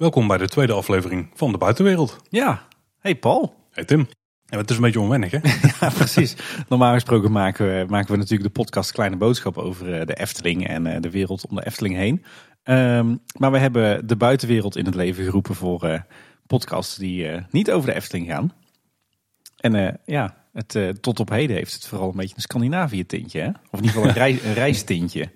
[0.00, 2.16] Welkom bij de tweede aflevering van de Buitenwereld.
[2.28, 2.66] Ja,
[2.98, 3.54] hey Paul.
[3.70, 4.08] Hey Tim.
[4.46, 5.38] Ja, het is een beetje onwennig hè?
[5.80, 6.36] Ja, precies.
[6.68, 10.66] Normaal gesproken maken we, maken we natuurlijk de podcast Kleine Boodschap over eh, de Efteling
[10.66, 12.24] en eh, de wereld om de Efteling heen.
[12.62, 16.00] Ehm, maar we hebben de buitenwereld in het leven geroepen voor eh,
[16.46, 18.52] podcasts die niet over de Efteling gaan.
[19.56, 23.40] En ja, het, tot op heden heeft het vooral een beetje een Scandinavië tintje.
[23.40, 23.48] Hè?
[23.48, 25.30] Of in ieder geval een, rei, een reistintje.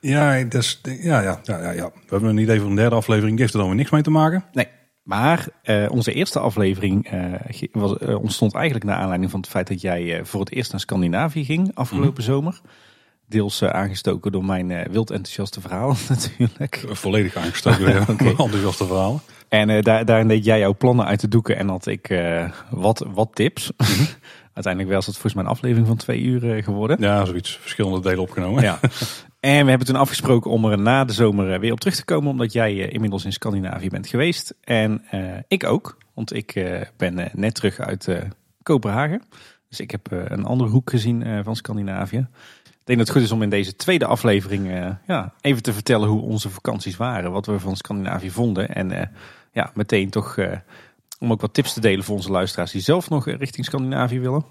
[0.00, 1.90] Ja, dus, ja, ja, ja, ja.
[1.94, 3.32] We hebben een idee voor een derde aflevering.
[3.32, 4.44] Die heeft er dan weer niks mee te maken.
[4.52, 4.68] Nee,
[5.08, 9.68] maar eh, onze eerste aflevering eh, was, eh, ontstond eigenlijk naar aanleiding van het feit
[9.68, 12.60] dat jij voor het eerst naar Scandinavië ging afgelopen zomer.
[13.26, 16.84] Deels aangestoken door mijn wild enthousiaste verhaal natuurlijk.
[16.86, 18.00] Volledig aangestoken weer.
[18.10, 18.24] Oké.
[18.42, 19.20] Enthousiaste verhalen.
[19.48, 22.20] En daar, daarin deed jij jouw plannen uit de doeken en had ik
[22.70, 23.72] wat, wat tips.
[24.52, 26.96] Uiteindelijk was het volgens mij een aflevering van twee uur geworden.
[27.00, 27.58] Ja, zoiets.
[27.60, 28.62] Verschillende delen opgenomen.
[28.62, 28.78] Ja.
[29.40, 32.04] En we hebben toen afgesproken om er na de zomer eh, weer op terug te
[32.04, 34.54] komen, omdat jij eh, inmiddels in Scandinavië bent geweest.
[34.60, 38.08] En eh, ik ook, want ik ben net terug uit
[38.62, 39.22] Kopenhagen.
[39.68, 42.26] Dus ik heb een andere hoek gezien van Scandinavië.
[42.64, 46.08] Ik denk dat het goed is om in deze tweede aflevering ja, even te vertellen
[46.08, 48.68] hoe onze vakanties waren, wat we van Scandinavië vonden.
[48.68, 49.10] En
[49.52, 50.38] ja, meteen toch
[51.18, 54.44] om ook wat tips te delen voor onze luisteraars die zelf nog richting Scandinavië willen.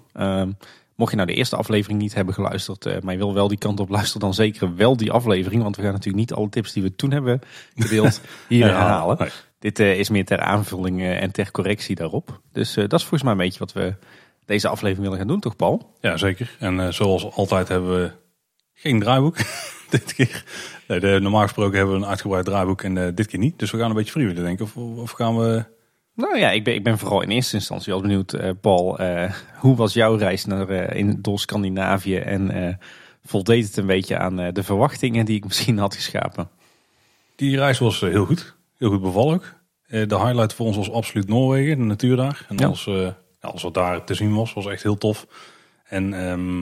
[0.98, 3.58] Mocht je nou de eerste aflevering niet hebben geluisterd, eh, maar je wil wel die
[3.58, 5.62] kant op luisteren, dan zeker wel die aflevering.
[5.62, 7.40] Want we gaan natuurlijk niet alle tips die we toen hebben
[7.76, 9.16] gedeeld hier herhalen.
[9.18, 9.28] nee.
[9.58, 12.40] Dit eh, is meer ter aanvulling eh, en ter correctie daarop.
[12.52, 13.94] Dus dat is volgens mij een beetje wat we
[14.44, 15.96] deze aflevering willen gaan doen, toch Paul?
[16.00, 16.56] Ja, zeker.
[16.58, 18.10] En zoals altijd hebben we
[18.74, 19.36] geen draaiboek.
[19.90, 20.44] dit keer.
[20.88, 23.58] Nee, de, normaal gesproken hebben we een uitgebreid draaiboek en dit keer niet.
[23.58, 24.64] Dus we gaan een beetje freewheelen, denk ik.
[24.64, 25.64] Of, of gaan we...
[26.18, 28.98] Nou ja, ik ben, ik ben vooral in eerste instantie wel benieuwd, eh, Paul.
[28.98, 32.78] eh, hoe was jouw reis naar, eh, in, door Scandinavië en
[33.24, 36.50] voldeed het een beetje aan de verwachtingen die ik misschien had geschapen?
[37.36, 38.56] Die reis was heel goed.
[38.78, 39.42] Heel goed bevallen.
[39.88, 42.46] Eh, de highlight voor ons was absoluut Noorwegen, de natuur daar.
[42.48, 42.72] En Ja.
[42.84, 45.26] ja, alles wat daar te zien was, was echt heel tof.
[45.84, 46.60] En ehm,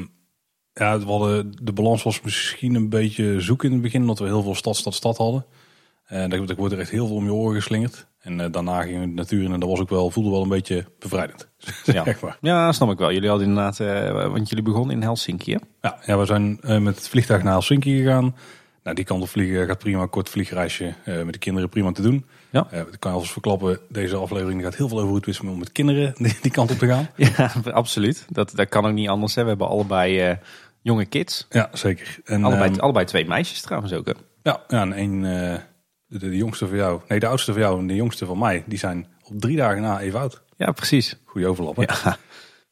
[0.72, 4.24] ja, we hadden, de balans was misschien een beetje zoek in het begin, omdat we
[4.24, 5.44] heel veel stad, stad, stad hadden.
[6.06, 8.06] En wordt er echt heel veel om je oren geslingerd.
[8.26, 10.42] En eh, daarna gingen we de natuur in en dat was ook wel, voelde wel
[10.42, 11.48] een beetje bevrijdend.
[11.84, 12.04] Ja.
[12.04, 12.38] Echt waar.
[12.40, 13.12] Ja, snap ik wel.
[13.12, 15.58] Jullie hadden inderdaad, eh, want jullie begonnen in Helsinki, hè?
[15.80, 18.36] Ja, ja, we zijn eh, met het vliegtuig naar Helsinki gegaan.
[18.82, 22.26] Nou, die kant op vliegen gaat prima, kort vliegreisje met de kinderen prima te doen.
[22.50, 22.68] Ja.
[22.70, 25.72] Ik kan alvast verklappen, deze aflevering gaat heel veel over hoe het is om met
[25.72, 27.08] kinderen die, kant op te gaan.
[27.36, 28.26] Ja, absoluut.
[28.28, 29.34] Dat, dat kan ook niet anders.
[29.34, 29.42] Hè.
[29.42, 30.38] We hebben allebei
[30.82, 31.46] jonge kids.
[31.50, 32.18] Ja, zeker.
[32.24, 34.06] En, Allebei, ehm, allebei twee meisjes trouwens ook.
[34.06, 34.12] Hè?
[34.42, 35.24] ja, ja, en één,
[36.06, 38.64] de, de jongste van jou, nee, de oudste van jou en de jongste van mij,
[38.66, 40.42] die zijn op drie dagen na even oud.
[40.56, 41.16] Ja, precies.
[41.24, 41.76] Goeie overlap.
[41.76, 41.82] hè?
[41.82, 42.16] Ja.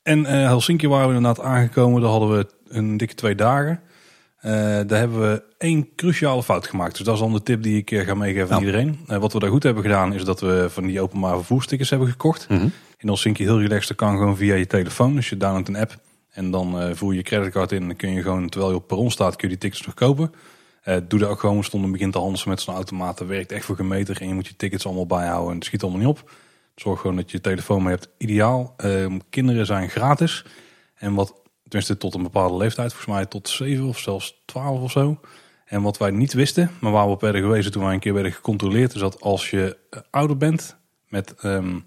[0.03, 2.01] En eh, Helsinki waren we inderdaad aangekomen.
[2.01, 3.81] Daar hadden we een dikke twee dagen.
[4.37, 4.53] Eh,
[4.87, 6.97] daar hebben we één cruciale fout gemaakt.
[6.97, 8.99] Dus dat is dan de tip die ik eh, ga meegeven aan iedereen.
[9.07, 12.49] Wat we daar goed hebben gedaan is dat we van die openbare vervoerstickets hebben gekocht.
[12.49, 12.63] Mhm.
[12.99, 13.89] In Helsinki heel relaxed.
[13.89, 15.15] Dat kan gewoon via je telefoon.
[15.15, 15.97] Dus je downloadt een app
[16.31, 17.81] en dan voer je je creditcard in.
[17.81, 19.95] En dan kun je gewoon, terwijl je op perron staat, kun je die tickets nog
[19.95, 20.33] kopen.
[20.85, 21.65] Eh, doe dat ook gewoon.
[21.65, 23.19] Stonden begin te handelen met zo'n automaat.
[23.19, 24.21] Dat werkt echt voor gemeter.
[24.21, 25.51] En je moet je tickets allemaal bijhouden.
[25.51, 26.31] En het schiet allemaal niet op.
[26.75, 28.09] Zorg gewoon dat je je telefoon mee hebt.
[28.19, 28.75] Ideaal.
[28.77, 30.45] Ehm, kinderen zijn gratis.
[30.95, 34.91] En wat, tenminste tot een bepaalde leeftijd, volgens mij tot 7 of zelfs 12 of
[34.91, 35.21] zo.
[35.65, 38.15] En wat wij niet wisten, maar waar we op werden gewezen toen wij een keer
[38.15, 40.77] werden gecontroleerd, is dat als je eh, ouder bent
[41.09, 41.79] met ehm,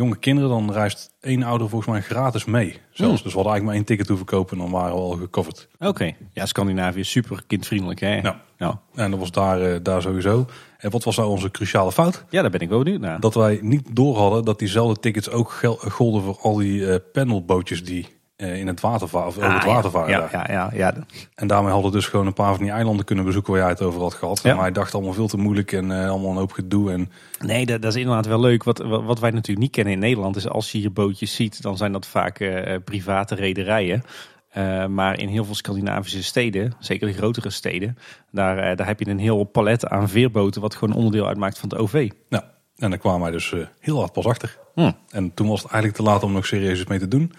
[0.00, 2.78] jonge kinderen, dan reist één ouder volgens mij gratis mee.
[2.92, 3.22] Zelfs.
[3.22, 5.68] Dus we hadden eigenlijk maar één ticket hoeven kopen en dan waren we al gecoverd.
[5.78, 6.12] Oké.
[6.32, 8.14] Ja, Scandinavië is super kindvriendelijk, hè?
[8.20, 8.40] Ja.
[8.56, 8.80] Ja.
[8.94, 10.46] En dat was daar, eh, daar sowieso.
[10.78, 12.24] En wat was nou onze cruciale fout?
[12.30, 13.20] Ja, daar ben ik wel benieuwd naar.
[13.20, 16.98] Dat wij niet door hadden dat diezelfde tickets ook gel- golden voor al die eh
[17.12, 19.26] panelbootjes die eh, in het water varen.
[19.28, 20.10] Of over het Ah, water varen.
[20.10, 20.94] ja, ja, ja, ja.
[21.34, 23.70] En daarmee hadden we dus gewoon een paar van die eilanden kunnen bezoeken waar jij
[23.70, 24.40] het over had gehad.
[24.42, 24.52] Ja.
[24.54, 26.92] Maar hij dacht allemaal veel te moeilijk en eh, allemaal een hoop gedoe.
[26.92, 28.64] En Nee, dat, dat is inderdaad wel leuk.
[28.64, 31.76] Wat, wat wij natuurlijk niet kennen in Nederland is als je hier bootjes ziet, dan
[31.76, 34.02] zijn dat vaak eh, private rederijen.
[34.50, 37.98] Eh, maar in heel veel Scandinavische steden, zeker de grotere steden,
[38.30, 41.68] daar, eh, daar heb je een heel palet aan veerboten wat gewoon onderdeel uitmaakt van
[41.68, 42.10] het OV.
[42.28, 42.44] nou,
[42.76, 44.58] en daar kwamen wij dus eh, heel hard pas achter.
[44.74, 44.90] Hm.
[45.10, 47.32] En toen was het eigenlijk te laat om nog serieus iets mee te doen.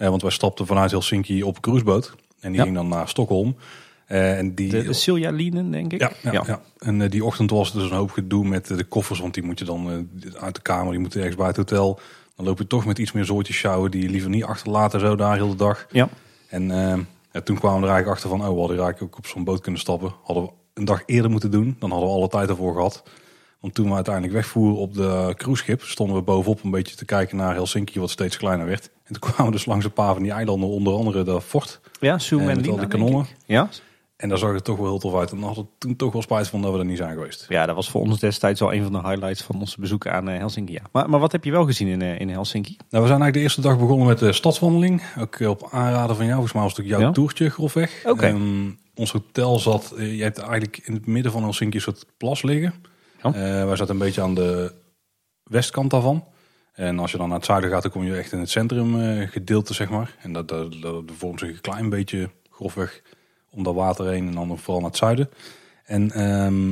[0.00, 2.14] Eh, want wij stapten vanuit Helsinki op een cruiseboot.
[2.40, 3.56] En die ging dan naar Stockholm.
[4.06, 6.00] Eh, en die, De, de Silja Linen, denk ik.
[6.00, 6.60] Ja, ja, ja.
[6.78, 9.20] en eh, die ochtend was dus een hoop gedoe met de koffers.
[9.20, 10.08] Want die moet je dan
[10.38, 12.00] uit de kamer, die moeten ergens bij het hotel.
[12.36, 15.16] Dan loop je toch met iets meer zoortjes sjouwen die je liever niet achterlaten zo
[15.16, 15.86] daar heel de dag.
[15.90, 16.08] Ja.
[16.48, 16.68] En
[17.32, 19.44] ja, toen kwamen we er eigenlijk achter van, oh, we hadden eigenlijk ook op zo'n
[19.44, 20.14] boot kunnen stappen.
[20.22, 23.02] Hadden we een dag eerder moeten doen, dan hadden we alle tijd ervoor gehad.
[23.60, 27.36] Want toen we uiteindelijk wegvoeren op de cruiseschip, stonden we bovenop een beetje te kijken
[27.36, 28.90] naar Helsinki, wat steeds kleiner werd.
[29.10, 31.80] En toen kwamen we dus langs een paar van die eilanden, onder andere de Fort.
[32.00, 33.26] Ja, Zoom Eh, en met al Lina, die denk kanonnen.
[33.46, 33.68] Ja?
[34.16, 35.30] En daar zag het toch wel heel tof uit.
[35.30, 37.46] En dan hadden we toen toch wel spijt van dat we er niet zijn geweest.
[37.48, 40.28] Ja, dat was voor ons destijds al een van de highlights van onze bezoek aan
[40.28, 40.72] eh, Helsinki.
[40.72, 40.80] Ja.
[40.92, 42.70] Maar, maar wat heb je wel gezien in, eh, in Helsinki?
[42.76, 45.02] Nou, we zijn eigenlijk de eerste dag begonnen met de stadswandeling.
[45.18, 46.34] Ook eh, op aanraden van jou.
[46.34, 47.10] Volgens mij was het ook jouw Ja.
[47.10, 48.02] toertje grofweg.
[48.06, 48.26] Oké.
[48.26, 52.06] Ehm, ons hotel zat, eh, je hebt eigenlijk in het midden van Helsinki een soort
[52.16, 52.74] plas liggen.
[53.22, 53.32] Ja.
[53.34, 54.72] Eh, wij zaten een beetje aan de
[55.42, 56.24] westkant daarvan.
[56.80, 59.00] En als je dan naar het zuiden gaat, dan kom je echt in het centrum
[59.00, 60.16] eh, gedeelte, zeg maar.
[60.22, 63.02] En dat, dat, dat vormt zich een klein beetje grofweg
[63.50, 65.30] om dat water heen en dan vooral naar het zuiden.
[65.84, 66.68] En ehm,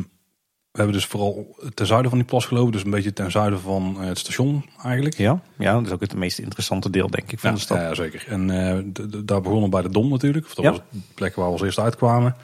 [0.70, 2.72] we hebben dus vooral ten zuiden van die plas gelopen.
[2.72, 5.16] Dus een beetje ten zuiden van eh, het station eigenlijk.
[5.16, 7.78] Ja, ja dat is ook het meest interessante deel, denk ik, van Ja, de stad.
[7.78, 8.24] ja, zeker.
[8.28, 8.78] En eh,
[9.24, 10.46] daar begonnen we bij de Dom natuurlijk.
[10.46, 10.70] Of dat Ja.
[10.70, 12.36] was de plek waar we als eerste uitkwamen.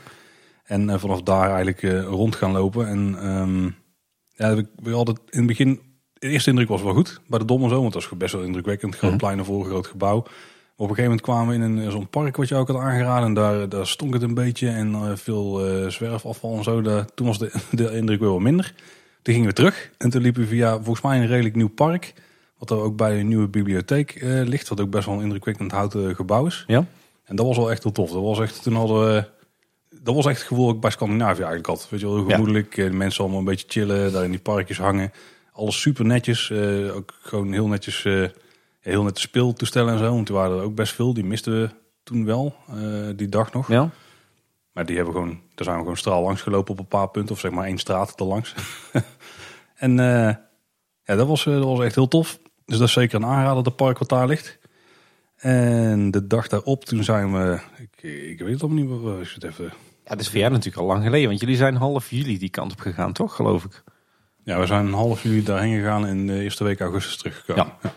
[0.65, 2.89] En vanaf daar eigenlijk rond gaan lopen.
[2.89, 3.65] En ehm,
[4.29, 5.81] ja, we, we hadden in het begin...
[6.25, 7.81] De eerste indruk was wel goed bij de Dom en zo.
[7.81, 8.97] Want dat was best wel indrukwekkend.
[8.97, 9.19] Groot Mhm.
[9.19, 10.23] plein ervoor, groot gebouw.
[10.23, 10.33] Maar
[10.77, 13.29] op een gegeven moment kwamen we in een, zo'n park wat je ook had aangeraden.
[13.29, 14.69] En daar, daar stonk het een beetje.
[14.69, 16.83] En eh, veel eh, zwerfafval en zo.
[16.83, 18.75] Daar, toen was de, de indruk weer wat minder.
[19.23, 19.91] Toen gingen we terug.
[19.99, 22.13] En toen liepen we via volgens mij een redelijk nieuw park.
[22.59, 24.69] Wat er ook bij een nieuwe bibliotheek eh, ligt.
[24.69, 26.65] Wat ook best wel een indrukwekkend houten gebouw is.
[26.67, 26.87] Ja?
[27.25, 28.11] En dat was wel echt heel tof.
[28.11, 29.25] Dat was echt, toen hadden we,
[30.03, 31.87] dat was echt het gevoel dat ik bij Scandinavië eigenlijk had.
[31.91, 32.31] Weet je wel, Ja.
[32.31, 32.75] gemoedelijk.
[32.75, 35.13] De mensen allemaal een beetje chillen, daar in die parkjes hangen.
[35.57, 36.51] Alles super netjes.
[36.51, 38.25] eh, ook gewoon heel netjes, eh,
[38.81, 40.15] heel nette speeltoestellen en zo.
[40.15, 41.15] Want die waren er ook best veel.
[41.15, 41.71] Die misten we
[42.03, 43.69] toen wel, eh, die dag nog.
[43.69, 43.91] Ja?
[44.73, 47.09] Maar die hebben we gewoon, daar zijn we gewoon straal langs gelopen op een paar
[47.09, 47.35] punten.
[47.35, 48.55] Of zeg maar één straat er langs.
[49.75, 49.97] en
[51.05, 52.39] ja, dat was, dat was echt heel tof.
[52.65, 54.59] Dus dat is zeker een aanrader, dat park wat daar ligt.
[55.37, 57.61] En de dag daarop, toen zijn we...
[57.77, 59.65] Ik, ik weet het allemaal niet, ik zit even...
[60.05, 61.29] Ja, dat is voor jou natuurlijk al lang geleden.
[61.29, 63.35] Want jullie zijn half juli die kant op gegaan, toch?
[63.35, 63.83] Geloof ik.
[64.45, 67.73] Ja, we zijn een half juli daarheen gegaan en de eerste week augustus teruggekomen.
[67.83, 67.93] Ja.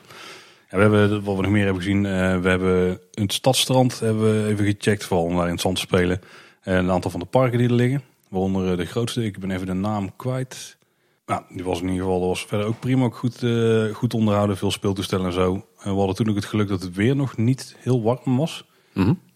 [0.70, 4.44] Ja, we hebben, wat we nog meer hebben gezien, eh, we hebben het stadstrand hebben
[4.44, 6.22] we even gecheckt, vooral om daar in het zand te spelen.
[6.62, 9.52] Eh, een aantal van de parken die er liggen, waaronder eh, de grootste, ik ben
[9.52, 10.78] even de naam kwijt.
[11.26, 13.46] Nou, die was in ieder geval, was verder ook prima, ook goed,
[13.94, 15.68] goed onderhouden, veel speeltoestellen en zo.
[15.80, 18.66] En we hadden toen ook het geluk dat het weer nog niet heel warm was.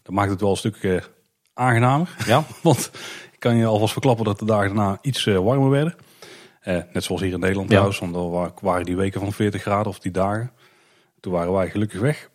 [0.04, 1.10] Dat maakt het wel een stuk
[1.54, 2.16] aangenamer.
[2.26, 2.44] Ja?
[2.62, 2.92] Want
[3.32, 5.96] ik kan je alvast verklappen dat de dagen daarna iets warmer werden.
[6.62, 7.76] Eh, net zoals hier in Nederland Ja.
[7.90, 8.00] trouwens.
[8.00, 10.52] Want waren die weken van 40 graden of die dagen.
[11.20, 12.30] Toen waren wij gelukkig weg.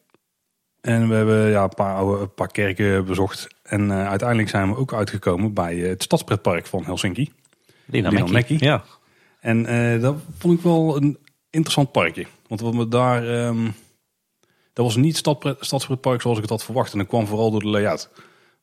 [0.81, 3.46] En we hebben ja, een, paar oude, een paar kerken bezocht.
[3.62, 7.32] En eh, uiteindelijk zijn we ook uitgekomen bij eh, het stadspretpark van Helsinki.
[8.32, 8.56] Mäki.
[8.58, 8.84] Ja.
[9.40, 11.19] En eh, dat vond ik wel een
[11.50, 12.26] interessant parkje.
[12.49, 13.28] Want wat we daar...
[13.28, 13.64] ehm,
[14.73, 16.93] dat was niet stadpret, stadspretpark zoals ik het had verwacht.
[16.93, 18.11] En dat kwam vooral door de layout.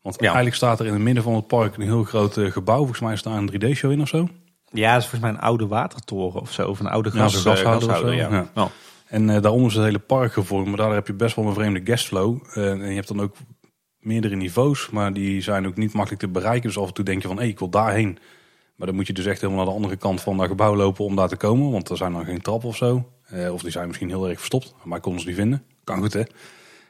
[0.01, 0.25] Want Ja.
[0.25, 2.77] eigenlijk staat er in het midden van het park een heel groot gebouw.
[2.77, 4.27] Volgens mij is daar een 3D-show in of zo.
[4.73, 6.67] Ja, dat is volgens mij een oude watertoren of zo.
[6.67, 8.29] Of een oude Ja, gas, zo'n gashouder of zo, ja.
[8.29, 8.49] ja.
[8.55, 8.69] Ja.
[9.07, 10.67] En eh, daarom is het hele park gevormd.
[10.67, 12.37] Maar daar heb je best wel een vreemde guestflow.
[12.53, 13.35] Eh, en je hebt dan ook
[13.99, 14.89] meerdere niveaus.
[14.89, 16.67] Maar die zijn ook niet makkelijk te bereiken.
[16.67, 18.17] Dus af en toe denk je van, hé, ik wil daarheen.
[18.75, 21.05] Maar dan moet je dus echt helemaal naar de andere kant van dat gebouw lopen
[21.05, 21.71] om daar te komen.
[21.71, 23.09] Want er zijn dan geen trappen of zo.
[23.25, 24.75] Eh, of die zijn misschien heel erg verstopt.
[24.83, 25.63] Maar ik kon ze niet vinden.
[25.83, 26.23] Kan goed, hè.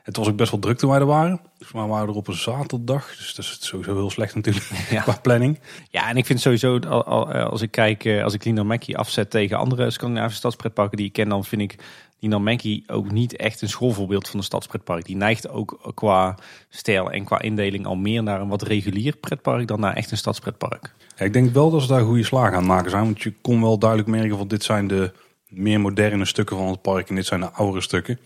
[0.03, 1.41] Het was ook best wel druk toen wij er waren.
[1.57, 3.15] Dus we waren er op een zaterdag.
[3.17, 5.01] Dus dat is sowieso heel slecht natuurlijk Ja.
[5.01, 5.59] qua planning.
[5.89, 9.29] Ja, en ik vind sowieso, al- als ik kijk, eh, als ik Lina Mackie afzet
[9.29, 11.75] tegen andere Scandinavische stadspretparken die ik ken, dan vind ik
[12.19, 15.05] Lina Mackie ook niet echt een schoolvoorbeeld van een stadspretpark.
[15.05, 16.37] Die neigt ook qua
[16.69, 20.17] stijl en qua indeling al meer naar een wat regulier pretpark dan naar echt een
[20.17, 20.93] stadspretpark.
[21.17, 23.03] Ja, ik denk wel dat ze daar goede slagen aan maken zijn.
[23.03, 25.11] Want je kon wel duidelijk merken van dit zijn de
[25.47, 27.09] meer moderne stukken van het park.
[27.09, 28.19] En dit zijn de oudere stukken.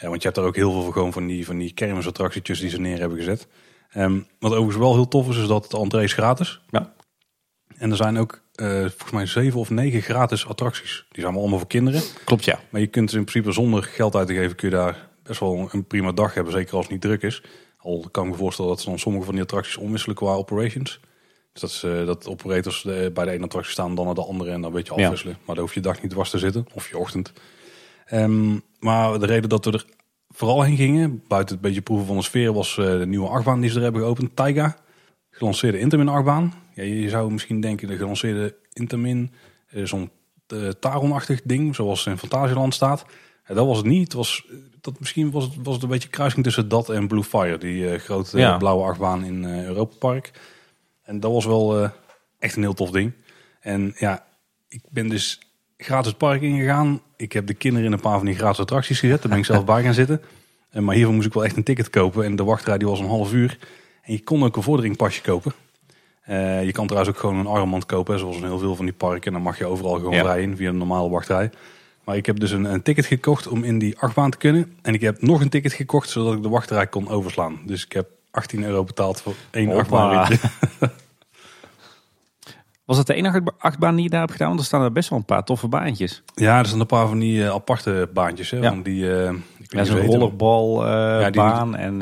[0.00, 2.60] Ja, want je hebt er ook heel veel van, gewoon van die, van die kermisattractietjes
[2.60, 3.46] die ze neer hebben gezet.
[3.90, 6.60] Ehm, wat overigens wel heel tof is, is dat de entree is gratis.
[6.70, 6.92] Ja.
[7.76, 11.04] En er zijn ook eh, volgens mij zeven of negen gratis attracties.
[11.10, 12.02] Die zijn allemaal voor kinderen.
[12.24, 12.60] Klopt, ja.
[12.70, 15.40] Maar je kunt dus in principe zonder geld uit te geven, kun je daar best
[15.40, 16.52] wel een prima dag hebben.
[16.52, 17.42] Zeker als het niet druk is.
[17.78, 21.00] Al kan ik me voorstellen dat ze dan sommige van die attracties omwisselen qua operations.
[21.52, 24.24] Dus dat, is, eh, dat operators eh, bij de ene attractie staan, dan naar de
[24.24, 25.02] andere en dan een beetje Ja.
[25.04, 25.36] afwisselen.
[25.46, 27.32] Maar dan hoef je dag niet dwars te zitten, of je ochtend.
[28.06, 29.84] Ehm, maar de reden dat we er
[30.28, 33.60] vooral heen gingen, buiten het beetje proeven van de sfeer, was eh, de nieuwe achtbaan
[33.60, 34.76] die ze er hebben geopend, Taiga.
[35.30, 36.52] Gelanceerde Intermin achtbaan.
[36.74, 39.32] Ja, je zou misschien denken de gelanceerde Intermin,
[39.68, 40.10] eh, zo'n
[40.46, 43.04] eh, Taron-achtig ding, zoals in Fantasieland staat.
[43.48, 44.02] Ja, dat was het niet.
[44.02, 44.46] Het was,
[44.80, 47.90] dat, misschien was het, was het een beetje kruising tussen dat en Blue Fire, die
[47.90, 48.52] eh, grote Ja.
[48.52, 50.30] eh, blauwe achtbaan in eh Europa Park.
[51.02, 51.90] En dat was wel eh,
[52.38, 53.12] echt een heel tof ding.
[53.60, 54.24] En ja,
[54.68, 55.38] ik ben dus
[55.76, 57.00] gratis het park ingegaan.
[57.20, 59.20] Ik heb de kinderen in een paar van die gratis attracties gezet.
[59.22, 60.20] Daar ben ik zelf bij gaan zitten.
[60.70, 62.24] En, maar hiervoor moest ik wel echt een ticket kopen.
[62.24, 63.58] En de wachtrij die was een half uur.
[64.02, 65.52] En je kon ook een vorderingpasje kopen.
[66.22, 68.94] Eh, je kan trouwens ook gewoon een armband kopen, zoals in heel veel van die
[68.94, 69.26] parken.
[69.26, 70.22] En dan mag je overal gewoon Ja.
[70.22, 71.50] rijden via een normale wachtrij.
[72.04, 74.74] Maar ik heb dus een, een ticket gekocht om in die achtbaan te kunnen.
[74.82, 77.58] En ik heb nog een ticket gekocht, zodat ik de wachtrij kon overslaan.
[77.66, 80.28] Dus ik heb 18 euro betaald voor één Hoppa.
[82.90, 84.48] Was dat de enige achtbaan die je daar hebt gedaan?
[84.48, 86.22] Want er staan er best wel een paar toffe baantjes.
[86.34, 88.50] Ja, er zijn een paar van die eh, aparte baantjes.
[88.50, 88.68] Hè, Ja.
[88.68, 90.18] van die, eh, ik weet Ja, zo'n hoe ze heten.
[90.18, 91.76] rollerbal eh, baan.
[91.76, 92.00] En,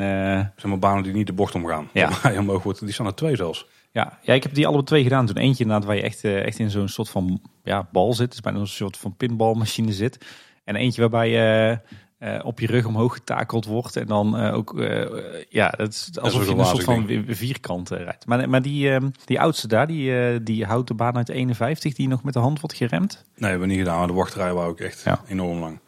[0.57, 1.89] zeg maar banen die niet de bocht omgaan.
[1.93, 2.11] Ja.
[2.33, 2.81] Je omhoog wordt.
[2.81, 3.67] Die staan er twee zelfs.
[3.93, 4.19] ja.
[4.23, 5.27] ja, ik heb die alle twee gedaan.
[5.27, 8.31] Toen eentje inderdaad waar je echt, echt in zo'n soort van ja, bal zit.
[8.31, 10.27] Dus bijna een soort van pinbalmachine zit.
[10.65, 11.79] En eentje waarbij je
[12.19, 13.97] eh, op je rug omhoog getakeld wordt.
[13.97, 15.07] En dan eh, ook, eh,
[15.49, 18.27] ja, het is alsof ook je een soort van vi- vierkant rijdt.
[18.27, 22.23] Maar, maar die, eh, die oudste daar, die, die houten baan uit 51, die nog
[22.23, 23.25] met de hand wordt geremd.
[23.37, 23.99] Nee, hebben we niet gedaan.
[23.99, 25.21] Maar de wachtrij waren ook echt Ja.
[25.29, 25.79] enorm lang.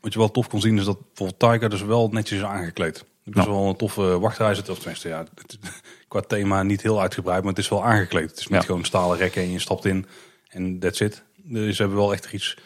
[0.00, 2.98] Wat je wel tof kon zien is dat bijvoorbeeld Taika dus wel netjes is aangekleed.
[3.24, 3.50] Het is Ja.
[3.50, 4.50] wel een toffe wachtrij.
[4.50, 5.58] Of tenminste, ja, het-
[6.08, 8.30] qua thema niet heel uitgebreid, maar het is wel aangekleed.
[8.30, 8.66] Het is niet Ja.
[8.66, 10.06] gewoon stalen rekken en je stapt in
[10.48, 11.22] en that's it.
[11.36, 12.56] Dus ze hebben wel echt iets,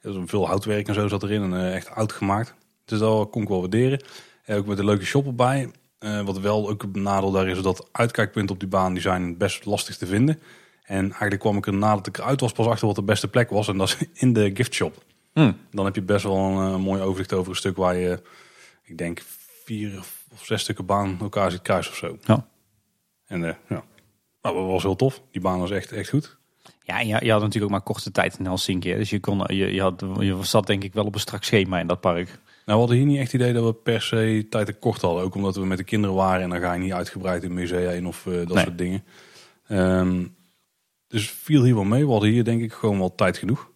[0.00, 2.54] er is veel houtwerk en zo zat erin en echt oud gemaakt.
[2.90, 4.04] Dus dat kon ik wel waarderen.
[4.44, 5.70] En ook met een leuke shop erbij.
[5.98, 9.36] Eh, wat wel ook een nadeel daar is, dat uitkijkpunten op die baan die zijn
[9.36, 10.40] best lastig te vinden.
[10.82, 13.50] En eigenlijk kwam ik er nadat ik eruit was pas achter wat de beste plek
[13.50, 13.68] was.
[13.68, 15.04] En dat is in de gift shop.
[15.32, 15.52] Hm.
[15.70, 18.22] Dan heb je best wel een, eh, mooi overzicht over een stuk waar je,
[18.84, 19.22] ik denk,
[19.64, 19.98] vier
[20.32, 22.18] of zes stukken baan elkaar ziet kruisen of zo.
[22.24, 22.46] Ja.
[23.26, 23.84] En eh, ja,
[24.42, 25.22] nou, dat was heel tof.
[25.30, 26.38] Die baan was echt, echt goed.
[26.82, 28.90] Ja, en je, je had natuurlijk ook maar korte tijd in Helsinki.
[28.90, 28.96] hè.
[28.96, 31.78] Dus je, kon, je, je, had, je zat denk ik wel op een strak schema
[31.78, 32.38] in dat park.
[32.70, 35.22] Nou, we hadden hier niet echt idee dat we per se tijd tekort hadden.
[35.22, 37.90] Ook omdat we met de kinderen waren en dan ga je niet uitgebreid in musea
[37.90, 38.64] in of eh, dat Nee.
[38.64, 39.04] soort dingen.
[39.68, 40.26] Ehm,
[41.08, 42.04] dus viel hier wel mee.
[42.04, 43.70] We hadden hier denk ik gewoon wel tijd genoeg.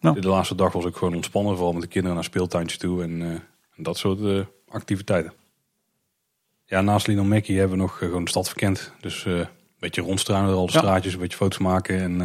[0.00, 0.20] Nou.
[0.20, 1.54] De laatste dag was ook gewoon ontspannen.
[1.54, 3.28] Vooral met de kinderen naar speeltuintjes toe en, eh,
[3.76, 5.32] en dat soort eh, activiteiten.
[6.64, 8.92] Ja, naast Lino Mackie hebben we nog gewoon de stad verkend.
[9.00, 9.46] Dus een
[9.78, 10.78] beetje rondstruinen, al de Ja.
[10.78, 12.20] straatjes, een beetje foto's maken en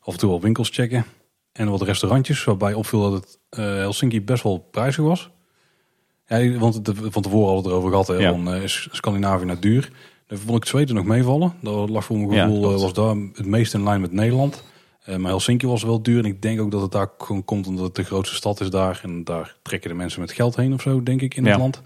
[0.00, 1.04] af en toe wel winkels checken.
[1.54, 5.30] En wat restaurantjes, waarbij opviel dat het eh, Helsinki best wel prijzig was.
[6.26, 8.06] Ja, want het, van tevoren hadden we het erover gehad.
[8.06, 8.30] Hè, Ja.
[8.30, 9.90] van, eh, is Scandinavië nou duur?
[10.26, 11.54] Dan vond ik Zweden nog meevallen.
[11.60, 14.62] Dat lag voor mijn gevoel eh, was daar het meest in lijn met Nederland.
[15.06, 16.18] Maar Helsinki was wel duur.
[16.18, 18.70] En ik denk ook dat het daar gewoon komt omdat het de grootste stad is
[18.70, 19.00] daar.
[19.02, 21.82] En daar trekken de mensen met geld heen of zo, denk ik, in het land.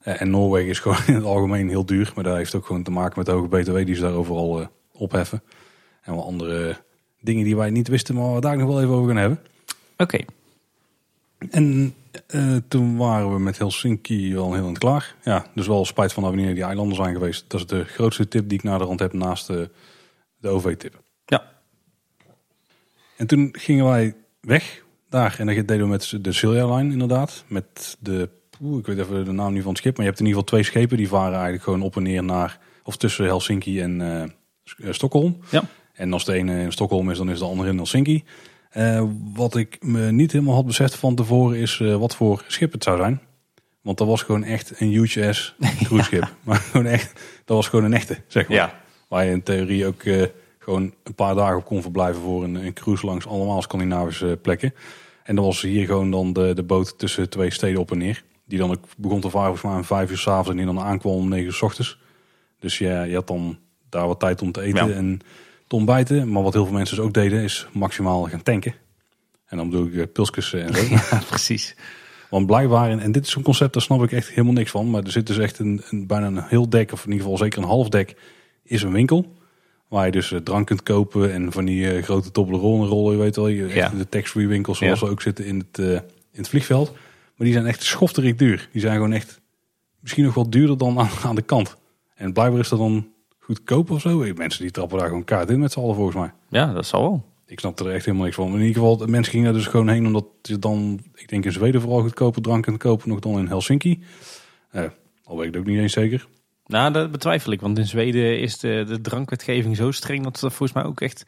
[0.00, 2.12] En Noorwegen is gewoon in het algemeen heel duur.
[2.14, 4.68] Maar dat heeft ook gewoon te maken met de hoge btw die ze daar overal
[4.92, 5.42] opheffen.
[6.02, 6.76] En wel andere
[7.26, 9.40] dingen die wij niet wisten, maar waar we daar nog wel even over gaan hebben.
[9.96, 10.18] Oké,
[11.50, 11.94] En
[12.26, 15.14] eh, toen waren we met Helsinki wel heel aan het klaar.
[15.22, 17.44] Ja, dus wel spijt van dat we niet naar die eilanden zijn geweest.
[17.48, 19.70] Dat is de grootste tip die ik naar de rand heb naast de,
[20.36, 21.02] de OV-tip.
[21.26, 21.54] ja.
[23.16, 25.36] En toen gingen wij weg daar.
[25.38, 27.44] En dat deden we met de Silja Line inderdaad.
[27.46, 28.28] Met de,
[28.78, 29.96] ik weet even de naam niet van het schip.
[29.96, 30.96] Maar je hebt in ieder geval twee schepen.
[30.96, 34.28] Die varen eigenlijk gewoon op en neer naar, of tussen Helsinki en eh, eh,
[34.90, 35.38] Stockholm.
[35.50, 35.62] Ja.
[35.96, 38.24] En als de ene in Stockholm is, dan is de andere in Helsinki.
[38.70, 42.72] Eh, wat ik me niet helemaal had beseft van tevoren is eh, wat voor schip
[42.72, 43.20] het zou zijn.
[43.80, 46.34] Want dat was gewoon echt een huge ass cruiseschip.
[46.42, 48.56] Maar gewoon echt, dat was gewoon een echte, zeg maar.
[48.56, 48.80] Ja.
[49.08, 50.22] Waar je in theorie ook eh,
[50.58, 54.74] gewoon een paar dagen op kon verblijven voor een, een cruise langs allemaal Scandinavische plekken.
[55.22, 58.24] En dan was hier gewoon dan de, de boot tussen twee steden op en neer.
[58.44, 60.80] Die dan ook begon te varen volgens mij om vijf uur s'avonds en die dan
[60.80, 61.98] aankwam om negen uur s ochtends.
[62.58, 64.94] Dus ja, je had dan daar wat tijd om te eten Ja.
[64.94, 65.20] en
[65.66, 66.32] te ontbijten.
[66.32, 68.74] Maar wat heel veel mensen dus ook deden is maximaal gaan tanken.
[69.46, 70.82] En dan bedoel ik eh, pilsjes en zo.
[70.94, 71.76] ja, precies.
[72.30, 74.90] Want blijkbaar, en, en dit is een concept, daar snap ik echt helemaal niks van.
[74.90, 77.38] Maar er zit dus echt een, een, bijna een heel dek, of in ieder geval
[77.38, 78.16] zeker een half dek,
[78.62, 79.34] is een winkel.
[79.88, 83.18] Waar je dus eh, drank kunt kopen en van die eh, grote Toblerone rollen, je
[83.18, 83.48] weet wel.
[83.48, 83.88] Je, Ja.
[83.88, 85.06] De tax-free winkels zoals Ja.
[85.06, 86.02] ze ook zitten in het, in
[86.42, 86.90] het vliegveld.
[87.36, 88.68] Maar die zijn echt schofterig duur.
[88.72, 89.40] Die zijn gewoon echt
[90.00, 91.76] misschien nog wel duurder dan aan, aan de kant.
[92.14, 93.06] En blijkbaar is dat dan
[93.46, 94.32] goedkoop of zo.
[94.34, 96.32] Mensen die trappen daar gewoon kaart in met z'n allen volgens mij.
[96.48, 97.24] Ja, dat zal wel.
[97.46, 98.50] Ik snap er echt helemaal niks van.
[98.50, 101.44] Maar in ieder geval, mensen gingen er dus gewoon heen omdat je dan, ik denk
[101.44, 104.02] in Zweden vooral goedkope drank kunt kopen, nog dan in Helsinki.
[104.70, 104.82] Eh,
[105.24, 106.26] al weet ik het ook niet eens zeker.
[106.66, 107.60] Nou, dat betwijfel ik.
[107.60, 111.24] Want in Zweden is de, de drankwetgeving zo streng dat er volgens mij ook echt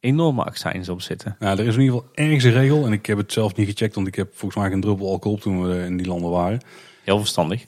[0.00, 1.36] enorme accijns op zitten.
[1.38, 2.86] Nou, er is in ieder geval ergens een regel.
[2.86, 5.38] En ik heb het zelf niet gecheckt, want ik heb volgens mij geen druppel alcohol
[5.38, 6.60] toen we in die landen waren.
[7.04, 7.64] Heel verstandig.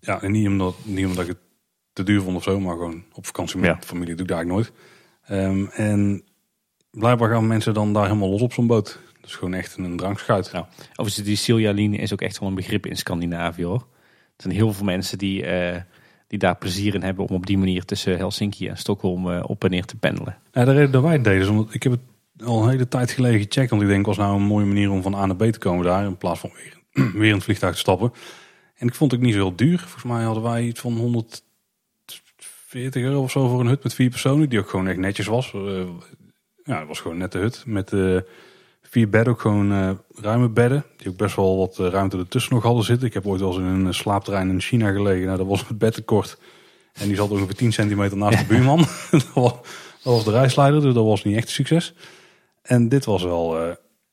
[0.00, 1.47] Ja, en niet omdat, niet omdat ik het
[2.04, 3.78] te duur vond of zo, maar gewoon op vakantie met Ja.
[3.86, 4.82] familie doe ik daar eigenlijk nooit.
[5.24, 6.22] Ehm, en
[6.90, 8.98] blijkbaar gaan mensen dan daar helemaal los op zo'n boot.
[9.20, 10.50] Dus gewoon echt een drankschuit.
[10.52, 10.68] Ja.
[10.90, 13.86] Overigens, die Silja-line is ook echt wel een begrip in Scandinavië hoor.
[14.36, 15.80] Er zijn heel veel mensen die, eh,
[16.26, 19.64] die daar plezier in hebben om op die manier tussen Helsinki en Stockholm eh, op
[19.64, 20.36] en neer te pendelen.
[20.52, 22.88] Ja, de reden dat wij het deden is omdat ik heb het al een hele
[22.88, 23.70] tijd geleden gecheckt.
[23.70, 25.84] Want ik denk, was nou een mooie manier om van A naar B te komen
[25.84, 26.04] daar.
[26.04, 26.78] In plaats van weer,
[27.20, 28.12] weer in het vliegtuig te stappen.
[28.76, 29.78] En ik vond het ook niet zo heel duur.
[29.78, 30.96] Volgens mij hadden wij iets van
[32.72, 34.48] 140 euro of zo voor een hut met vier personen.
[34.48, 35.52] Die ook gewoon echt netjes was.
[35.54, 35.86] Eh,
[36.64, 37.62] ja, het was gewoon net de hut.
[37.66, 38.16] Met eh,
[38.82, 40.84] vier bedden, ook gewoon eh, ruime bedden.
[40.96, 43.06] Die ook best wel wat ruimte ertussen nog hadden zitten.
[43.06, 45.26] Ik heb ooit wel eens in een slaapterrein in China gelegen.
[45.26, 46.38] Nou, dat was het bed te kort.
[46.92, 48.78] En die zat ongeveer 10 centimeter naast de buurman.
[49.10, 49.52] dat, was,
[50.02, 51.94] dat was de reisleider, dus dat was niet echt een succes.
[52.62, 53.50] En dit was wel,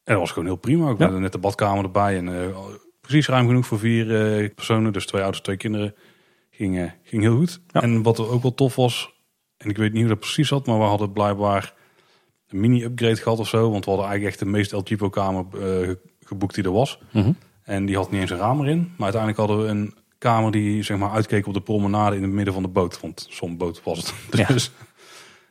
[0.03, 0.89] dat was gewoon heel prima.
[0.89, 1.09] Ik Ja.
[1.09, 2.53] net de badkamer erbij en
[3.01, 4.93] precies ruim genoeg voor vier personen.
[4.93, 5.95] Dus twee ouders, twee kinderen.
[6.57, 7.61] Ging, eh, ging heel goed.
[7.67, 7.81] Ja.
[7.81, 9.13] En wat er ook wel tof was,
[9.57, 11.73] en ik weet niet hoe dat precies zat, maar we hadden blijkbaar
[12.47, 13.71] een mini-upgrade gehad of zo.
[13.71, 16.99] Want we hadden eigenlijk echt de meest El Chipo-kamer eh, ge- geboekt die er was.
[17.11, 17.31] Mhm.
[17.63, 18.79] En die had niet eens een raam erin.
[18.97, 22.31] Maar uiteindelijk hadden we een kamer die zeg maar uitkeek op de promenade in het
[22.31, 22.99] midden van de boot.
[23.01, 24.13] Want zo'n boot was het.
[24.39, 24.47] Ja.
[24.47, 24.71] Dus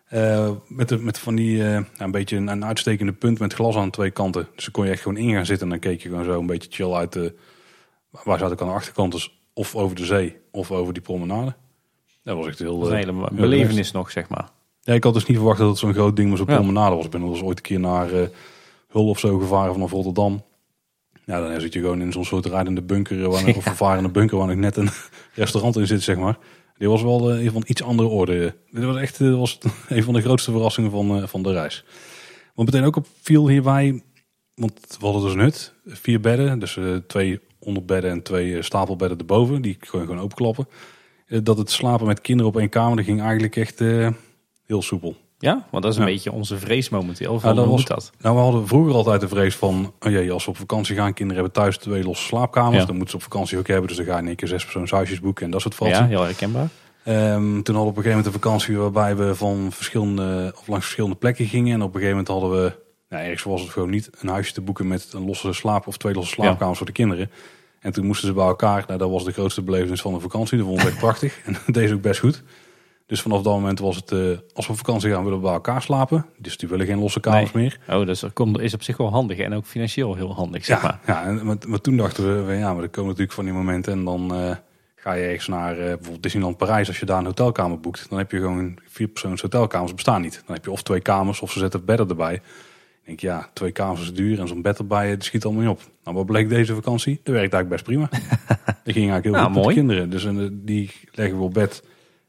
[0.05, 3.91] eh, met, de, met van die een beetje een, een uitstekende punt met glas aan
[3.91, 4.49] twee kanten.
[4.55, 6.39] Dus dan kon je echt gewoon in gaan zitten en dan keek je gewoon zo
[6.41, 7.35] een beetje chill uit de...
[8.25, 9.13] Waar zat ik aan de achterkant?
[9.13, 11.55] Dus of over de zee of over die promenade.
[12.23, 12.79] Dat was echt heel...
[12.79, 14.49] Dat een eh, hele heel belevenis nog, zeg maar.
[14.81, 16.55] ja, ik had dus niet verwacht dat het zo'n groot ding was op Ja.
[16.57, 17.05] promenade was.
[17.05, 18.27] Ik ben wel eens ooit een keer naar eh
[18.89, 20.43] Hul of zo gevaren vanaf Rotterdam.
[21.25, 24.09] Ja, dan zit je gewoon in zo'n soort rijdende bunker, eh, waar, of een varende
[24.09, 24.89] bunker waar nog net een
[25.35, 26.39] restaurant in zit, zeg maar.
[26.79, 28.55] Die was wel eh, van iets andere orde.
[28.71, 29.59] Dit was echt was
[29.89, 31.85] een van de grootste verrassingen van, van de reis.
[32.55, 34.03] Wat meteen ook opviel hierbij,
[34.55, 39.19] want we hadden dus een hut, vier bedden, dus twee onderbedden en twee eh, stapelbedden
[39.19, 40.69] erboven, die kon je gewoon openklappen.
[41.27, 44.09] Eh, dat het slapen met kinderen op één kamer, dat ging eigenlijk echt eh,
[44.67, 45.17] heel soepel.
[45.39, 46.13] Ja, want dat is een Ja.
[46.13, 47.41] beetje onze vrees momenteel.
[47.41, 48.13] Van, Ja, dat hoe was- dat?
[48.21, 51.13] Nou, we hadden vroeger altijd de vrees van, oh jee, als we op vakantie gaan,
[51.15, 52.85] kinderen hebben thuis twee losse slaapkamers, Ja.
[52.85, 54.63] dan moeten ze op vakantie ook hebben, dus dan ga je in één keer zes
[54.63, 56.07] persoonshuisjes boeken en dat soort Ja, fratsen.
[56.09, 56.69] heel herkenbaar.
[57.05, 60.67] Ehm, toen hadden we op een gegeven moment een vakantie waarbij we van verschillende, of
[60.69, 62.73] langs verschillende plekken gingen en op een gegeven moment hadden we,
[63.09, 65.97] nou, ergens was het gewoon niet een huisje te boeken met een losse slaap of
[65.97, 67.31] twee losse slaapkamers voor de kinderen.
[67.81, 70.59] En toen moesten ze bij elkaar, nou, dat was de grootste belevenis van de vakantie,
[70.59, 72.43] dat vond ik echt prachtig en dat deed ze ook best goed.
[73.07, 74.19] Dus vanaf dat moment was het, eh,
[74.55, 76.27] als we op vakantie gaan, willen we bij elkaar slapen.
[76.39, 77.79] Dus die willen geen losse kamers meer.
[77.89, 80.83] Oh, dus dat komt- is op zich wel handig en ook financieel heel handig, zeg
[80.83, 81.01] maar.
[81.07, 83.55] Ja, ja en, maar, maar toen dachten we, ja, maar er komen natuurlijk van die
[83.55, 84.57] momenten en dan eh,
[84.97, 86.89] ga je ergens naar eh, bijvoorbeeld Disneyland Parijs.
[86.89, 90.43] Als je daar een hotelkamer boekt, dan heb je gewoon vier persoons hotelkamers bestaan niet.
[90.47, 92.41] Dan heb je of twee kamers of ze zetten bedden erbij.
[93.05, 95.71] Ik denk, ja, twee kamers is duur en zo'n bed erbij, het schiet allemaal niet
[95.73, 95.81] op.
[96.05, 97.21] Nou, wat bleek deze vakantie?
[97.23, 98.09] Dat werkt eigenlijk best prima.
[98.85, 99.75] Dat ging eigenlijk heel Nou, goed met de mooi.
[99.75, 100.11] kinderen.
[100.11, 101.83] Dus eh, die leggen we op bed.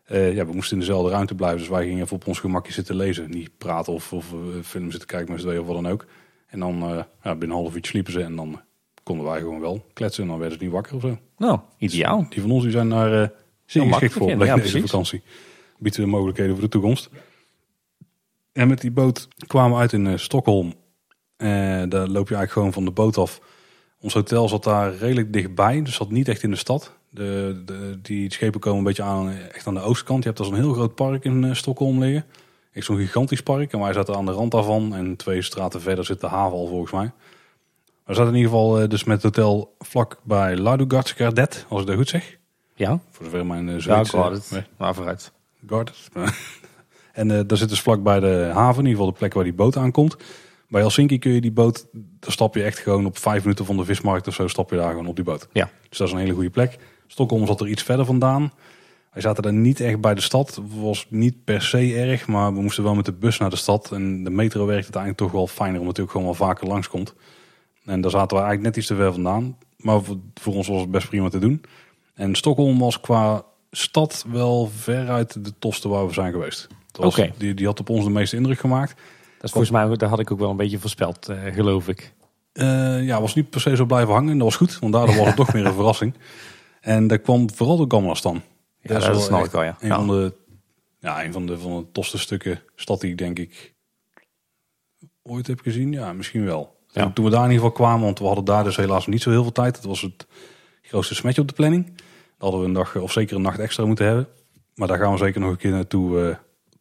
[0.05, 2.73] Eh, ja, we moesten in dezelfde ruimte blijven, dus wij gingen even op ons gemakje
[2.73, 3.29] zitten lezen.
[3.31, 6.05] Niet praten of, of eh, film zitten kijken met z'n tweeën of wat dan ook.
[6.47, 6.89] En dan eh,
[7.23, 8.61] ja, binnen een half uur sliepen ze en dan
[9.03, 11.17] konden wij gewoon wel kletsen en dan werden ze niet wakker of zo.
[11.37, 12.25] Nou, ideaal.
[12.29, 13.27] Die van ons die zijn daar eh
[13.65, 15.21] zeer geschikt voor ja, deze vakantie.
[15.77, 17.09] Biedt weer mogelijkheden voor de toekomst.
[18.55, 20.73] En met die boot kwamen we uit in eh, Stockholm.
[21.37, 21.47] Eh,
[21.89, 23.41] daar loop je eigenlijk gewoon van de boot af.
[23.99, 26.93] Ons hotel zat daar redelijk dichtbij, dus zat niet echt in de stad.
[27.09, 30.19] De, de, die schepen komen een beetje aan, echt aan de oostkant.
[30.19, 32.25] Je hebt daar zo'n heel groot park in eh, Stockholm liggen.
[32.71, 33.73] Echt zo'n gigantisch park.
[33.73, 34.95] En wij zaten aan de rand daarvan.
[34.95, 37.11] En twee straten verder zit de haven al volgens mij.
[38.05, 41.87] We zaten in ieder geval eh, dus met het hotel vlak bij Ladogardsgardet, als ik
[41.87, 42.37] dat goed zeg.
[42.75, 44.51] Ja, Voor zover mijn uh, ja het.
[44.51, 45.31] Nee, Maar vooruit.
[47.15, 49.43] En eh, daar zit dus vlak bij de haven, in ieder geval de plek waar
[49.43, 50.15] die boot aankomt.
[50.67, 53.77] Bij Helsinki kun je die boot, daar stap je echt gewoon op vijf minuten van
[53.77, 55.47] de vismarkt of zo, stap je daar gewoon op die boot.
[55.51, 55.69] Ja.
[55.89, 56.77] Dus dat is een hele goede plek.
[57.07, 58.51] Stockholm zat er iets verder vandaan.
[59.13, 60.61] Wij zaten daar niet echt bij de stad.
[60.79, 63.91] was niet per se erg, maar we moesten wel met de bus naar de stad.
[63.91, 67.13] En de metro werkt uiteindelijk toch wel fijner, omdat hij ook gewoon wel vaker langskomt.
[67.85, 69.57] En daar zaten we eigenlijk net iets te ver vandaan.
[69.77, 71.63] Maar voor, voor ons was het best prima te doen.
[72.13, 76.67] En Stockholm was qua stad wel veruit de tofste waar we zijn geweest.
[76.97, 77.31] Was- Oké.
[77.37, 78.95] die, die had op ons de meeste indruk gemaakt.
[79.35, 82.13] Dat is volgens mij, daar had ik ook wel een beetje voorspeld, eh, geloof ik.
[82.53, 84.33] Eh, ja, was niet per se zo blijven hangen.
[84.37, 86.13] Dat was goed, want daardoor was het toch weer een verrassing.
[86.81, 88.41] En dat kwam vooral door Gamlastan.
[88.81, 89.77] Ja, dat, wel snap ik wel, ja.
[89.79, 89.95] Een, Ja.
[89.95, 90.33] van de,
[90.99, 93.73] ja, een van de, van de tofste stukken stad die ik denk ik
[95.23, 95.91] ooit heb gezien.
[95.91, 96.75] Ja, misschien wel.
[96.87, 97.01] Ja.
[97.01, 99.21] En toen we daar in ieder geval kwamen, want we hadden daar dus helaas niet
[99.21, 99.75] zo heel veel tijd.
[99.75, 100.27] Het was het
[100.81, 101.85] grootste smetje op de planning.
[101.85, 102.03] Daar
[102.37, 104.27] hadden we een dag of zeker een nacht extra moeten hebben.
[104.75, 106.35] Maar daar gaan we zeker nog een keer naartoe eh,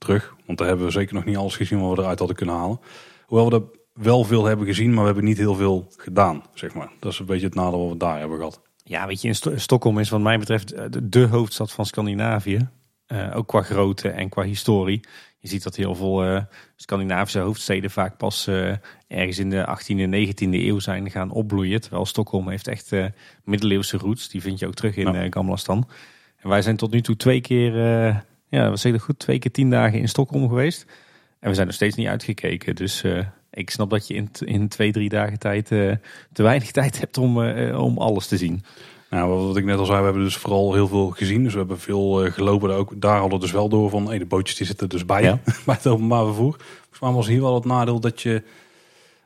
[0.04, 0.34] terug.
[0.46, 2.80] Want daar hebben we zeker nog niet alles gezien wat we eruit hadden kunnen halen.
[3.26, 3.62] Hoewel we er
[4.04, 6.90] wel veel hebben gezien, maar we hebben niet heel veel gedaan, zeg maar.
[7.00, 8.60] Dat is een beetje het nadeel wat we daar hebben gehad.
[8.84, 12.68] Ja, weet je, in Sto- Stockholm is wat mij betreft eh, de, hoofdstad van Scandinavië.
[13.06, 15.00] Eh, ook qua grootte en qua historie.
[15.38, 16.42] Je ziet dat heel veel eh,
[16.76, 18.48] Scandinavische hoofdsteden vaak pas
[19.08, 21.80] ergens in de 18e en 19e eeuw zijn gaan opbloeien.
[21.80, 22.90] Terwijl Stockholm heeft echt
[23.44, 24.28] middeleeuwse roots.
[24.28, 25.22] Die vind je ook terug in Ja.
[25.22, 25.88] eh Gamlastan.
[26.36, 27.72] En wij zijn tot nu toe twee keer,
[28.54, 30.86] ja, wat zeg ik goed, twee keer tien dagen in Stockholm geweest.
[31.40, 32.74] En we zijn nog steeds niet uitgekeken.
[32.74, 33.18] Dus eh,
[33.50, 35.92] ik snap dat je in, in twee, drie dagen tijd eh,
[36.32, 38.62] te weinig tijd hebt om, eh, om alles te zien.
[39.10, 41.42] Nou, wat- ik net al zei, we hebben dus vooral heel veel gezien.
[41.42, 42.68] Dus we hebben veel gelopen.
[42.68, 45.06] Daar, ook, daar hadden we dus wel door van, hey, de bootjes die zitten dus
[45.06, 45.38] bij, Ja.
[45.66, 46.56] bij het openbaar vervoer.
[46.80, 48.42] Volgens mij was hier wel het nadeel dat je,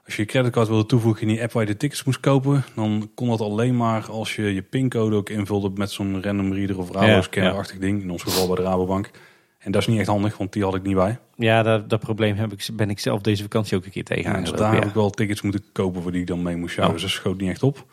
[0.09, 2.65] Als je je creditcard wilde toevoegen in die app waar je de tickets moest kopen,
[2.75, 6.79] dan kon dat alleen maar als je je pincode ook invulde met zo'n random reader
[6.79, 8.03] of Rabo-scanner-achtig ding.
[8.03, 9.11] In ons geval bij de Rabobank.
[9.59, 11.19] En dat is niet echt handig, want die had ik niet bij.
[11.37, 14.41] Ja, dat, dat probleem heb ik, ben ik zelf deze vakantie ook een keer tegenaan
[14.41, 16.97] Dus daar heb ik wel tickets moeten kopen voor die ik dan mee moest sjouwen.
[16.97, 17.03] Ja.
[17.03, 17.87] Dus dat schoot niet echt op.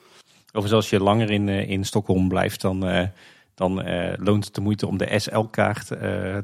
[0.46, 3.08] Overigens, als je langer in, eh, in Stockholm blijft, dan, eh,
[3.56, 5.88] dan eh, loont het de moeite om de SL-kaart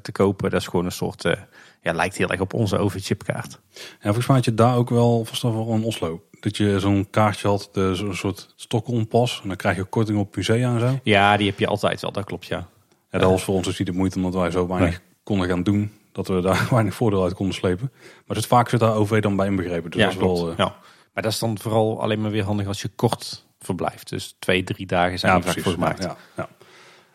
[0.01, 0.49] te kopen.
[0.49, 1.35] Dat is gewoon een soort,
[1.81, 3.59] ja, lijkt heel erg op onze overchipkaart.
[3.73, 6.23] En volgens mij had je daar ook wel vast wel in Oslo.
[6.39, 9.39] Dat je zo'n kaartje had, de- zo'n soort Stockholm-pas.
[9.41, 10.99] En dan krijg je korting op musea en zo.
[11.03, 12.67] Ja, die heb je altijd wel, dat klopt ja.
[13.09, 15.63] Ja, dat was voor ons dus niet de moeite, omdat wij zo weinig konden gaan
[15.63, 15.91] doen.
[16.11, 17.91] Dat we daar weinig voordeel uit konden slepen.
[18.25, 19.91] Maar het vaak zit daar OV dan bij inbegrepen.
[19.91, 20.39] Dus ja, dat is klopt.
[20.39, 20.51] wel...
[20.51, 20.75] eh, ja.
[21.13, 24.09] Maar dat is dan vooral alleen maar weer handig als je kort verblijft.
[24.09, 26.03] Dus twee, drie dagen zijn ja, vaak voor gemaakt.
[26.03, 26.47] Ja, ja.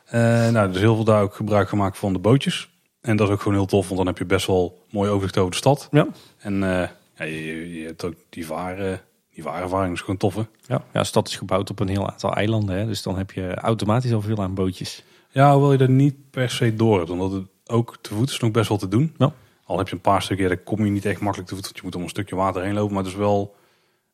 [0.05, 2.70] Eh, nou, er is heel veel daar ook gebruik gemaakt van de bootjes.
[3.07, 5.38] En dat is ook gewoon heel tof, want dan heb je best wel mooi overzicht
[5.38, 5.88] over de stad.
[5.90, 6.07] Ja.
[6.38, 6.88] En eh,
[7.19, 9.01] ja, je, hebt ook die varen,
[9.35, 10.35] die vaarervaring is gewoon tof.
[10.35, 10.42] hè?
[10.66, 10.85] Ja.
[10.92, 12.77] ja, de stad is gebouwd op een heel aantal eilanden.
[12.77, 12.87] Hè?
[12.87, 15.05] Dus dan heb je automatisch al veel aan bootjes.
[15.31, 17.11] Ja, hoewel je er niet per se door hebt.
[17.11, 19.14] Omdat het ook te voet is nog best wel te doen.
[19.19, 19.33] Ja.
[19.64, 21.64] Al heb je een paar stukken, daar kom je niet echt makkelijk te voet.
[21.64, 22.95] Want je moet om een stukje water heen lopen.
[22.95, 23.55] Maar het is wel...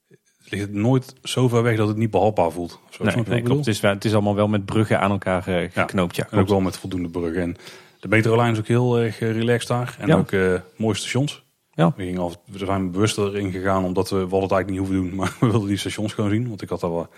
[0.09, 2.81] Het ligt nooit zo ver weg dat het niet behapbaar voelt.
[2.91, 3.67] Zo, Nee, klopt.
[3.67, 6.17] Het is, het is allemaal wel met bruggen aan elkaar eh, geknoopt.
[6.17, 7.43] Ja, En ook wel met voldoende bruggen.
[7.43, 7.57] En
[8.03, 9.97] de metrolijn is ook heel erg eh, relaxed daar.
[9.99, 10.17] En Ja.
[10.17, 11.45] ook eh, mooie stations.
[11.73, 11.93] Ja.
[11.97, 14.89] We, gingen al, we zijn bewust erin gegaan omdat we, we hadden het eigenlijk niet
[14.89, 15.15] hoeven doen.
[15.19, 16.49] Maar we wilden die stations gewoon zien.
[16.49, 17.09] Want ik had daar wel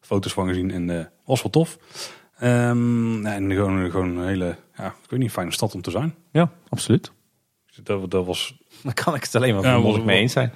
[0.00, 1.78] foto's van gezien en eh was wel tof.
[2.38, 5.90] Ehm, nee, en gewoon, gewoon een hele, ja, ik weet niet, fijne stad om te
[5.90, 6.14] zijn.
[6.32, 7.12] ja, absoluut.
[7.82, 10.52] Dat, dat was, Dan kan ik het alleen maar Ja, ja, was- mee eens zijn.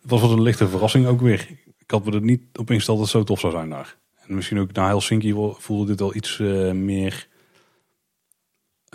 [0.00, 1.48] het was wat een lichte verrassing ook weer.
[1.78, 3.96] Ik had me er niet op ingesteld dat het zo tof zou zijn daar.
[4.26, 6.38] En misschien ook na Helsinki voelde dit wel iets
[6.72, 7.28] meer...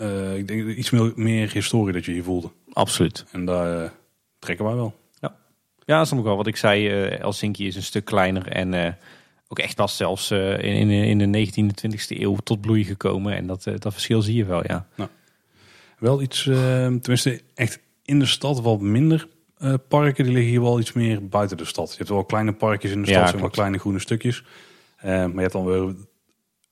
[0.00, 2.50] eh, ik denk iets meer, meer historie dat je hier voelde.
[2.72, 3.24] Absoluut.
[3.32, 3.90] En daar eh,
[4.38, 4.98] trekken wij wel.
[5.86, 6.88] Ja, dat is ook wel wat ik zei.
[6.88, 8.96] eh Helsinki is een stuk kleiner en
[9.48, 13.36] ook echt pas zelfs in, in, in de 19e, 20e eeuw tot bloei gekomen.
[13.36, 14.86] En dat, dat verschil zie je wel, ja.
[15.98, 19.28] Wel iets, tenminste echt in de stad wat minder
[19.88, 20.24] parken.
[20.24, 21.90] Die liggen hier wel iets meer buiten de stad.
[21.90, 24.44] Je hebt wel kleine parkjes in de Ja, stad, zeg maar kleine groene stukjes.
[25.02, 25.94] Maar je hebt dan weer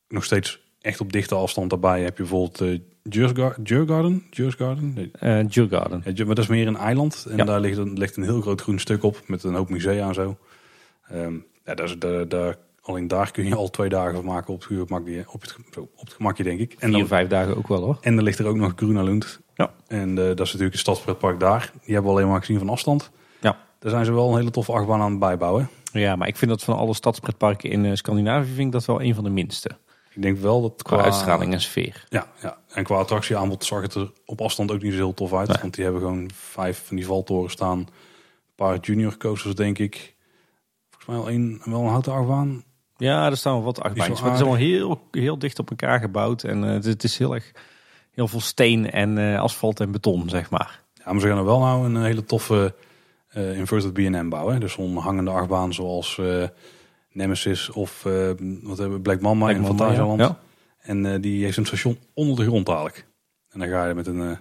[0.08, 2.02] nog steeds echt op dichte afstand daarbij.
[2.02, 4.24] Heb je bijvoorbeeld Djurgarden?
[4.30, 4.92] Djursgarden?
[4.94, 5.10] Nee.
[5.20, 7.26] Ja, Djur- maar dat is meer een eiland.
[7.30, 7.44] En Ja.
[7.44, 9.20] daar ligt een, ligt een heel groot groen stuk op.
[9.26, 10.36] Met een hoop musea en zo.
[11.08, 14.54] Ehm, ja, daar, is- daar, daar, alleen daar kun je al twee dagen van maken
[14.54, 16.72] op het gemakje, op het, op het gemakje denk ik.
[16.78, 17.98] En Vier, dan, vijf dagen ook wel hoor.
[18.00, 19.40] en dan ligt er ook nog Gruna Lund.
[19.54, 19.70] Ja.
[19.86, 21.70] En eh, dat is natuurlijk het stadspretpark daar.
[21.84, 23.10] Die hebben we alleen maar gezien van afstand.
[23.40, 23.56] Ja.
[23.78, 25.68] Daar zijn ze wel een hele toffe achtbaan aan het bijbouwen.
[25.92, 29.02] Ja, maar ik vind dat van alle stadspretparken in eh, Scandinavië vind ik dat wel
[29.02, 29.70] een van de minste.
[30.18, 32.04] Ik denk wel dat Qua uitstraling en sfeer.
[32.08, 35.34] Ja, ja, en qua attractieaanbod zag het er op afstand ook niet zo heel tof
[35.34, 35.48] uit.
[35.48, 35.56] Nee.
[35.60, 37.78] Want die hebben gewoon vijf van die valtoren staan.
[37.78, 37.88] Een
[38.54, 40.14] paar junior coasters denk ik.
[40.90, 42.64] Volgens mij wel, een, wel een houten achtbaan.
[42.96, 44.20] Ja, er staan wel wat achtbaantjes.
[44.20, 46.42] Maar het is allemaal heel, heel dicht op elkaar gebouwd.
[46.42, 47.52] En eh, het, is heel erg
[48.10, 50.82] heel veel steen en eh, asfalt en beton, zeg maar.
[50.94, 52.74] Ja, maar ze gaan er wel nou een hele toffe
[53.28, 54.60] eh, inverted B&M bouwen.
[54.60, 56.20] Dus zo'n hangende achtbaan zoals
[57.18, 58.12] Nemesis of eh,
[58.62, 60.38] wat hebben we, Black Mama Black in ja.
[60.78, 63.06] En eh, die heeft een station onder de grond eigenlijk.
[63.48, 64.36] En dan ga je met een, eh,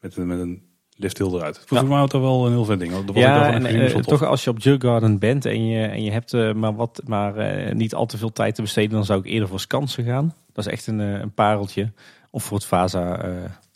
[0.00, 0.62] met een, met een
[0.96, 1.62] lift heel eruit.
[1.66, 2.92] Volgens mij was dat wel een heel vet ding.
[2.92, 6.32] Dat was Ja, en toch als je op Djurgården bent en je, en je hebt
[6.54, 7.34] maar, wat, maar
[7.74, 10.34] niet al te veel tijd te besteden, dan zou ik eerder voor Skansen gaan.
[10.52, 11.92] Dat is echt een, een pareltje.
[12.30, 13.24] Of voor het Vaza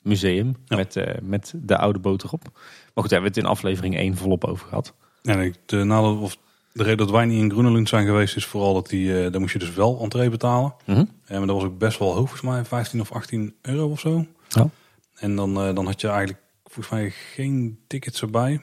[0.02, 0.76] museum Ja.
[0.76, 2.42] met, met de oude boot erop.
[2.44, 2.52] Maar
[2.94, 4.94] goed, daar hebben we het in aflevering 1 volop over gehad.
[5.22, 6.36] En ik- de, nadeel, of
[6.72, 9.40] de reden dat wij niet in Groenelund zijn geweest is vooral dat die, eh daar
[9.40, 10.74] moest je dus wel entree betalen.
[10.86, 10.98] Mhm.
[11.26, 14.00] Ja, maar dat was ook best wel hoog, volgens mij 15 of 18 euro of
[14.00, 14.26] zo.
[14.48, 14.68] Ja.
[15.14, 18.60] En dan, eh, dan had je eigenlijk volgens mij geen tickets erbij.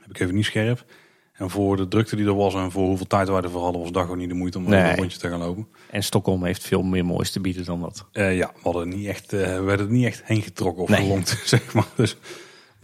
[0.00, 0.84] Heb ik even niet scherp.
[1.32, 3.90] En voor de drukte die er was en voor hoeveel tijd wij ervoor hadden, was
[3.92, 4.90] dat gewoon niet de moeite om Nee.
[4.90, 5.66] een rondje te gaan lopen.
[5.90, 8.04] En Stockholm heeft veel meer moois te bieden dan dat.
[8.12, 10.88] Eh, ja, we hadden niet echt, eh, we werden er niet echt heen getrokken of
[10.88, 11.20] Nee.
[11.44, 11.86] zeg maar.
[11.96, 12.16] Dus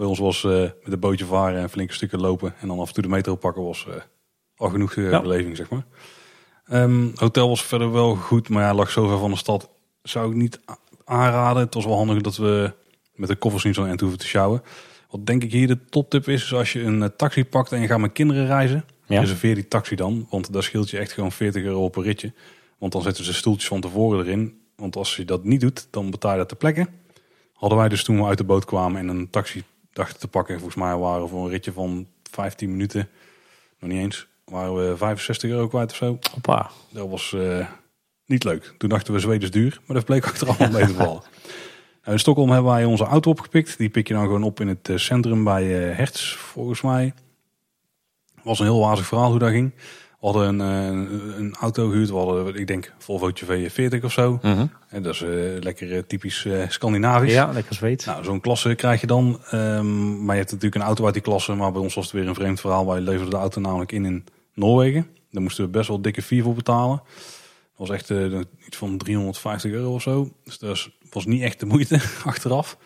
[0.03, 2.89] bij ons was eh, met een bootje varen en flinke stukken lopen en dan af
[2.89, 3.95] en toe de metro pakken was eh,
[4.57, 5.21] al genoeg eh, Ja.
[5.21, 5.85] beleving, zeg maar.
[6.67, 9.71] Ehm, hotel was verder wel goed, maar ja, lag zo ver van de stad.
[10.03, 10.61] Zou ik niet
[11.05, 11.63] aanraden.
[11.63, 12.73] Het was wel handig dat we
[13.15, 14.63] met de koffers niet zo eind hoeven te sjouwen.
[15.11, 17.87] Wat denk ik hier de toptip is, is als je een taxi pakt en je
[17.87, 19.21] gaat met kinderen reizen, Ja.
[19.21, 20.27] reserveer die taxi dan.
[20.31, 22.33] Want daar scheelt je echt gewoon 40 euro per ritje.
[22.79, 24.61] Want dan zetten ze stoeltjes van tevoren erin.
[24.77, 26.87] Want als je dat niet doet, dan betaal je dat ter plekke.
[27.53, 30.55] Hadden wij dus toen we uit de boot kwamen en een taxi dachten te pakken.
[30.55, 33.09] Volgens mij waren we voor een ritje van 15 minuten,
[33.79, 36.19] nog niet eens, waren we 65 euro kwijt of zo.
[36.33, 36.71] Hoppa.
[36.91, 37.67] Dat was eh,
[38.27, 38.75] niet leuk.
[38.79, 41.23] Toen dachten we Zweden is duur, maar dat bleek achteraf allemaal mee te vallen.
[42.03, 43.79] Nou, in Stockholm hebben wij onze auto opgepikt.
[43.79, 47.15] Die pik je dan gewoon op in het eh, centrum bij eh, Hertz, volgens mij.
[48.43, 49.73] was een heel wazig verhaal hoe dat ging.
[50.23, 52.09] We hadden een, eh, een auto gehuurd.
[52.09, 54.39] We hadden, ik denk, Volvootje V40 of zo.
[54.89, 55.29] En dat is eh,
[55.61, 57.33] lekker eh, typisch Scandinavisch.
[57.33, 58.07] Ja, lekker zweet.
[58.07, 59.41] Nou, zo'n klasse krijg je dan.
[59.51, 61.55] Ehm, maar je hebt natuurlijk een auto uit die klasse.
[61.55, 62.87] Maar bij ons was het weer een vreemd verhaal.
[62.87, 65.07] Wij leverden de auto namelijk in in Noorwegen.
[65.31, 67.03] Daar moesten we best wel dikke vier voor betalen.
[67.77, 68.11] Dat was echt
[68.67, 70.33] iets van 350 euro of zo.
[70.45, 72.77] Dus dat was, niet echt de moeite achteraf.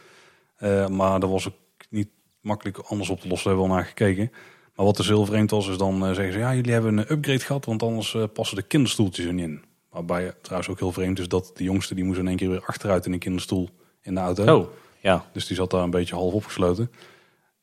[0.91, 1.55] Maar dat was ook
[1.89, 2.09] niet
[2.41, 3.51] makkelijk anders op te lossen.
[3.51, 4.33] Daar hebben we wel naar gekeken.
[4.77, 6.39] Maar wat dus heel vreemd was, is dan eh, zeggen ze...
[6.39, 9.65] ja, jullie hebben een upgrade gehad, want anders eh, passen de kinderstoeltjes er niet in.
[9.91, 11.95] Waarbij trouwens ook heel vreemd is dat de jongste...
[11.95, 13.71] die moest in één keer weer achteruit in een kinderstoel
[14.03, 14.59] in de auto.
[14.59, 14.69] Oh,
[15.01, 15.27] ja.
[15.33, 16.91] Dus die zat daar een beetje half opgesloten.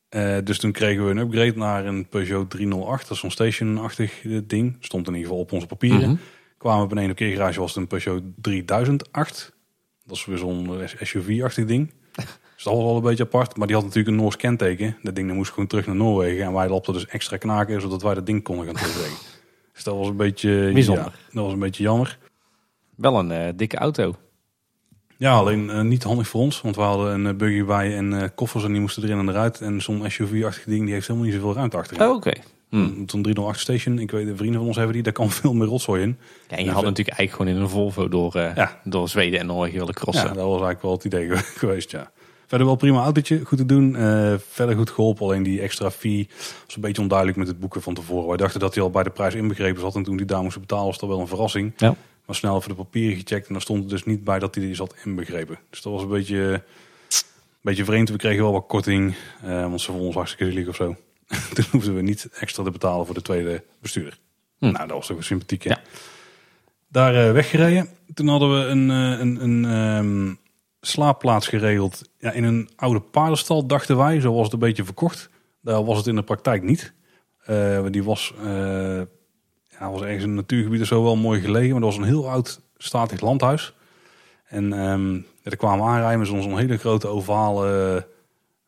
[0.08, 3.02] Eh, dus toen kregen we een upgrade naar een Peugeot 308.
[3.02, 4.76] Dat is zo'n station-achtig ding.
[4.80, 6.10] Stond in ieder geval op onze papieren.
[6.10, 6.16] Mhm.
[6.58, 9.52] Kwamen we beneden op keergarage was het een Peugeot 3008.
[10.04, 10.70] Dat is weer zo'n
[11.02, 11.92] SUV-achtig ding.
[12.64, 13.56] Dat was al een beetje apart.
[13.56, 14.96] Maar die had natuurlijk een Noors kenteken.
[15.02, 16.44] Dat ding dat moest gewoon terug naar Noorwegen.
[16.44, 19.16] En wij lapten dus extra knaken, zodat wij dat ding konden gaan terugbrengen.
[19.74, 20.70] dus dat was een beetje...
[20.72, 21.04] Bijzonder.
[21.04, 22.18] Ja, dat was een beetje jammer.
[22.96, 24.14] Wel een eh, dikke auto.
[25.16, 26.60] Ja, alleen eh, niet handig voor ons.
[26.60, 29.60] Want we hadden een eh, buggy bij en koffers en die moesten erin en eruit.
[29.60, 32.08] En zo'n SUV-achtig ding, die heeft helemaal niet zoveel ruimte achterin.
[32.08, 32.32] Oh, oké.
[32.70, 32.90] Hm.
[33.06, 35.66] Zo'n 308 station, ik weet, de vrienden van ons hebben die, daar kan veel meer
[35.66, 36.18] rotzooi in.
[36.48, 38.80] Ja, en je had natuurlijk eigenlijk gewoon in een Volvo door, Ja.
[38.84, 40.26] door Zweden en Noorwegen willen Ja, crossen.
[40.26, 41.30] dat was eigenlijk wel het idee
[41.62, 42.12] geweest, ja.
[42.46, 43.96] Verder wel prima autootje, goed te doen.
[43.96, 46.28] Eh, verder goed geholpen, alleen die extra fee
[46.66, 48.28] was een beetje onduidelijk met het boeken van tevoren.
[48.28, 50.60] Wij dachten dat hij al bij de prijs inbegrepen zat en toen die daar moest
[50.60, 51.72] betalen was dat wel een verrassing.
[51.76, 51.96] Ja.
[52.26, 54.68] Maar snel even de papieren gecheckt en daar stond er dus niet bij dat hij
[54.68, 55.58] er zat inbegrepen.
[55.70, 56.62] Dus dat was een beetje, een
[57.60, 58.08] beetje vreemd.
[58.08, 60.96] We kregen wel wat korting, eh, want ze vonden ons hartstikke zielig of zo.
[61.54, 64.18] toen hoefden we niet extra te betalen voor de tweede bestuurder.
[64.58, 64.70] Hm.
[64.70, 65.70] Nou, dat was toch sympathiek, hè?
[65.70, 65.80] Ja.
[66.88, 67.88] Daar eh, weggereden.
[68.14, 70.34] Toen hadden we een, een, een ehm,
[70.86, 74.20] slaapplaats geregeld ja, in een oude paardenstal, dachten wij.
[74.20, 75.30] Zo was het een beetje verkocht.
[75.60, 76.92] Daar was het in de praktijk niet.
[77.44, 79.00] Eh, die was, eh,
[79.78, 81.70] ja, was ergens in een natuurgebied of zo wel mooi gelegen.
[81.70, 83.74] Maar dat was een heel oud statig landhuis.
[84.44, 88.06] En ehm daar kwamen aanrijden zo'n zo'n hele grote ovale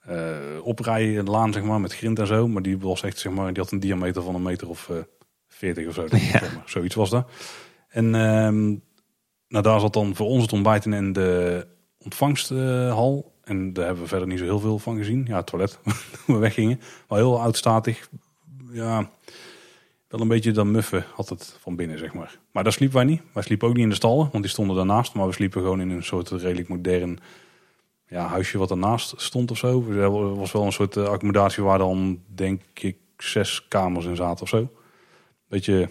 [0.00, 0.26] eh
[0.62, 2.48] oprijlaan, zeg maar, met grind en zo.
[2.48, 4.90] Maar die was echt, zeg maar, die had een diameter van een meter of
[5.48, 6.02] 40 of zo.
[6.02, 6.18] Ja.
[6.18, 6.62] zeg maar.
[6.66, 7.29] Zoiets was dat.
[7.88, 8.64] En ehm,
[9.48, 11.66] nou, daar zat dan voor ons het ontbijt in en de
[12.06, 13.32] ontvangsthal.
[13.44, 15.24] en daar hebben we verder niet zo heel veel van gezien.
[15.28, 15.78] Ja, het toilet,
[16.26, 16.80] toen we weggingen.
[17.08, 18.08] Maar heel oudstatig.
[18.70, 19.10] Ja,
[20.08, 22.38] wel een beetje dat muffen had het van binnen, zeg maar.
[22.52, 23.22] Maar daar sliepen wij niet.
[23.32, 25.14] Wij sliepen ook niet in de stallen, want die stonden daarnaast.
[25.14, 27.18] Maar we sliepen gewoon in een soort redelijk modern
[28.08, 29.90] ja, huisje wat ernaast stond of zo.
[29.90, 34.42] Er was wel een soort eh, accommodatie waar dan, denk ik, zes kamers in zaten
[34.42, 34.70] of zo.
[35.48, 35.90] Beetje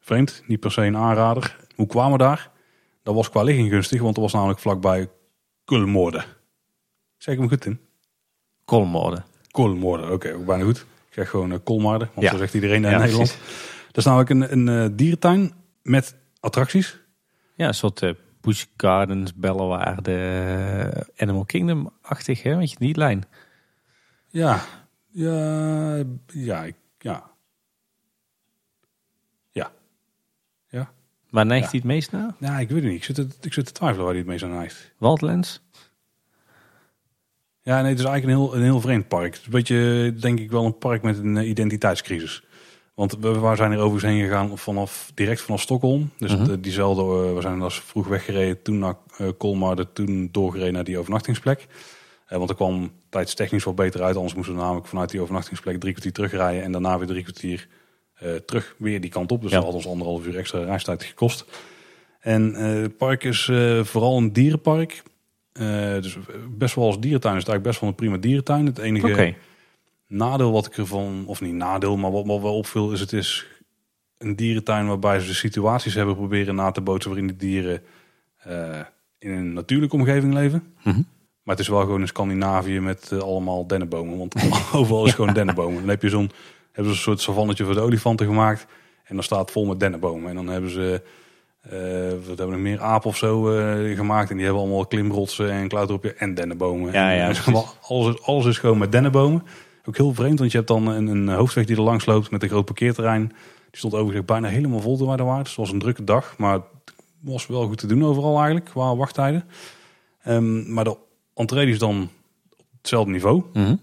[0.00, 1.56] vreemd, niet per se een aanrader.
[1.74, 2.50] Hoe kwamen we daar?
[3.02, 5.08] Dat was qua ligging gunstig, want dat was namelijk vlakbij
[5.68, 6.24] Kulmoorde.
[7.16, 7.80] Zeg ik hem goed in?
[8.64, 9.22] Kolmorde.
[9.50, 10.78] Kolmoorde, oké, ook bijna goed.
[10.78, 11.58] Ik zeg gewoon uh,
[12.14, 12.30] want Ja.
[12.30, 13.38] zo zegt iedereen in Ja, Nederland.
[13.86, 15.52] Dat is namelijk een, een eh, dierentuin
[15.82, 16.98] met attracties.
[17.56, 22.56] Ja, een soort eh Busch Gardens, Bellewaarde, Animal Kingdom-achtig, hè?
[22.56, 23.24] Weet je, die lijn.
[24.28, 24.64] Ja,
[25.10, 27.30] ja, ja, ik- ja.
[29.50, 29.72] Ja.
[30.68, 30.92] Ja.
[31.30, 31.70] Waar neigt Ja.
[31.70, 32.34] hij het meest naar?
[32.38, 32.98] Nou, ik weet het niet.
[32.98, 34.92] Ik zit, te, ik zit te twijfelen waar hij het mee zijn neigt.
[34.98, 35.60] Wildlands?
[37.62, 39.32] Ja, nee, het is eigenlijk een heel, een heel vreemd park.
[39.32, 42.42] Het is een beetje, denk ik wel, een park met een eh, identiteitscrisis.
[42.94, 46.10] Want we, zijn er overigens heen gegaan vanaf, direct vanaf Stockholm.
[46.18, 46.44] Dus Mhm.
[46.44, 50.84] de- diezelfde, eh, we zijn als vroeg weggereden, toen naar uh, Kolmar, toen doorgereden naar
[50.84, 51.66] die overnachtingsplek.
[52.26, 54.16] Eh, want er kwam tijdstechnisch wat beter uit.
[54.16, 56.62] Anders moesten we namelijk vanuit die overnachtingsplek drie kwartier terugrijden.
[56.62, 57.76] En daarna weer drie kwartier eh,
[58.46, 59.42] terug weer die kant op.
[59.42, 59.56] Dus Ja.
[59.56, 61.44] dat had ons anderhalf uur extra reistijd gekost.
[62.20, 65.02] En eh, het park is eh, vooral een dierenpark.
[65.52, 66.18] Eh, dus
[66.50, 68.66] best wel als dierentuin is het eigenlijk best wel een prima dierentuin.
[68.66, 69.34] Het enige
[70.06, 73.46] nadeel wat ik ervan, of niet nadeel, maar wat me wel opviel, is het is
[74.18, 77.82] een dierentuin waarbij ze de situaties hebben proberen na te bootsen waarin de dieren
[78.38, 78.80] eh,
[79.18, 80.74] in een natuurlijke omgeving leven.
[80.84, 81.00] Mhm.
[81.42, 84.18] Maar het is wel gewoon in Scandinavië met eh, allemaal dennenbomen.
[84.18, 84.34] Want
[84.72, 85.80] overal is gewoon dennenbomen.
[85.80, 86.30] Dan heb je zo'n
[86.78, 88.66] hebben ze een soort savannetje voor de olifanten gemaakt.
[89.04, 90.28] En dan staat het vol met dennenbomen.
[90.28, 91.02] En dan hebben ze
[91.60, 94.30] eh, wat hebben we meer apen of zo eh, gemaakt.
[94.30, 96.92] En die hebben allemaal klimrotsen en klauteropje en dennenbomen.
[96.92, 97.46] Ja, ja, eh,
[97.88, 99.42] alles, is, alles is gewoon met dennenbomen.
[99.84, 102.42] Ook heel vreemd, want je hebt dan een, een hoofdweg die er langs loopt met
[102.42, 103.26] een groot parkeerterrein.
[103.70, 105.42] Die stond overigens bijna helemaal vol toen wij er waren.
[105.42, 106.64] Dus het was een drukke dag, maar het
[107.20, 109.44] was wel goed te doen overal eigenlijk, qua wachttijden.
[110.22, 110.96] Ehm, maar de
[111.34, 112.10] entree is dan
[112.56, 113.42] op hetzelfde niveau.
[113.52, 113.74] Mhm.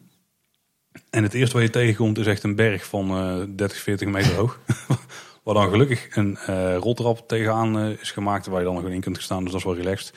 [1.10, 4.36] En het eerste wat je tegenkomt is echt een berg van eh 30, 40 meter
[4.36, 4.60] hoog.
[5.46, 6.38] waar dan gelukkig een
[6.78, 9.44] roltrap tegenaan eh, is gemaakt waar je dan nog in kunt staan.
[9.44, 10.14] Dus dat is wel relaxed.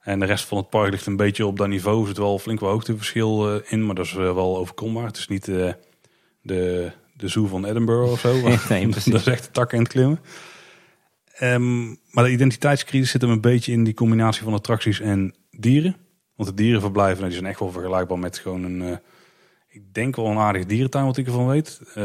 [0.00, 2.00] En de rest van het park ligt een beetje op dat niveau.
[2.00, 5.06] Er zit wel flink wat hoogteverschil eh, in, maar dat is wel overkombaar.
[5.06, 8.40] Het is niet de, de zoo van Edinburgh of zo.
[8.68, 10.20] Nee, dat is echt de takken in het klimmen.
[11.32, 15.96] Ehm, maar de identiteitscrisis zit hem een beetje in die combinatie van attracties en dieren.
[16.36, 19.00] Want de dierenverblijven nou, die zijn echt wel vergelijkbaar met gewoon een...
[19.76, 21.80] eh, ik denk wel een aardig dierentuin wat ik ervan weet.
[21.94, 22.04] Eh,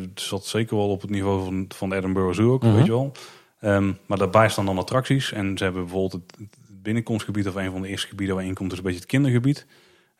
[0.00, 2.74] het zat zeker wel op het niveau van, van de Edinburgh Zoo ook, Mhm.
[2.74, 3.12] weet je wel.
[3.60, 5.32] Ehm, maar daarbij staan dan attracties.
[5.32, 6.48] En ze hebben bijvoorbeeld het,
[6.82, 9.08] binnenkomstgebied of een van de eerste gebieden waar je in komt, is een beetje het
[9.08, 9.66] kindergebied.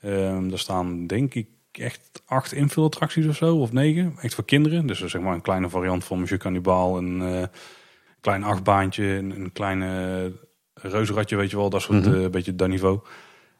[0.00, 4.14] Ehm daar staan denk ik echt acht invulattracties of zo, of negen.
[4.20, 4.86] Echt voor kinderen.
[4.86, 6.98] Dus zeg maar een kleine variant van Monsieur Cannibal.
[6.98, 7.44] Een eh,
[8.20, 10.32] klein achtbaantje, een, een kleine
[10.74, 11.70] reuzenradje, weet je wel.
[11.70, 12.22] Dat soort, Mhm.
[12.24, 12.98] eh, beetje dat niveau.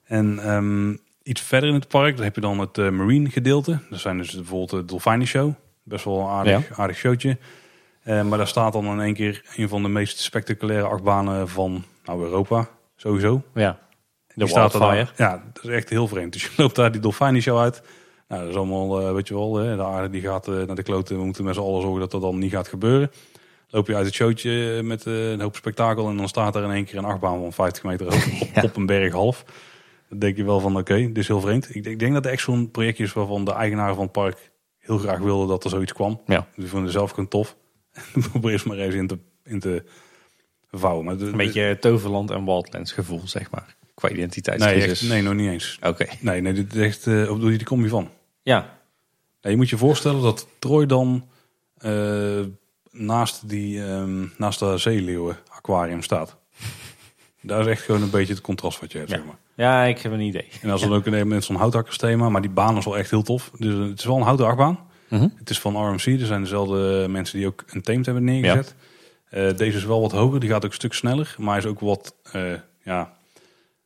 [0.04, 3.78] En ehm, iets verder in het park, daar heb je dan het eh, marine gedeelte.
[3.90, 5.52] Dat zijn dus bijvoorbeeld de Dolfijnen Show.
[5.82, 7.38] Best wel een aardig, aardig showtje.
[8.02, 11.84] Eh, maar daar staat dan in één keer een van de meest spectaculaire achtbanen van
[12.04, 12.68] nou, Europa.
[12.96, 13.42] Sowieso.
[13.54, 13.78] Ja.
[14.34, 15.12] De staat er.
[15.16, 16.32] Ja, dat is echt heel vreemd.
[16.32, 17.82] Dus je loopt daar die Dolfijnen Show uit.
[18.28, 20.82] Nou, dat is allemaal, eh, weet je wel, hè, de aarde die gaat naar de
[20.82, 21.16] kloten.
[21.18, 23.10] We moeten met z'n allen zorgen dat dat dan niet gaat gebeuren.
[23.68, 26.84] Loop je uit het showtje met een hoop spektakel en dan staat er in één
[26.84, 29.44] keer een achtbaan van 50 meter hoog op, op een berg half.
[30.10, 31.74] Dan denk je wel van oké, dit is heel vreemd.
[31.74, 34.50] Ik, ik denk dat het echt zo'n projectje is waarvan de eigenaren van het park
[34.78, 36.20] heel graag wilden dat er zoiets kwam.
[36.26, 36.46] Ja.
[36.56, 37.56] Die vonden zelf gewoon tof.
[38.30, 39.84] Probeer eens maar eens in te, in te
[40.70, 41.04] vouwen.
[41.04, 43.76] Maar de- Een beetje Toverland en Wildlands gevoel, zeg maar.
[43.94, 45.00] Qua nee, identiteitscrisis.
[45.00, 45.78] echt, nee, nog niet eens.
[45.82, 46.06] Oké.
[46.20, 48.08] Nee, nee, dit is echt, of je, die kom je van.
[48.42, 48.78] Ja.
[49.42, 51.28] Nee, je moet je voorstellen dat Troy dan
[51.78, 52.40] eh,
[52.90, 56.36] naast, die, ehm, naast de zeeleeuwen aquarium staat.
[57.42, 59.16] Daar is echt gewoon een beetje het contrast wat je hebt, Ja.
[59.16, 59.36] zeg maar.
[59.54, 60.48] Ja, ik heb een idee.
[60.60, 63.10] En dat is dan ook een met zo'n houthakkersthema, maar die baan is wel echt
[63.10, 63.50] heel tof.
[63.58, 64.78] Dus eh, het is wel een houten achtbaan.
[65.08, 65.28] Mhm.
[65.36, 68.74] Het is van RMC, er zijn dezelfde mensen die ook een teamt hebben neergezet.
[69.30, 71.80] Eh, deze is wel wat hoger, die gaat ook een stuk sneller, maar is ook
[71.80, 73.12] wat, eh, ja,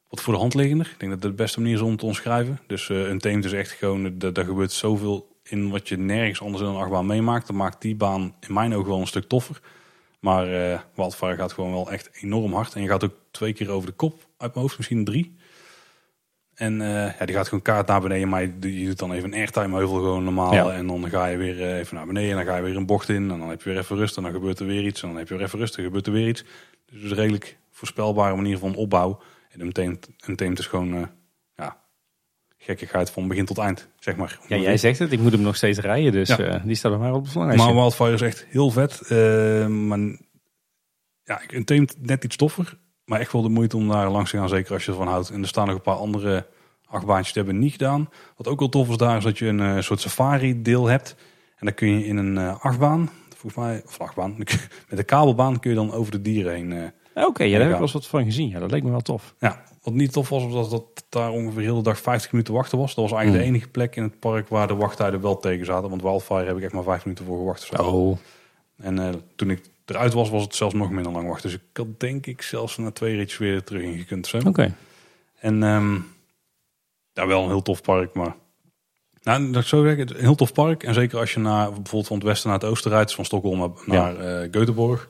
[0.08, 0.86] wat voor de hand liggender.
[0.92, 2.60] Ik denk dat dat de beste manier is om het te omschrijven.
[2.66, 6.68] Dus een teamt is echt gewoon, daar gebeurt zoveel in wat je nergens anders in
[6.68, 7.46] een achtbaan meemaakt.
[7.46, 9.60] Dat maakt die baan in mijn ogen wel een stuk toffer.
[10.24, 12.74] Maar eh Wildfire gaat gewoon wel echt enorm hard.
[12.74, 15.36] En je gaat ook twee keer over de kop uit mijn hoofd, misschien drie.
[16.54, 18.28] En eh, ja, die gaat gewoon kaart naar beneden.
[18.28, 20.54] Maar je, je doet dan even een airtime heuvel gewoon normaal.
[20.54, 20.70] Ja.
[20.70, 22.30] En dan ga je weer eh, even naar beneden.
[22.30, 23.30] En dan ga je weer een bocht in.
[23.30, 24.16] En dan heb je weer even rust.
[24.16, 25.02] En dan gebeurt er weer iets.
[25.02, 25.76] En dan heb je weer even rust.
[25.76, 26.42] En dan gebeurt er weer iets.
[26.42, 29.20] Dus het is een redelijk voorspelbare manier van opbouw.
[29.50, 31.10] En een teamt, een teamt is gewoon
[32.64, 34.38] gekkigheid van begin tot eind, zeg maar.
[34.48, 35.12] Ja, jij zegt het.
[35.12, 36.38] Ik moet hem nog steeds rijden, dus Ja.
[36.38, 37.72] eh, die staat bij mij op het verlanglijstje.
[37.72, 39.00] Maar Wildfire is echt heel vet.
[39.00, 39.98] Eh, maar
[41.22, 42.78] ja, een teamt net iets toffer.
[43.04, 45.30] Maar echt wel de moeite om daar langs te gaan, zeker als je ervan houdt.
[45.30, 46.46] En er staan nog een paar andere
[46.84, 48.08] achtbaantjes die hebben niet gedaan.
[48.36, 51.16] Wat ook wel tof is daar, is dat je een eh, soort safari deel hebt.
[51.56, 54.34] En dan kun je in een achtbaan, volgens mij, of achtbaan,
[54.88, 56.92] met een kabelbaan kun je dan over de dieren heen.
[57.14, 58.48] Oké, ja, daar heb ik wel eens wat van gezien.
[58.48, 59.34] Ja, dat leek me wel tof.
[59.38, 62.78] ja, wat niet tof was, was dat daar ongeveer de hele dag 50 minuten wachten
[62.78, 62.94] was.
[62.94, 63.52] Dat was eigenlijk Hmm.
[63.52, 65.88] de enige plek in het park waar de wachttijden wel tegen zaten.
[65.90, 67.62] Want Wildfire heb ik echt maar vijf minuten voor gewacht.
[67.62, 67.82] zo.
[67.82, 68.18] Oh,
[68.76, 71.50] En eh, toen ik eruit was, was het zelfs nog minder lang wachten.
[71.50, 74.32] Dus ik had denk ik zelfs na twee ritjes weer terug ingekund.
[74.46, 74.74] Oké.
[75.38, 75.94] En ehm
[77.12, 78.34] ja, wel een heel tof park, maar...
[79.22, 80.82] Nou, dat ik zo zeggen, een heel tof park.
[80.82, 83.24] En zeker als je naar, bijvoorbeeld van het westen naar het oosten rijdt, dus van
[83.24, 85.08] Stockholm naar, naar eh, Göteborg,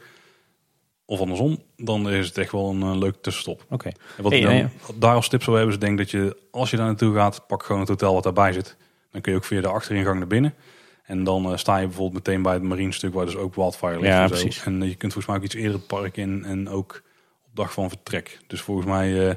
[1.07, 3.65] of andersom, dan is het echt wel een eh, leuke tussenstop.
[3.71, 3.89] Oké.
[3.89, 6.37] En wat Hey, ik dan, ja, daar als tip zou hebben, is denk dat je,
[6.51, 8.77] als je daar naartoe gaat, pak gewoon het hotel wat daarbij zit.
[9.11, 10.55] Dan kun je ook via de achteringang naar binnen.
[11.05, 14.01] En dan eh, sta je bijvoorbeeld meteen bij het marine stuk waar dus ook Wildfire
[14.01, 14.07] ligt.
[14.07, 14.35] Ja, en, zo.
[14.35, 14.65] precies.
[14.65, 17.03] en eh, je kunt volgens mij ook iets eerder het park in en ook
[17.47, 18.41] op dag van vertrek.
[18.47, 19.35] Dus volgens mij eh,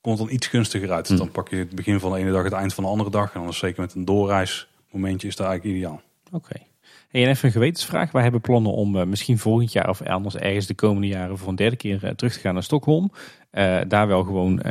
[0.00, 1.08] komt het dan iets gunstiger uit.
[1.08, 1.16] Hm.
[1.16, 3.34] Dan pak je het begin van de ene dag, het eind van de andere dag.
[3.34, 6.02] En dan is zeker met een doorreismomentje is dat eigenlijk ideaal.
[6.32, 6.67] Oké.
[7.08, 8.12] Hey, en even een gewetensvraag.
[8.12, 11.48] Wij hebben plannen om eh, misschien volgend jaar of anders ergens de komende jaren voor
[11.48, 13.10] een derde keer eh, terug te gaan naar Stockholm.
[13.50, 14.62] Eh, daar wel gewoon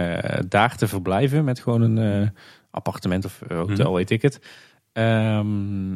[0.48, 2.32] daar te verblijven met gewoon een
[2.72, 3.94] appartement of hotel, Mhm.
[3.94, 4.40] weet ik het.
[4.94, 5.94] Ehm,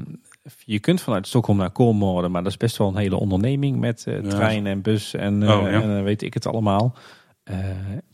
[0.66, 4.08] je kunt vanuit Stockholm naar Kolmården, maar dat is best wel een hele onderneming met
[4.28, 5.82] trein en bus en, Oh, ja.
[5.82, 6.96] en weet ik het allemaal.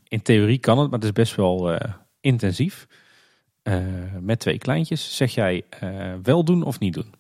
[0.08, 1.78] In theorie kan het, maar het is best wel
[2.22, 2.88] intensief.
[4.20, 5.16] Met twee kleintjes.
[5.16, 5.64] Zeg jij
[6.24, 7.14] wel doen of niet doen?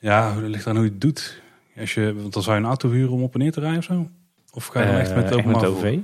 [0.00, 1.40] Ja, dat ligt aan hoe je het doet.
[1.78, 3.78] Als je, want dan zou je een auto huren om op en neer te rijden
[3.78, 4.08] of zo?
[4.52, 5.70] Of ga je dan echt met Eh, het openbaar met?
[5.70, 5.98] OV?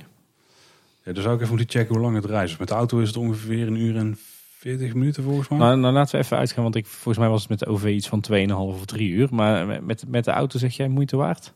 [1.04, 2.56] Ja, dan zou ik even moeten checken hoe lang het reis is.
[2.56, 4.18] Met de auto is het ongeveer een uur en
[4.58, 5.58] 40 minuten volgens mij.
[5.58, 7.84] Nou, nou laten we even uitgaan, want ik, volgens mij was het met de OV
[7.84, 9.28] iets van 2,5 of 3 uur.
[9.30, 11.54] Maar met, met de auto zeg jij moeite waard?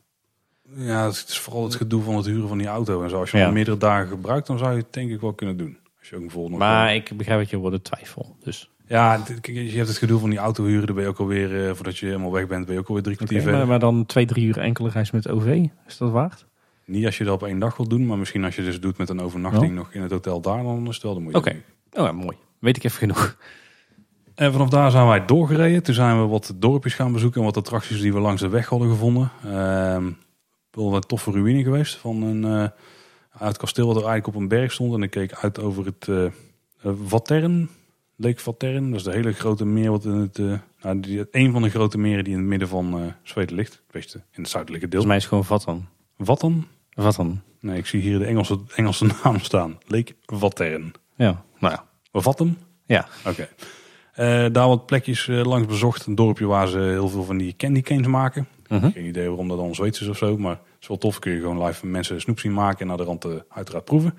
[0.77, 3.03] Ja, het is vooral het gedoe van het huren van die auto.
[3.03, 3.21] En zo.
[3.21, 3.45] Als je Ja.
[3.45, 5.79] hem meerdere dagen gebruikt, dan zou je het denk ik wel kunnen doen.
[5.99, 8.37] Als je ook bijvoorbeeld nog Maar ik begrijp dat je wordt twijfel.
[8.43, 8.71] Dus.
[8.91, 10.87] Ja, je hebt het gedoe van die auto huren.
[10.87, 13.03] Dan ben je ook alweer, eh, voordat je helemaal weg bent, ben je ook alweer
[13.03, 13.67] drie kwartier maar, verder.
[13.67, 16.47] maar dan 2, 3 uur enkele reis met OV, is dat waard?
[16.85, 18.99] Niet als je dat op één dag wil doen, maar misschien als je dus doet
[18.99, 21.39] met een overnachting nog in het hotel daar, dan is het wel de moeite.
[21.39, 21.63] Oké.
[21.93, 22.37] Oh ja, mooi.
[22.59, 23.37] Weet ik even genoeg.
[24.35, 25.83] En vanaf daar zijn wij doorgereden.
[25.83, 28.67] Toen zijn we wat dorpjes gaan bezoeken en wat attracties die we langs de weg
[28.67, 29.31] hadden gevonden.
[29.45, 30.11] Ehm
[30.71, 32.69] wel een toffe ruïne geweest van een uh,
[33.39, 34.95] uit kasteel wat er eigenlijk op een berg stond.
[34.95, 36.31] En ik keek uit over het uh,
[36.83, 37.69] Vatern,
[38.21, 38.91] Lake Vatern.
[38.91, 41.71] Dat is de hele grote meer wat in het, uh, nou, die, een van de
[41.71, 43.83] grote meren die in het midden van uh, Zweden ligt.
[43.91, 45.03] Wees in het zuidelijke deel.
[45.03, 45.89] Volgens mij is het gewoon Vatan.
[46.19, 46.67] Vatan?
[46.91, 47.41] Vatan.
[47.61, 49.79] Nee, ik zie hier de Engelse, Engelse naam staan.
[49.87, 50.93] Lake Vatern.
[51.17, 51.85] Ja, nou ja.
[52.13, 52.59] Vatten?
[52.87, 53.09] Ja.
[53.27, 53.29] Oké.
[53.29, 53.49] Okay.
[54.47, 56.07] Uh, daar wat plekjes langs bezocht.
[56.07, 58.49] Een dorpje waar ze heel veel van die candy canes maken.
[58.67, 58.85] -huh.
[58.93, 60.39] Geen idee waarom dat dan Zweeds is of zo.
[60.39, 61.19] Maar het is wel tof.
[61.19, 62.81] Kun je gewoon live mensen snoep zien maken.
[62.81, 64.15] En naar de rand uiteraard proeven.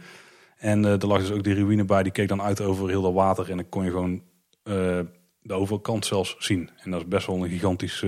[0.62, 2.04] En er lag dus ook die ruïne bij.
[2.04, 3.50] Die keek dan uit over heel dat water.
[3.50, 4.22] En dan kon je gewoon
[5.42, 6.70] de overkant zelfs zien.
[6.78, 8.06] En dat is best wel een gigantisch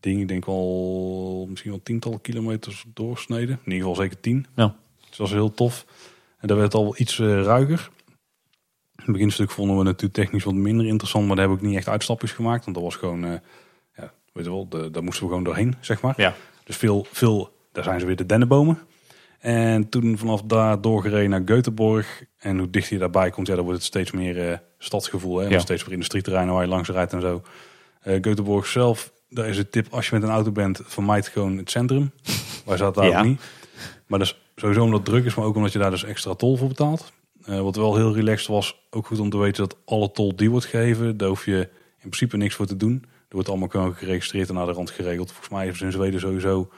[0.00, 0.20] ding.
[0.20, 3.60] Ik denk wel misschien wel tientallen kilometers doorsneden.
[3.64, 4.46] In ieder geval zeker tien.
[4.54, 4.76] Ja.
[4.96, 5.86] Dus dat was heel tof.
[6.38, 7.90] En daar werd al iets ruiger.
[8.94, 11.88] Het beginstuk vonden we natuurlijk technisch wat minder interessant, maar daar heb ik niet echt
[11.88, 12.64] uitstapjes gemaakt.
[12.64, 13.32] Want dat was gewoon, uh,
[13.94, 16.14] ja, weet je wel, de, daar moesten we gewoon doorheen, zeg maar.
[16.16, 16.34] Ja.
[16.64, 18.78] Dus veel, veel, daar zijn ze weer de dennenbomen.
[19.40, 22.22] En toen vanaf daar doorgereden naar Göteborg.
[22.38, 25.38] En hoe dichter je daarbij komt, ja, dan wordt het steeds meer uh, stadsgevoel.
[25.38, 25.48] Hè?
[25.48, 25.58] Ja.
[25.58, 27.42] Steeds meer industrieterreinen waar je langs rijdt en zo.
[28.04, 31.56] Uh, Göteborg zelf, daar is de tip, als je met een auto bent, vermijd gewoon
[31.56, 32.12] het centrum.
[32.66, 33.18] Wij zaten daar Ja.
[33.18, 33.40] ook niet.
[34.06, 36.34] Maar dat is sowieso omdat het druk is, maar ook omdat je daar dus extra
[36.34, 37.12] tol voor betaalt.
[37.48, 40.50] Uh, wat wel heel relaxed was, ook goed om te weten dat alle tol die
[40.50, 41.58] wordt gegeven, daar hoef je
[41.92, 43.02] in principe niks voor te doen.
[43.04, 45.28] Er wordt allemaal gewoon geregistreerd en naar de rand geregeld.
[45.28, 46.70] Volgens mij is in Zweden sowieso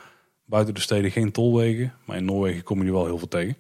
[0.44, 1.92] buiten de steden geen tolwegen.
[2.06, 3.56] Maar in Noorwegen kom je er wel heel veel tegen.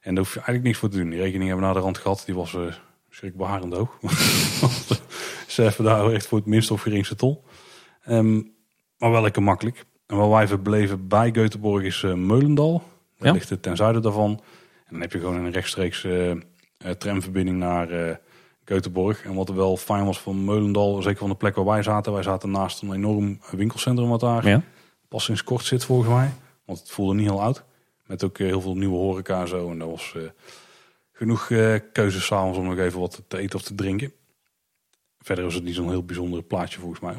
[0.00, 1.10] En daar hoef je eigenlijk niks voor te doen.
[1.10, 2.22] Die rekening hebben we naar de rand gehad.
[2.26, 2.72] Die was uh,
[3.10, 3.98] schrikbarend hoog.
[5.46, 7.44] Ze hebben daar echt voor het minst of geringste tol.
[8.08, 8.52] Um,
[8.98, 9.84] maar wel lekker makkelijk.
[10.06, 12.82] En waar wij verbleven bij Göteborg is uh, Meulendal.
[13.18, 13.32] Dat Ja.
[13.32, 14.30] ligt het ten zuiden daarvan.
[14.30, 16.32] En dan heb je gewoon een rechtstreeks uh,
[16.98, 18.14] tramverbinding naar uh,
[18.64, 19.24] Göteborg.
[19.24, 22.12] En wat er wel fijn was van Meulendal, zeker van de plek waar wij zaten.
[22.12, 24.62] Wij zaten naast een enorm winkelcentrum wat daar Ja.
[25.08, 26.32] Pas sinds kort zit volgens mij.
[26.64, 27.64] Want het voelde niet heel oud.
[28.06, 29.70] Met ook uh, heel veel nieuwe horeca en zo.
[29.70, 30.22] En dat was uh,
[31.12, 34.12] genoeg uh, keuzes s'avonds om nog even wat te eten of te drinken.
[35.18, 37.14] Verder was het niet zo'n heel bijzonder plaatje volgens mij.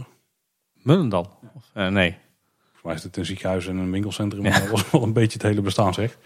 [0.73, 1.39] Mullendal?
[1.55, 2.17] Of, eh, nee.
[2.59, 4.43] Volgens mij is het een ziekenhuis en een winkelcentrum.
[4.43, 4.49] Ja.
[4.49, 6.17] Maar dat was wel een beetje het hele bestaansrecht.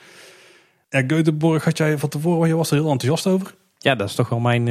[0.89, 3.55] Ja, Göteborg had jij van tevoren, je was er heel enthousiast over.
[3.77, 4.67] Ja, dat is toch wel mijn,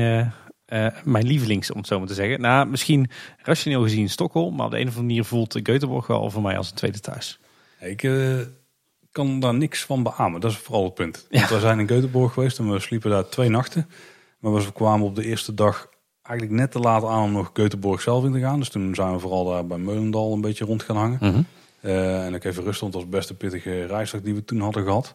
[0.70, 2.40] eh, eh, mijn lievelings, om het zo maar te zeggen.
[2.40, 6.30] Nou, misschien rationeel gezien Stockholm, maar op de een of andere manier voelt Göteborg wel
[6.30, 7.38] voor mij als een tweede thuis.
[7.80, 8.38] Ik eh,
[9.12, 10.40] kan daar niks van beamen.
[10.40, 11.26] Dat is vooral het punt.
[11.30, 11.38] Ja.
[11.38, 13.88] Want we zijn in Göteborg geweest en we sliepen daar twee nachten.
[14.38, 15.88] Maar we kwamen op de eerste dag
[16.22, 18.58] eigenlijk net te laat aan om nog Göteborg zelf in te gaan.
[18.58, 21.18] Dus toen zijn we vooral daar bij Meulendal een beetje rond gaan hangen.
[21.20, 21.42] Mhm.
[21.82, 24.60] Uh, en ook even rustig, want dat was best een pittige reisdag die we toen
[24.60, 25.14] hadden gehad.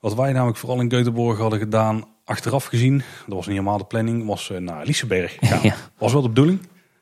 [0.00, 3.84] Wat wij namelijk vooral in Göteborg hadden gedaan, achteraf gezien, dat was niet helemaal de
[3.84, 5.36] planning, was uh, naar Liseberg.
[5.62, 5.74] Ja.
[5.98, 6.60] Was wel de bedoeling,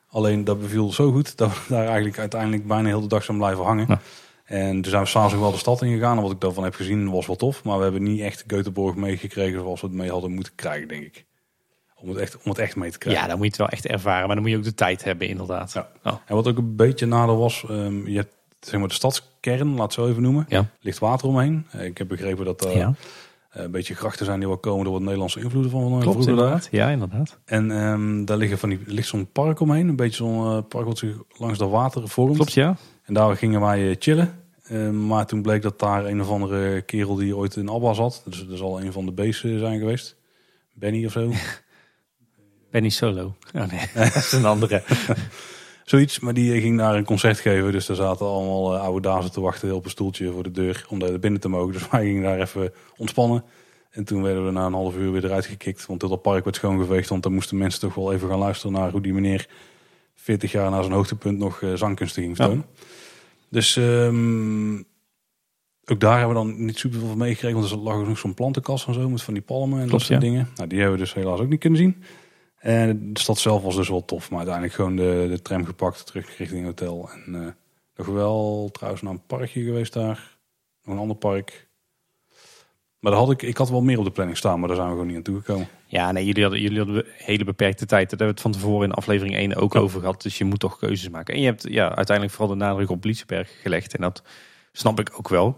[0.09, 3.37] alleen dat beviel zo goed dat we daar eigenlijk uiteindelijk bijna heel de dag zijn
[3.37, 3.85] blijven hangen.
[3.87, 3.99] Ja.
[4.45, 6.17] En toen zijn we s'avonds ook wel de stad ingegaan.
[6.17, 7.63] En wat ik daarvan heb gezien was wel tof.
[7.63, 11.03] Maar we hebben niet echt Göteborg meegekregen zoals we het mee hadden moeten krijgen, denk
[11.03, 11.25] ik.
[11.95, 13.21] Om het echt, om het echt mee te krijgen.
[13.21, 15.03] Ja, dan moet je het wel echt ervaren, maar dan moet je ook de tijd
[15.03, 15.71] hebben, inderdaad.
[15.73, 15.89] Ja.
[16.03, 16.13] Oh.
[16.25, 19.83] En wat ook een beetje nadeel was, um, je hebt zeg maar de stadskern, laat
[19.83, 20.45] het zo even noemen.
[20.47, 20.69] Ja.
[20.79, 21.67] ligt water omheen.
[21.75, 22.93] Uh, ik heb begrepen dat er Ja.
[23.57, 26.25] Uh, een beetje grachten zijn die wel komen door wat Nederlandse invloeden van Klopt, vroeger
[26.25, 26.43] daar.
[26.43, 26.67] inderdaad.
[26.71, 27.39] Ja, inderdaad.
[27.45, 29.87] En um, daar liggen van die, ligt zo'n park omheen.
[29.87, 32.35] Een beetje zo'n park wat zich langs dat water vormt.
[32.35, 32.75] Klopt, ja.
[33.03, 34.39] En daar gingen wij uh, chillen.
[34.69, 38.21] Uh, maar toen bleek dat daar een of andere kerel die ooit in Abba zat.
[38.25, 40.15] Dus dat zal een van de beesten zijn geweest.
[40.73, 41.31] Benny of zo.
[42.71, 43.35] Benny Solo.
[43.55, 44.83] Oh nee, dat is een andere.
[45.91, 47.71] Zoiets, maar die ging daar een concert geven.
[47.71, 50.85] Dus daar zaten allemaal uh, oude dazen te wachten op een stoeltje voor de deur
[50.89, 51.73] om daar binnen te mogen.
[51.73, 53.43] Dus wij gingen daar even ontspannen.
[53.89, 55.85] En toen werden we na een half uur weer eruit gekikt.
[55.85, 57.09] Want dat park werd schoongeveegd.
[57.09, 59.47] Want dan moesten mensen toch wel even gaan luisteren naar hoe die meneer
[60.15, 62.65] 40 jaar na zijn hoogtepunt nog uh, zangkunsten ging vertonen.
[62.75, 62.85] Ja.
[63.49, 64.85] Dus um,
[65.85, 67.59] ook daar hebben we dan niet super veel van meegekregen.
[67.59, 69.91] Want er lag ook nog zo'n plantenkast en zo met van die palmen en Klopt,
[69.91, 70.29] dat soort ja.
[70.29, 70.49] dingen.
[70.55, 72.03] Nou, die hebben we dus helaas ook niet kunnen zien.
[72.61, 74.29] En de stad zelf was dus wel tof.
[74.29, 77.09] Maar uiteindelijk gewoon de, de tram gepakt, terug richting het hotel.
[77.11, 77.47] En uh,
[77.95, 80.37] nog wel trouwens naar een parkje geweest daar.
[80.83, 81.69] Nog een ander park.
[82.99, 84.87] Maar daar had ik, ik had wel meer op de planning staan, maar daar zijn
[84.89, 85.67] we gewoon niet aan toegekomen.
[85.85, 88.09] Ja, nee, jullie hadden, jullie hadden hele beperkte tijd.
[88.09, 89.79] Daar hebben we het van tevoren in aflevering 1 ook Ja.
[89.79, 90.21] over gehad.
[90.21, 91.33] Dus je moet toch keuzes maken.
[91.33, 93.95] En je hebt ja, uiteindelijk vooral de nadruk op Lietsenberg gelegd.
[93.95, 94.23] En dat
[94.71, 95.57] snap ik ook wel.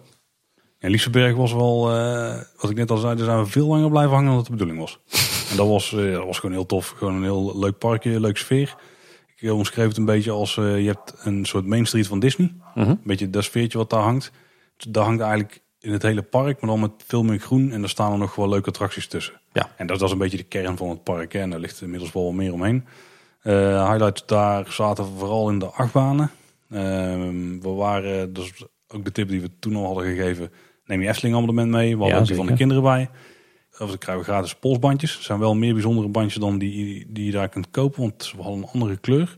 [0.79, 3.89] En Liefseberg was wel, uh, wat ik net al zei, daar zijn we veel langer
[3.89, 4.99] blijven hangen dan dat de bedoeling was.
[5.53, 6.87] En dat was, uh, dat was gewoon heel tof.
[6.87, 8.75] Gewoon een heel leuk parkje, leuk sfeer.
[9.37, 12.53] Ik omschreef het een beetje als, uh, je hebt een soort Main Street van Disney.
[12.75, 12.89] Mhm.
[12.89, 14.31] Een beetje dat sfeertje wat daar hangt.
[14.89, 17.71] Daar hangt eigenlijk in het hele park, maar dan met veel meer groen.
[17.71, 19.41] En daar staan er nog wel leuke attracties tussen.
[19.51, 19.69] Ja.
[19.77, 21.33] En dat, dat is een beetje de kern van het park.
[21.33, 21.39] Hè.
[21.39, 22.85] En daar ligt inmiddels wel meer omheen.
[23.41, 26.31] Eh, highlights daar zaten vooral in de achtbanen.
[26.69, 30.51] Ehm, we waren, dus ook de tip die we toen al hadden gegeven,
[30.85, 31.89] neem je Efteling abonnement mee.
[31.89, 33.09] We hadden Ja, ook die van de kinderen bij.
[33.79, 35.13] Of dan krijgen we gratis polsbandjes.
[35.13, 38.41] Het zijn wel meer bijzondere bandjes dan die, die je daar kunt kopen, want we
[38.41, 39.37] hadden een andere kleur.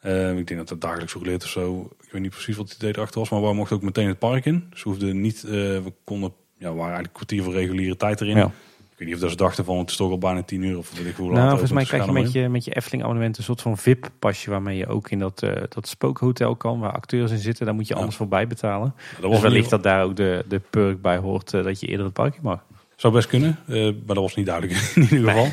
[0.00, 1.88] Eh, ik denk dat het dagelijks geleerd of zo.
[2.02, 4.18] Ik weet niet precies wat het idee erachter was, maar we mochten ook meteen het
[4.18, 4.66] park in.
[4.70, 8.20] Dus we hoefden niet, eh, we konden, ja, we waren eigenlijk kwartier voor reguliere tijd
[8.20, 8.36] erin.
[8.36, 8.44] Ja.
[8.90, 10.78] Ik weet niet of dat ze dachten van, het is toch al bijna tien uur
[10.78, 11.32] of weet ik hoe.
[11.32, 13.60] Nou, volgens mij dus krijg je er met je, met je Efteling abonnement een soort
[13.62, 17.66] van VIP-pasje waarmee je ook in dat, eh, dat spookhotel kan, waar acteurs in zitten.
[17.66, 17.98] Daar moet je Ja.
[17.98, 18.86] anders voor bijbetalen.
[18.86, 18.92] in.
[19.12, 21.80] Dat Dus was wellicht niet, dat daar ook de, de perk bij hoort eh, dat
[21.80, 22.64] je eerder het park in mag.
[23.02, 25.48] Zou best kunnen, eh, maar dat was niet duidelijk in ieder geval.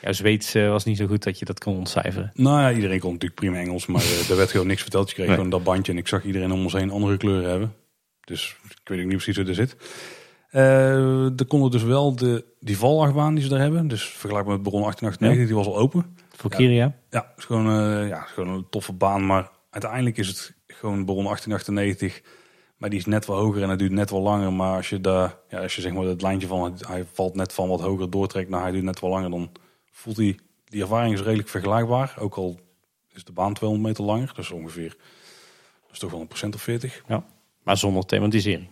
[0.00, 2.30] Ja, Zweeds eh, was niet zo goed dat je dat kon ontcijferen.
[2.34, 5.08] Nou ja, iedereen kon natuurlijk prima Engels, maar eh, er werd gewoon niks verteld.
[5.08, 5.34] Je kreeg Nee.
[5.34, 7.74] gewoon dat bandje en ik zag iedereen om ons heen andere kleuren hebben.
[8.24, 9.76] Dus ik weet ook niet precies hoe er zit.
[11.38, 13.88] Er konden dus wel de, die valachtbaan die ze daar hebben.
[13.88, 16.16] Dus vergelijkbaar met Baron 1898, die was al open.
[16.36, 16.56] Voor Ja.
[16.56, 16.94] Kiria?
[17.10, 17.66] Ja, het is gewoon,
[18.06, 19.26] ja, is gewoon een toffe baan.
[19.26, 22.22] Maar uiteindelijk is het gewoon Baron 1898.
[22.78, 24.52] Maar die is net wel hoger en het duurt net wel langer.
[24.52, 27.52] Maar als je, daar, ja, als je zeg maar het lijntje van hij valt net
[27.52, 29.50] van wat hoger doortrekt naar hij duurt net wel langer, dan
[29.90, 32.14] voelt hij die ervaring is redelijk vergelijkbaar.
[32.18, 32.58] Ook al
[33.12, 34.96] is de baan 200 meter langer, dus ongeveer
[35.82, 37.02] dat is toch wel een procent of 40.
[37.08, 37.24] Ja.
[37.62, 38.68] Maar zonder thematisering.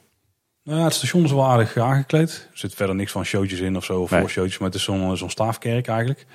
[0.62, 2.48] Nou ja, het station is wel aardig aangekleed.
[2.52, 4.20] Er zit verder niks van showtjes in of zo, of Nee.
[4.20, 6.26] voorshowtjes, maar het is zo'n zo'n staafkerk eigenlijk.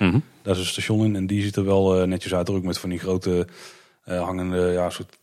[0.42, 2.50] Daar is een station in en die ziet er wel eh, netjes uit.
[2.50, 3.46] Ook met van die grote
[4.04, 5.21] eh, hangende ja, soort eh,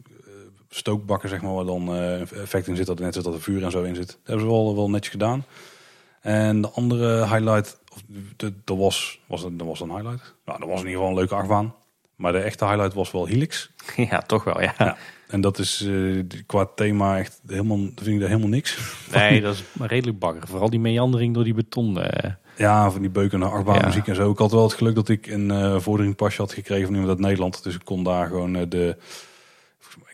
[0.69, 2.85] stookbakken, zeg maar, waar dan eh, effect in zit.
[2.85, 4.07] Dat er net zit dat er vuur en zo in zit.
[4.07, 5.45] Dat hebben ze wel, wel netjes gedaan.
[6.21, 8.01] En de andere highlight, of
[8.37, 10.33] de, dat was, was, dat was een highlight.
[10.45, 11.73] Nou, dat was in ieder geval een leuke achtbaan.
[12.15, 13.69] Maar de echte highlight was wel Helix.
[13.95, 14.73] Ja, toch wel, ja.
[14.77, 14.97] Ja.
[15.27, 18.77] En dat is eh, qua thema echt helemaal, vind ik daar helemaal niks.
[19.13, 20.47] Nee, dat is redelijk bagger.
[20.47, 21.99] Vooral die meandering door die beton.
[22.01, 24.09] eh, Ja, van die beukende achtbaanmuziek Ja.
[24.11, 24.31] en zo.
[24.31, 27.19] Ik had wel het geluk dat ik een eh vorderingpasje had gekregen van iemand uit
[27.19, 27.63] Nederland.
[27.63, 28.97] Dus ik kon daar gewoon de,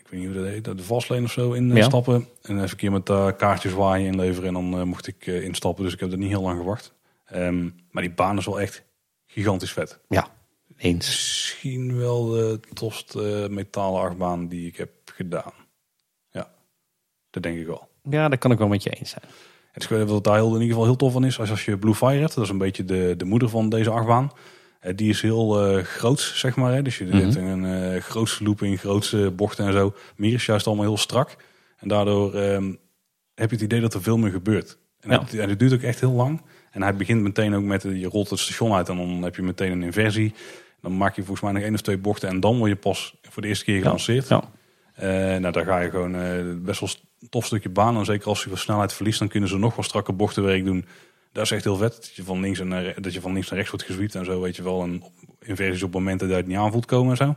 [0.06, 2.02] ik weet niet hoe dat heet, de vastlane of zo in eh, Ja.
[2.04, 5.84] En even een keer met eh, kaartjes waaien inleveren en dan eh, mocht ik instappen.
[5.84, 6.94] Dus ik heb er niet heel lang gewacht.
[7.24, 8.84] Ehm, maar die baan is wel echt
[9.26, 9.98] gigantisch vet.
[10.08, 10.28] ja,
[10.76, 11.06] eens.
[11.06, 15.52] Misschien wel de tofste metalen achtbaan die ik heb gedaan.
[16.30, 16.50] Ja,
[17.30, 17.88] dat denk ik wel.
[18.02, 19.24] Ja, daar kan ik wel met je eens zijn.
[19.72, 21.94] Het is wat daar in ieder geval heel tof van is, als, als je Blue
[21.94, 24.32] Fire hebt, dat is een beetje de, de moeder van deze achtbaan.
[24.86, 26.72] Eh, die is heel eh groots, zeg maar.
[26.72, 26.82] Hè?
[26.82, 27.16] Dus je Mhm.
[27.16, 29.94] hebt een eh grootste looping, grootste bochten en zo.
[30.16, 31.36] Meer is juist allemaal heel strak.
[31.78, 32.72] En daardoor ehm,
[33.34, 34.78] heb je het idee dat er veel meer gebeurt.
[35.00, 35.20] En, Ja.
[35.20, 36.42] het, en het duurt ook echt heel lang.
[36.70, 39.42] En hij begint meteen ook met, je rolt het station uit en dan heb je
[39.42, 40.34] meteen een inversie.
[40.80, 43.14] Dan maak je volgens mij nog één of twee bochten en dan word je pas
[43.22, 44.28] voor de eerste keer gelanceerd.
[44.28, 44.42] Ja.
[45.38, 46.12] Nou, daar ga je gewoon
[46.64, 46.88] best wel
[47.20, 47.96] een tof stukje baan.
[47.96, 50.84] En zeker als je wat snelheid verliest, dan kunnen ze nog wel strakke bochtenwerk doen.
[51.36, 51.94] Dat is echt heel vet.
[51.94, 54.24] Dat je van links, en naar, dat je van links naar rechts wordt gezwiept en
[54.24, 54.82] zo, weet je wel.
[54.82, 55.02] En
[55.40, 57.34] inversies op momenten dat je het niet aanvoelt komen en zo.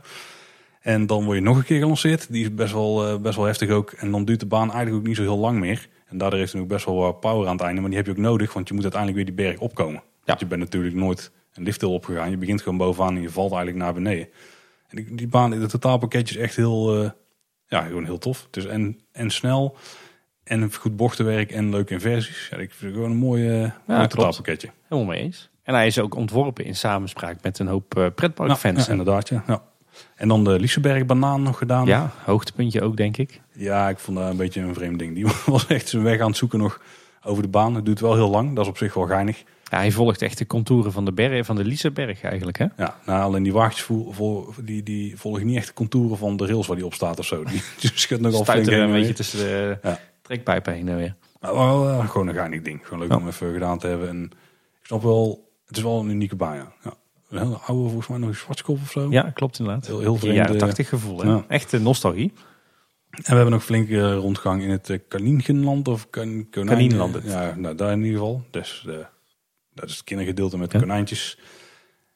[0.80, 2.32] En dan word je nog een keer gelanceerd.
[2.32, 3.90] Die is best wel, eh, best wel heftig ook.
[3.90, 5.88] En dan duurt de baan eigenlijk ook niet zo heel lang meer.
[6.06, 7.80] En daardoor heeft hij ook best wel wat power aan het einde.
[7.80, 10.02] Maar die heb je ook nodig, want je moet uiteindelijk weer die berg opkomen.
[10.24, 12.30] Want je bent natuurlijk nooit een lifthill opgegaan.
[12.30, 14.28] Je begint gewoon bovenaan en je valt eigenlijk naar beneden.
[14.88, 17.10] En die, die baan, het totaalpakketje is echt heel, eh,
[17.66, 18.44] ja, gewoon heel tof.
[18.46, 19.76] Het is en, en snel
[20.44, 22.48] en goed bochtenwerk en leuke inversies.
[22.50, 24.10] Ja, ik vind het gewoon een mooi, eh mooi klopt.
[24.10, 24.70] totaalpakketje.
[24.88, 25.48] Helemaal mee eens.
[25.62, 28.84] En hij is ook ontworpen in samenspraak met een hoop eh Ja, pretparkfans.
[28.86, 29.44] ja, inderdaad, ja.
[29.46, 29.62] ja.
[30.14, 31.86] En dan de Liseberg banaan nog gedaan.
[31.86, 33.40] ja, hoogtepuntje ook, denk ik.
[33.52, 35.14] Ja, ik vond dat een beetje een vreemd ding.
[35.14, 36.80] Die was echt zijn weg aan het zoeken nog
[37.22, 37.74] over de baan.
[37.74, 38.54] Het duurt wel heel lang.
[38.54, 39.42] Dat is op zich wel geinig.
[39.64, 42.58] Ja, hij volgt echt de contouren van de berg, van de Liseberg eigenlijk.
[42.58, 42.66] Hè?
[42.76, 46.66] Ja, nou, alleen die vo- die, die volgen niet echt de contouren van de rails
[46.66, 47.44] waar die op staat of zo.
[47.44, 49.98] Die, die schudt nogal flink een en beetje tussen de Ja.
[50.30, 51.14] Trekpijpen heen en weer.
[51.40, 52.80] Maar wel eh, gewoon een geinig ding.
[52.84, 53.16] Gewoon leuk Ja.
[53.16, 54.08] om even gedaan te hebben.
[54.08, 54.24] En
[54.80, 56.72] ik snap wel, het is wel een unieke baan, ja.
[56.84, 56.94] ja.
[57.28, 59.10] Een hele oude, volgens mij nog een zwartskop of zo.
[59.10, 59.86] Ja, klopt inderdaad.
[59.86, 60.50] Heel, heel vreemd.
[60.50, 60.56] eh.
[60.56, 61.20] 80 gevoel.
[61.20, 61.28] Hè?
[61.28, 61.44] Ja.
[61.48, 62.32] Echt eh, nostalgie.
[63.10, 67.18] En we hebben nog flink eh, rondgang in het uh, Kaniengenland of kan, konijn, Kanienland.
[67.24, 68.42] Ja, nou, daar in ieder geval.
[68.50, 68.94] Dus eh,
[69.74, 70.78] dat is het kindergedeelte met Ja.
[70.78, 71.38] konijntjes.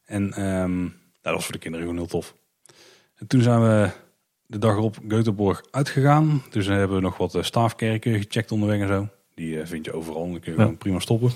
[0.05, 0.91] En nou,
[1.23, 2.35] dat was voor de kinderen gewoon heel tof.
[3.15, 3.91] En toen zijn we
[4.47, 6.43] de dag erop Göteborg uitgegaan.
[6.51, 9.09] Dus dan hebben we nog wat eh, staafkerken gecheckt onderweg en zo.
[9.35, 10.31] Die eh, vind je overal.
[10.31, 10.63] Dan kun je Ja.
[10.63, 11.31] gewoon prima stoppen.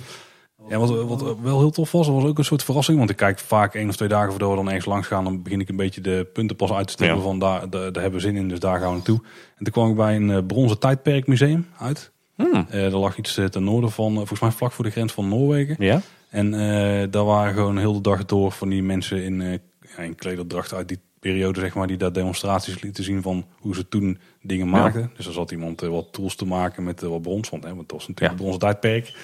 [0.69, 2.99] Ja, wat, wat wel heel tof was, was ook een soort verrassing.
[2.99, 5.25] Want ik kijk vaak één of twee dagen voordat we dan ergens langs gaan.
[5.25, 7.23] Dan begin ik een beetje de punten pas uit te stippen Ja.
[7.23, 8.49] van daar, daar, daar hebben we zin in.
[8.49, 9.21] Dus daar gaan we naartoe.
[9.57, 12.11] En toen kwam ik bij een eh, bronzen tijdperkmuseum uit.
[12.35, 12.67] Hmm.
[12.71, 15.13] Eh er lag iets eh, ten noorden van, eh, volgens mij vlak voor de grens
[15.13, 15.77] van Noorwegen.
[15.79, 16.01] Ja?
[16.31, 19.59] En eh, daar waren gewoon heel de dag door van die mensen in, eh
[19.97, 23.75] ja, in klederdracht uit die periode, zeg maar, die daar demonstraties lieten zien van hoe
[23.75, 25.11] ze toen dingen maakten.
[25.17, 27.75] Dus er zat iemand eh, wat tools te maken met eh, wat brons, want, hè,
[27.75, 28.31] want dat was natuurlijk Ja.
[28.31, 29.17] een bronzen tijdperk.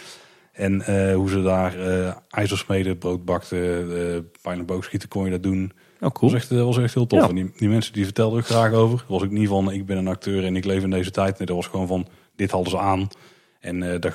[0.52, 5.42] En eh, hoe ze daar eh ijzersmeden, brood bakten, pijl en boogschieten kon je dat
[5.42, 5.72] doen.
[5.94, 6.30] Oh, Dat cool.
[6.32, 7.20] was echt, dat was echt heel tof.
[7.20, 7.28] Ja.
[7.28, 9.04] En die, die mensen die vertelden er graag over.
[9.08, 11.38] Was ook niet van, ik ben een acteur en ik leef in deze tijd.
[11.38, 13.08] Nee, dat was gewoon van, dit hadden ze aan.
[13.60, 14.14] En dat,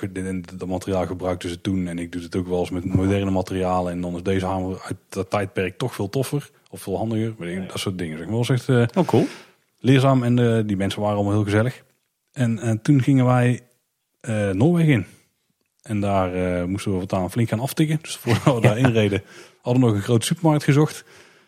[0.58, 1.88] dat materiaal gebruikten ze toen.
[1.88, 3.92] En ik doe het ook wel eens met moderne materialen.
[3.92, 6.50] En dan is deze hamer uit dat tijdperk toch veel toffer.
[6.70, 7.34] Of veel handiger.
[7.38, 8.18] Weet ik, dat soort dingen.
[8.18, 8.36] Zeg maar.
[8.38, 9.26] Dat was echt eh, Oh, cool.
[9.80, 10.24] leerzaam.
[10.24, 11.84] En eh, die mensen waren allemaal heel gezellig.
[12.32, 13.60] En eh, toen gingen wij
[14.20, 15.06] eh, Noorwegen in.
[15.82, 18.00] En daar eh, moesten we voortaan flink gaan aftikken.
[18.02, 19.22] Dus voordat we daarin reden,
[19.62, 21.04] hadden we nog een grote supermarkt gezocht.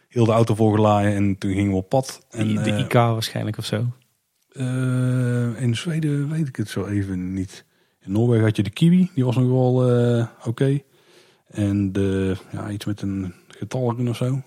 [0.08, 2.26] Heel de auto volgeladen en toen gingen we op pad.
[2.30, 3.86] En, de IK waarschijnlijk of zo.
[4.52, 7.66] eh, in Zweden weet ik het zo even niet.
[8.02, 10.80] In Noorwegen had je de kiwi, die was nog wel eh, oké.
[11.48, 14.42] En de, ja, iets met een getal of zo.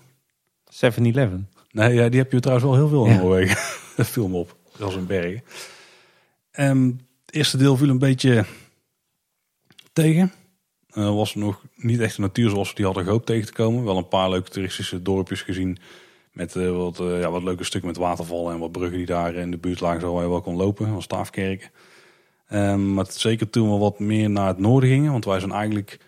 [0.75, 1.49] 7-Eleven.
[1.71, 3.19] Nee, ja, die heb je trouwens wel heel veel in Ja.
[3.19, 3.57] Noorwegen.
[3.95, 4.55] Dat viel me op.
[4.71, 5.43] Dat was in bergen.
[6.51, 6.85] Ehm,
[7.25, 8.45] het eerste deel viel een beetje
[9.93, 10.31] tegen.
[10.89, 13.83] Eh was nog niet echt de natuur zoals we die hadden gehoopt tegen te komen.
[13.83, 15.77] Wel een paar leuke toeristische dorpjes gezien.
[16.31, 19.35] Met eh, wat, eh, ja, wat leuke stukken met watervallen en wat bruggen die daar
[19.35, 20.01] in de buurt lagen.
[20.01, 20.87] Zo waar je wel kon lopen.
[20.87, 21.69] Van Staafkerken.
[22.47, 25.11] Ehm, maar zeker toen we wat meer naar het noorden gingen.
[25.11, 25.99] Want wij zijn eigenlijk...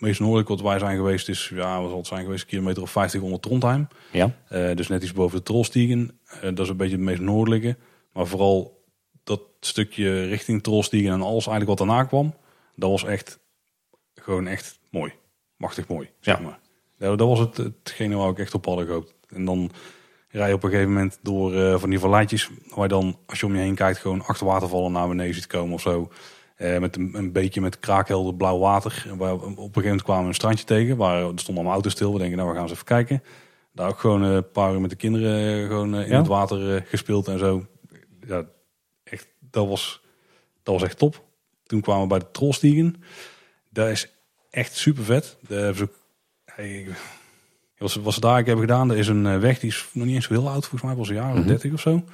[0.00, 1.50] Meest noordelijk wat wij zijn geweest is...
[1.54, 2.42] Ja, wat zal het zijn geweest?
[2.42, 3.88] Een kilometer of 50 onder Trondheim.
[4.12, 4.34] Ja.
[4.48, 6.18] Eh, dus net iets boven de Trollstiegen.
[6.26, 7.76] Eh, dat is een beetje het meest noordelijke.
[8.12, 8.84] Maar vooral
[9.24, 12.34] dat stukje richting Trollstiegen en alles eigenlijk wat daarna kwam.
[12.76, 13.38] Dat was echt
[14.14, 15.12] gewoon echt mooi.
[15.56, 16.42] Machtig mooi, zeg Ja.
[16.42, 16.58] maar.
[16.98, 19.14] Dat, dat was het, hetgene waar ik echt op hadden gehoopt.
[19.28, 19.70] En dan
[20.28, 22.50] rij je op een gegeven moment door eh, van die valleitjes.
[22.68, 25.46] Waar je dan, als je om je heen kijkt, gewoon acht watervallen naar beneden ziet
[25.46, 26.10] komen of zo.
[26.60, 29.04] Eh, met een, een beetje met kraakhelder blauw water.
[29.08, 30.96] En waar, op een gegeven moment kwamen we een strandje tegen.
[30.96, 32.12] Waar er stonden allemaal auto's stil.
[32.12, 33.22] We denken, nou we gaan eens even kijken.
[33.72, 36.16] Daar ook gewoon eh, een paar uur met de kinderen eh, gewoon in Ja.
[36.18, 37.66] het water gespeeld en zo.
[38.26, 38.44] Ja,
[39.04, 40.02] echt, dat was,
[40.62, 41.24] dat was echt top.
[41.64, 43.02] Toen kwamen we bij de Trollstiegen.
[43.70, 44.12] Dat is
[44.50, 45.36] echt super vet.
[45.48, 45.88] Ze,
[47.76, 50.24] wat ze daar eigenlijk hebben gedaan, er is een weg die is nog niet eens
[50.26, 51.46] zo heel oud, volgens mij was een jaar of Mhm.
[51.46, 52.04] 30 of zo.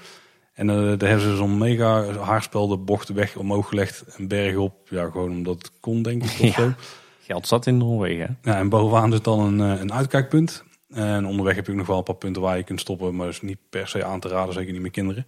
[0.56, 4.74] En eh, daar hebben ze zo'n mega haarspelde bocht weg omhoog gelegd, een berg op.
[4.88, 6.52] Ja, gewoon omdat het kon, denk ik, of Ja.
[6.52, 6.72] zo.
[7.20, 8.38] Geld zat in Noorwegen.
[8.42, 10.64] Ja, en bovenaan zit dan een, eh, een uitkijkpunt.
[10.90, 13.26] En onderweg heb je ook nog wel een paar punten waar je kunt stoppen, maar
[13.26, 15.26] dat is niet per se aan te raden, zeker niet met kinderen.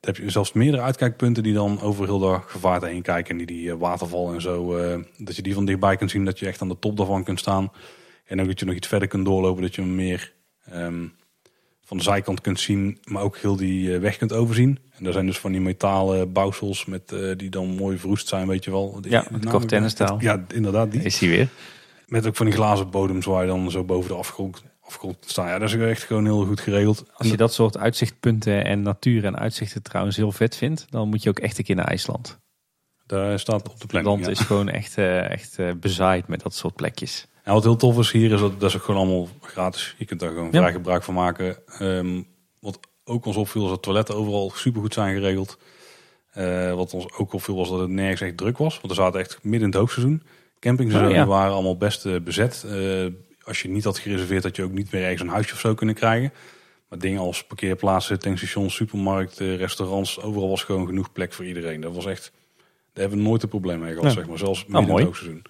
[0.00, 3.30] Dan heb je zelfs meerdere uitkijkpunten die dan over heel de gevaarte heen kijken.
[3.30, 4.76] En die, die eh, waterval en zo,
[5.18, 7.38] dat je die van dichtbij kunt zien, dat je echt aan de top daarvan kunt
[7.40, 7.72] staan.
[8.24, 10.32] En ook dat je nog iets verder kunt doorlopen, dat je meer
[10.64, 11.04] ehm,
[11.92, 14.78] van de zijkant kunt zien, maar ook heel die eh, weg kunt overzien.
[14.96, 18.46] En daar zijn dus van die metalen bouwsels met, eh, die dan mooi verroest zijn,
[18.46, 19.00] weet je wel.
[19.00, 19.26] Die- Ja,
[19.66, 20.20] tennisstaal.
[20.20, 20.90] Ja, inderdaad.
[20.92, 21.02] Die.
[21.02, 21.48] Is hij weer.
[22.06, 25.48] Met ook van die glazen bodems waar je dan zo boven de afgrond, afgrond staat.
[25.48, 27.04] Ja, dat is echt gewoon heel goed geregeld.
[27.16, 31.22] Als je dat soort uitzichtpunten en natuur en uitzichten trouwens heel vet vindt, dan moet
[31.22, 32.38] je ook echt een keer naar IJsland.
[33.06, 34.14] Daar staat op de Het planning.
[34.14, 34.40] land ja.
[34.40, 37.26] is gewoon echt, eh, echt bezaaid met dat soort plekjes.
[37.42, 39.94] En wat heel tof is hier, is dat dat is ook gewoon allemaal gratis.
[39.98, 40.58] Je kunt daar gewoon Ja.
[40.60, 41.56] vrij gebruik van maken.
[41.78, 42.22] Ehm,
[42.60, 45.58] wat ook ons opviel, is dat toiletten overal supergoed zijn geregeld.
[46.32, 48.74] Eh, wat ons ook opviel, was dat het nergens echt druk was.
[48.80, 50.22] Want we zaten echt midden in het hoogseizoen.
[50.60, 51.26] Campingseizoen Oh, ja.
[51.26, 52.64] waren allemaal best eh, bezet.
[52.68, 53.06] Eh,
[53.44, 55.74] als je niet had gereserveerd, had je ook niet meer ergens een huisje of zo
[55.74, 56.32] kunnen krijgen.
[56.88, 61.80] Maar dingen als parkeerplaatsen, tankstations, supermarkten, restaurants, overal was gewoon genoeg plek voor iedereen.
[61.80, 62.64] Dat was echt, daar
[63.02, 64.10] hebben we nooit een probleem mee gehad, Ja.
[64.18, 64.38] zeg maar.
[64.38, 65.42] Zelfs midden in het hoogseizoen.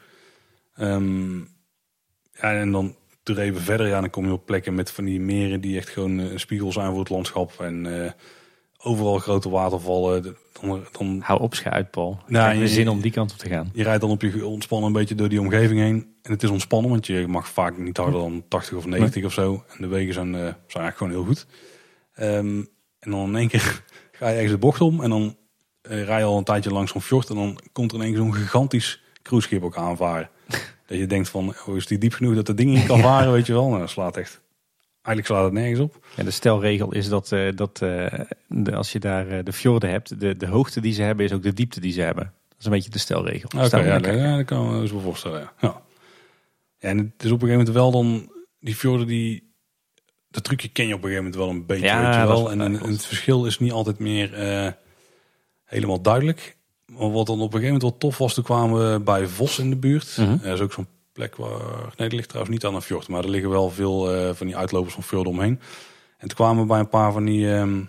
[0.77, 1.41] Ehm,
[2.43, 5.21] ja, en dan toen even verder, ja, dan kom je op plekken met van die
[5.21, 7.61] meren die echt gewoon eh, een spiegel zijn voor het landschap.
[7.61, 8.11] En eh,
[8.79, 10.23] overal grote watervallen.
[10.23, 12.19] Dan, dan, Hou op, scha uit, Paul.
[12.29, 13.71] Ik heb je- zin om die kant op te gaan.
[13.73, 16.15] je rijdt dan op je ontspannen een beetje door die omgeving heen.
[16.23, 19.33] En het is ontspannen, want je mag vaak niet harder dan 80 of 90 of
[19.33, 19.65] zo.
[19.69, 21.47] En de wegen zijn, eh, zijn eigenlijk gewoon heel goed.
[22.15, 22.63] Ehm,
[22.99, 23.83] en dan in één keer
[24.13, 25.03] ga je ergens de bocht om.
[25.03, 25.37] En dan
[25.83, 27.29] eh, rij je al een tijdje langs zo'n fjord.
[27.29, 30.29] En dan komt er in één keer zo'n gigantisch cruiseschip ook aanvaren.
[30.93, 33.33] Dat je denkt van, oh, is die diep genoeg dat dat ding in kan varen,
[33.33, 33.69] weet je wel.
[33.69, 34.41] Nou, dat slaat echt...
[35.03, 36.07] Eigenlijk slaat het nergens op.
[36.17, 39.91] Ja, de stelregel is dat, eh, dat eh, de- als je daar eh, de fjorden
[39.91, 42.25] hebt, de, de hoogte die ze hebben is ook de diepte die ze hebben.
[42.25, 43.49] Dat is een beetje de stelregel.
[43.55, 44.17] Oké, we ja, dat, kijken.
[44.17, 45.41] ja, dat kan me zo voorstellen.
[45.41, 45.51] Ja.
[45.61, 45.83] Ja.
[46.79, 48.33] En het is op een gegeven moment wel dan...
[48.61, 49.53] Die fjorden die...
[50.31, 52.51] Dat trucje ken je op een gegeven moment wel een beetje, Ja, weet je wel.
[52.51, 54.31] En, en, het verschil is niet altijd meer
[55.65, 56.57] helemaal duidelijk.
[56.99, 59.59] Maar wat dan op een gegeven moment wel tof was, toen kwamen we bij Vos
[59.59, 60.17] in de buurt.
[60.43, 61.61] Er is ook zo'n plek waar...
[61.97, 63.09] Nee, dat ligt trouwens niet aan een fjord.
[63.09, 65.61] Maar er liggen wel veel eh, van die uitlopers van fjorden omheen.
[66.19, 67.55] En toen kwamen we bij een paar van die...
[67.55, 67.81] ehm,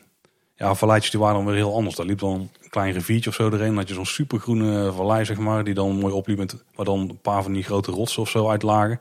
[0.55, 1.95] ja, valleitjes die waren dan weer heel anders.
[1.95, 3.67] Daar liep dan een klein riviertje of zo erin.
[3.67, 6.37] Dan had je zo'n supergroene vallei, zeg maar, die dan mooi opliep.
[6.37, 8.99] Met, waar dan een paar van die grote rotsen of zo uit lagen.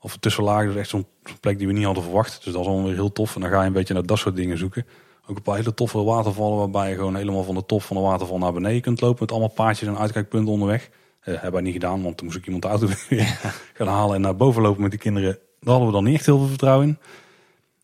[0.00, 0.66] Of tussen lagen.
[0.66, 2.34] Dus echt zo'n zo'n plek die we niet hadden verwacht.
[2.34, 3.34] Dus dat was dan weer heel tof.
[3.34, 4.86] En dan ga je een beetje naar dat soort dingen zoeken.
[5.26, 8.02] Ook een paar hele toffe watervallen waarbij je gewoon helemaal van de top van de
[8.02, 9.20] waterval naar beneden kunt lopen.
[9.20, 10.90] Met allemaal paadjes en uitkijkpunten onderweg.
[11.20, 13.40] Eh, hebben wij niet gedaan, want toen moest ik iemand de auto weer
[13.74, 15.38] gaan halen en naar boven lopen met die kinderen.
[15.60, 16.98] Daar hadden we dan niet echt heel veel vertrouwen in.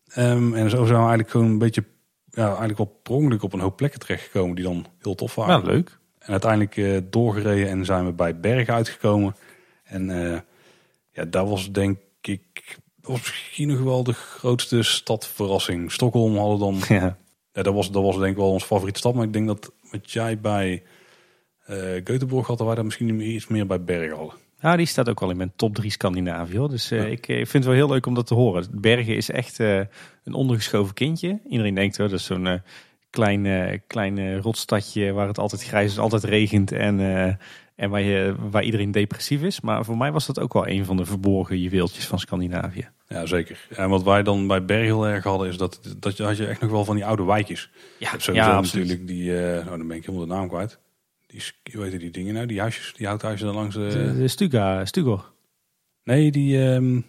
[0.07, 1.83] Ehm, en zo zijn we eigenlijk gewoon een beetje,
[2.29, 5.65] ja, eigenlijk wel per ongeluk op een hoop plekken terechtgekomen die dan heel tof waren.
[5.65, 5.99] Leuk.
[6.19, 9.35] En uiteindelijk eh, doorgereden en zijn we bij Bergen uitgekomen.
[9.83, 10.39] En eh,
[11.11, 15.91] ja, daar was denk ik, was misschien nog wel de grootste stadverrassing.
[15.91, 17.17] Stockholm hadden dan, Ja.
[17.53, 19.13] Ja, dat, was, dat was denk ik wel onze favoriete stad.
[19.13, 20.83] Maar ik denk dat wat jij bij
[21.65, 24.35] eh Göteborg had, dat wij daar misschien iets meer bij Bergen hadden.
[24.61, 26.57] Nou, die staat ook wel in mijn top 3 Scandinavië.
[26.57, 26.69] Hoor.
[26.69, 27.05] Dus eh, Ja.
[27.05, 28.67] ik, eh, vind het wel heel leuk om dat te horen.
[28.71, 31.39] Bergen is echt een ondergeschoven kindje.
[31.49, 32.59] Iedereen denkt, hoor, dat is zo'n eh,
[33.09, 36.99] klein, klein rotstadje waar het altijd grijs is, altijd regent en,
[37.75, 39.61] en waar, je, waar iedereen depressief is.
[39.61, 42.89] Maar voor mij was dat ook wel een van de verborgen juweeltjes van Scandinavië.
[43.11, 43.67] Ja, zeker.
[43.75, 46.45] En wat wij dan bij Bergen heel erg hadden, is dat, dat je, had je
[46.47, 47.69] echt nog wel van die oude wijkjes.
[47.97, 48.85] Ja, Je ja absoluut.
[48.87, 50.79] natuurlijk die, eh nou dan ben ik helemaal de naam kwijt.
[51.27, 51.41] Die,
[51.73, 52.45] hoe heet die dingen nou?
[52.45, 53.87] Die huisjes, die houthuizen daar langs de...
[53.87, 55.31] De, de Stuga, Stugor.
[56.03, 56.99] Nee, die, ehm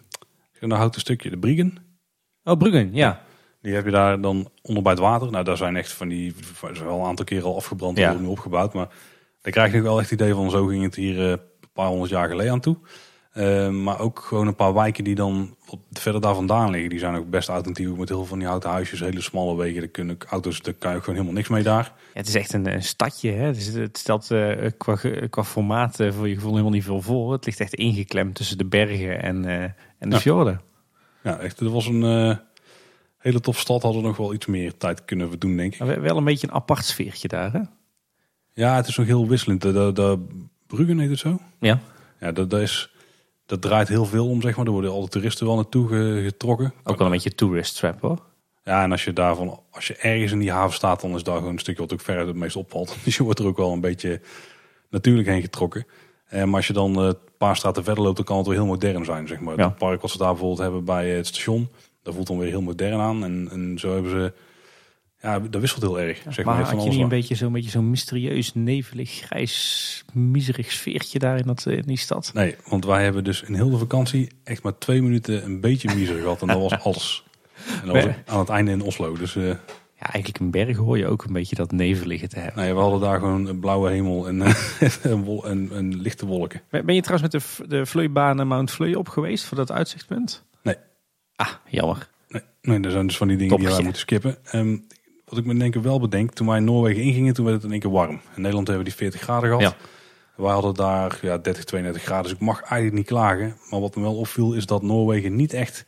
[0.59, 1.77] een houten stukje, de Briegen.
[2.43, 3.21] Oh, Bruggen, ja.
[3.61, 5.31] Die heb je daar dan onder bij het water.
[5.31, 6.35] Nou, daar zijn echt van die,
[6.73, 8.13] zijn wel een aantal keren al afgebrand en Ja.
[8.13, 8.73] opnieuw opgebouwd.
[8.73, 8.87] Maar
[9.41, 11.39] daar krijg je nog wel echt het idee van, zo ging het hier eh, een
[11.73, 12.77] paar honderd jaar geleden aan toe.
[13.31, 15.55] Eh, maar ook gewoon een paar wijken die dan
[15.91, 16.89] verder daar vandaan liggen.
[16.89, 19.79] Die zijn ook best authentiek met heel veel van die houten huisjes, hele smalle wegen.
[19.79, 21.83] Daar kunnen auto's, daar kan je gewoon helemaal niks mee daar.
[21.83, 23.31] Ja, het is echt een, een stadje.
[23.31, 23.45] Hè?
[23.45, 24.97] Het, is, het stelt eh, qua,
[25.29, 27.31] qua formaat eh, voor je gevoel helemaal niet veel voor.
[27.31, 30.19] Het ligt echt ingeklemd tussen de bergen en, eh, en de Ja.
[30.19, 30.61] fjorden.
[31.23, 32.37] Ja, echt, het was een
[33.17, 33.81] hele tof stad.
[33.81, 35.79] Hadden we nog wel iets meer tijd kunnen verdoen, denk ik.
[35.79, 37.51] Maar wel een beetje een apart sfeertje daar.
[37.51, 37.59] Hè?
[38.53, 39.61] Ja, het is nog heel wisselend.
[39.61, 40.25] De, de, de
[40.67, 41.39] Bruggen heet het zo.
[41.59, 41.79] Ja.
[42.19, 42.92] Ja, dat, dat, is,
[43.45, 44.65] dat draait heel veel om, zeg maar.
[44.65, 46.73] Er worden alle toeristen wel naartoe ge- getrokken.
[46.83, 48.19] Ook wel een beetje tourist trap hoor.
[48.63, 51.37] Ja, en als je daarvan, als je ergens in die haven staat, dan is daar
[51.37, 52.95] gewoon een stukje wat ook verder het meest opvalt.
[53.03, 54.21] Dus je wordt er ook wel een beetje
[54.89, 55.85] natuurlijk heen getrokken.
[56.25, 58.55] Eh, maar als je dan eh, een paar straten verder loopt, dan kan het wel
[58.55, 59.57] heel modern zijn, zeg maar.
[59.57, 59.67] Ja.
[59.67, 61.69] Het park wat ze daar bijvoorbeeld hebben bij het station,
[62.03, 63.23] dat voelt dan weer heel modern aan.
[63.23, 64.33] En, en zo hebben ze,
[65.23, 66.21] ja, dat wisselt heel erg.
[66.29, 70.71] zeg maar, maar had je niet een beetje zo'n beetje zo'n mysterieus, nevelig, grijs, miserig
[70.71, 72.31] sfeertje daar in, dat, eh, in die stad?
[72.33, 75.95] Nee, want wij hebben dus in heel de vakantie echt maar twee minuten een beetje
[75.95, 76.41] miser gehad.
[76.41, 77.23] En dat was alles.
[77.81, 79.17] En dat was aan het einde in Oslo.
[79.17, 82.63] Dus eh, Ja, eigenlijk in bergen hoor je ook een beetje dat nevelige te hebben.
[82.63, 84.55] nee, we hadden daar gewoon een blauwe hemel en, eh,
[85.11, 86.61] en, wol- en, en lichte wolken.
[86.69, 90.43] Ben je trouwens met de, de vloeibanen Mount Vleu op geweest voor dat uitzichtpunt?
[90.63, 90.75] Nee.
[91.35, 92.09] Ah, jammer.
[92.29, 94.37] Nee, nee, er zijn dus van die dingen die wij moeten skippen.
[94.43, 94.77] Ehm,
[95.33, 97.65] wat ik me denk ik wel bedenk, toen wij in Noorwegen ingingen, toen werd het
[97.65, 98.11] in één keer warm.
[98.35, 99.61] In Nederland hebben we die 40 graden gehad.
[99.61, 99.75] Ja.
[100.35, 103.57] Wij hadden daar ja, 30, 32 graden, dus ik mag eigenlijk niet klagen.
[103.69, 105.85] Maar wat me wel opviel is dat Noorwegen niet echt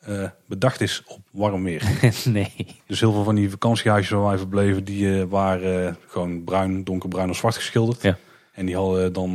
[0.00, 1.82] eh, bedacht is op warm weer.
[2.24, 2.54] nee.
[2.86, 6.84] Dus heel veel van die vakantiehuisjes waar wij verbleven, die eh, waren eh, gewoon bruin,
[6.84, 8.02] donkerbruin of zwart geschilderd.
[8.02, 8.16] Ja.
[8.52, 9.34] En die hadden dan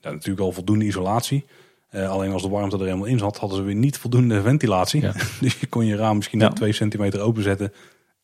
[0.00, 1.44] ja, natuurlijk al voldoende isolatie.
[1.92, 5.00] Alleen als de warmte er helemaal in zat, hadden ze weer niet voldoende ventilatie.
[5.00, 5.12] Ja.
[5.40, 7.72] dus je kon je raam misschien net twee centimeter openzetten.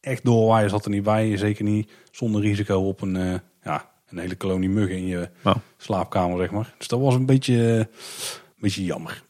[0.09, 1.37] Echt doorwaaien zat er niet bij.
[1.37, 5.31] Zeker niet zonder risico op een, eh, ja, een hele kolonie muggen in je
[5.77, 6.75] slaapkamer, zeg maar.
[6.79, 9.23] Dus dat was een beetje, een beetje jammer.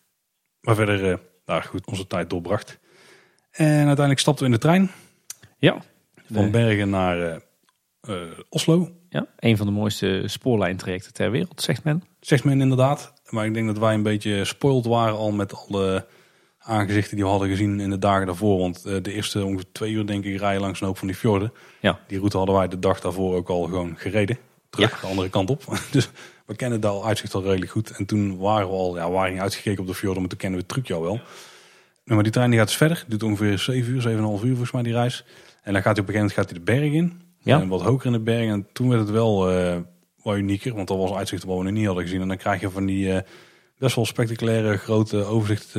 [0.61, 2.79] Maar verder, eh nou goed, onze tijd doorbracht.
[3.51, 4.91] En uiteindelijk stapten we in de trein.
[5.59, 5.83] ja.
[6.33, 6.51] Van.
[6.51, 7.43] Bergen naar
[8.01, 8.15] eh,
[8.49, 8.91] Oslo.
[9.09, 9.27] ja.
[9.39, 12.05] Een van de mooiste spoorlijntrajecten ter wereld, zegt men.
[12.21, 13.13] Zegt men inderdaad.
[13.29, 16.07] Maar ik denk dat wij een beetje spoiled waren al met alle
[16.69, 18.59] aangezichten die we hadden gezien in de dagen daarvoor.
[18.59, 21.17] Want eh, de eerste ongeveer twee uur denk ik rijden langs een hoop van die
[21.17, 21.53] fjorden.
[21.81, 22.01] Ja.
[22.07, 24.39] Die route hadden wij de dag daarvoor ook al gewoon gereden.
[24.71, 25.65] Terug de andere kant op.
[25.91, 26.11] Dus
[26.47, 27.91] we kennen daar al uitzicht al redelijk goed.
[27.91, 30.39] En toen waren we al, ja, we waren niet uitgekeken op de fjorden, maar toen
[30.39, 31.15] kennen we het trucje al wel.
[31.15, 31.25] Nou,
[32.05, 33.05] maar die trein die gaat dus verder.
[33.09, 35.25] Doet ongeveer 7 uur, 7,5 uur volgens mij die reis.
[35.63, 37.21] En dan gaat hij op een gegeven moment gaat hij de berg in.
[37.39, 37.61] Ja.
[37.61, 38.49] En wat hoger in de berg.
[38.49, 39.77] En toen werd het wel eh
[40.23, 40.75] wat unieker.
[40.75, 42.21] Want dat was uitzicht wat we nog niet hadden gezien.
[42.21, 43.23] En dan krijg je van die eh,
[43.79, 45.75] best wel spectaculaire grote overzicht.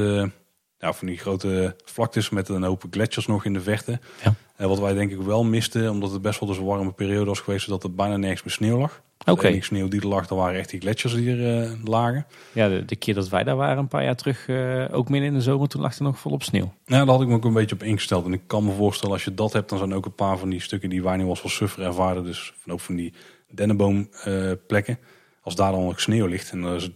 [0.79, 3.99] Eh, ja, van die grote vlaktes met een hoop gletsjers nog in de verte.
[4.23, 4.33] Ja.
[4.55, 7.25] En wat wij denk ik wel misten, omdat het best wel dus een warme periode
[7.25, 9.01] was geweest, dat er bijna nergens meer sneeuw lag.
[9.25, 9.51] Oké.
[9.51, 12.25] De sneeuw die er lag, dat waren echt die gletsjers die er eh, lagen.
[12.51, 15.29] Ja, de, de keer dat wij daar waren, een paar jaar terug, eh, ook midden
[15.29, 16.73] in de zomer, toen lag er nog volop sneeuw.
[16.85, 18.25] Nou, daar had ik me ook een beetje op ingesteld.
[18.25, 20.49] En ik kan me voorstellen, als je dat hebt, dan zijn ook een paar van
[20.49, 22.23] die stukken die wij nu als wel suffer ervaren.
[22.23, 23.13] Dus van ook van die
[23.51, 24.99] dennenboomplekken.
[25.41, 26.93] als daar dan nog sneeuw ligt en dan is het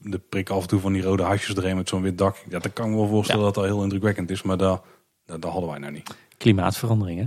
[0.00, 2.36] de, prik af en toe van die rode huisjes erheen met zo'n wit dak.
[2.48, 3.46] Ja, dan kan ik me wel voorstellen Ja.
[3.46, 4.42] dat dat heel indrukwekkend is.
[4.42, 4.80] Maar daar,
[5.24, 6.16] daar, daar hadden wij nou niet.
[6.36, 7.26] Klimaatverandering, hè?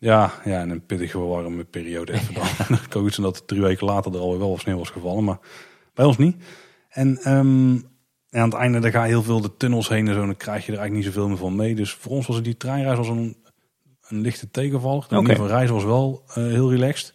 [0.00, 2.46] Ja, ja, en een pittige warme periode even dan.
[2.68, 5.24] Dan kan het zijn dat drie weken later er alweer wel wat sneeuw was gevallen,
[5.24, 5.38] maar
[5.94, 6.36] bij ons niet.
[6.88, 7.74] En ehm,
[8.28, 10.26] ja, aan het einde dan ga je heel veel de tunnels heen en zo, en
[10.26, 11.74] dan krijg je er eigenlijk niet zoveel meer van mee.
[11.74, 13.36] Dus voor ons was het die treinreis was een,
[14.08, 15.06] een lichte tegenvaller.
[15.08, 15.36] De Oké.
[15.36, 17.14] van reizen was wel eh, heel relaxed.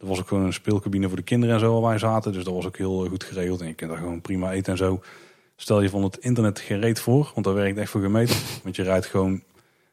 [0.00, 2.44] Er was ook gewoon een speelcabine voor de kinderen en zo waar wij zaten, dus
[2.44, 3.60] dat was ook heel eh, goed geregeld.
[3.60, 5.00] En je kunt daar gewoon prima eten en zo.
[5.56, 8.36] Stel je van het internet gereed voor, want daar werkt echt voor gemeten.
[8.62, 9.42] Want je rijdt gewoon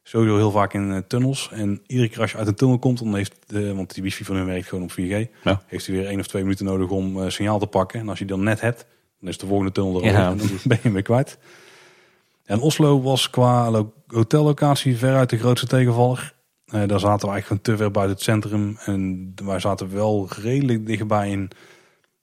[0.04, 1.50] sowieso heel vaak in eh, tunnels.
[1.54, 4.24] En iedere keer als je uit een tunnel komt, dan heeft de, want die wifi
[4.24, 4.96] van hun werkt gewoon op 4G,
[5.44, 5.62] Ja.
[5.66, 8.00] heeft hij weer één of twee minuten nodig om eh, signaal te pakken.
[8.00, 8.86] En als je dan net hebt,
[9.20, 10.30] dan is de volgende tunnel er Ja.
[10.30, 11.38] en dan ben je weer kwijt.
[12.46, 16.34] En Oslo was qua lo- hotellocatie veruit de grootste tegenvaller.
[16.68, 18.78] Eh, daar zaten we eigenlijk gewoon te ver buiten het centrum.
[18.86, 21.50] En wij zaten wel redelijk dichtbij een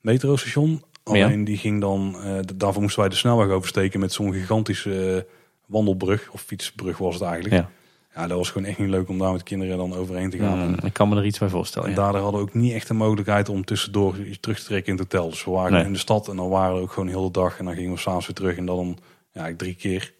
[0.00, 0.82] metrostation.
[1.02, 5.22] Alleen die ging dan, eh, daarvoor moesten wij de snelweg oversteken met zo'n gigantische eh,
[5.66, 6.28] wandelbrug.
[6.32, 7.54] Of fietsbrug was het eigenlijk.
[7.54, 7.70] Ja.
[8.14, 10.68] Ja, dat was gewoon echt niet leuk om daar met kinderen dan overheen te gaan.
[10.68, 11.88] Mm, ik kan me er iets bij voorstellen.
[11.88, 12.00] En Ja.
[12.00, 15.12] daardoor hadden we ook niet echt de mogelijkheid om tussendoor terug te trekken in het
[15.12, 15.30] hotel.
[15.30, 15.84] Dus we waren Nee.
[15.84, 17.58] in de stad en dan waren we ook gewoon heel de dag.
[17.58, 18.98] En dan gingen we s'avonds weer terug en dan
[19.32, 20.12] ja, drie keer.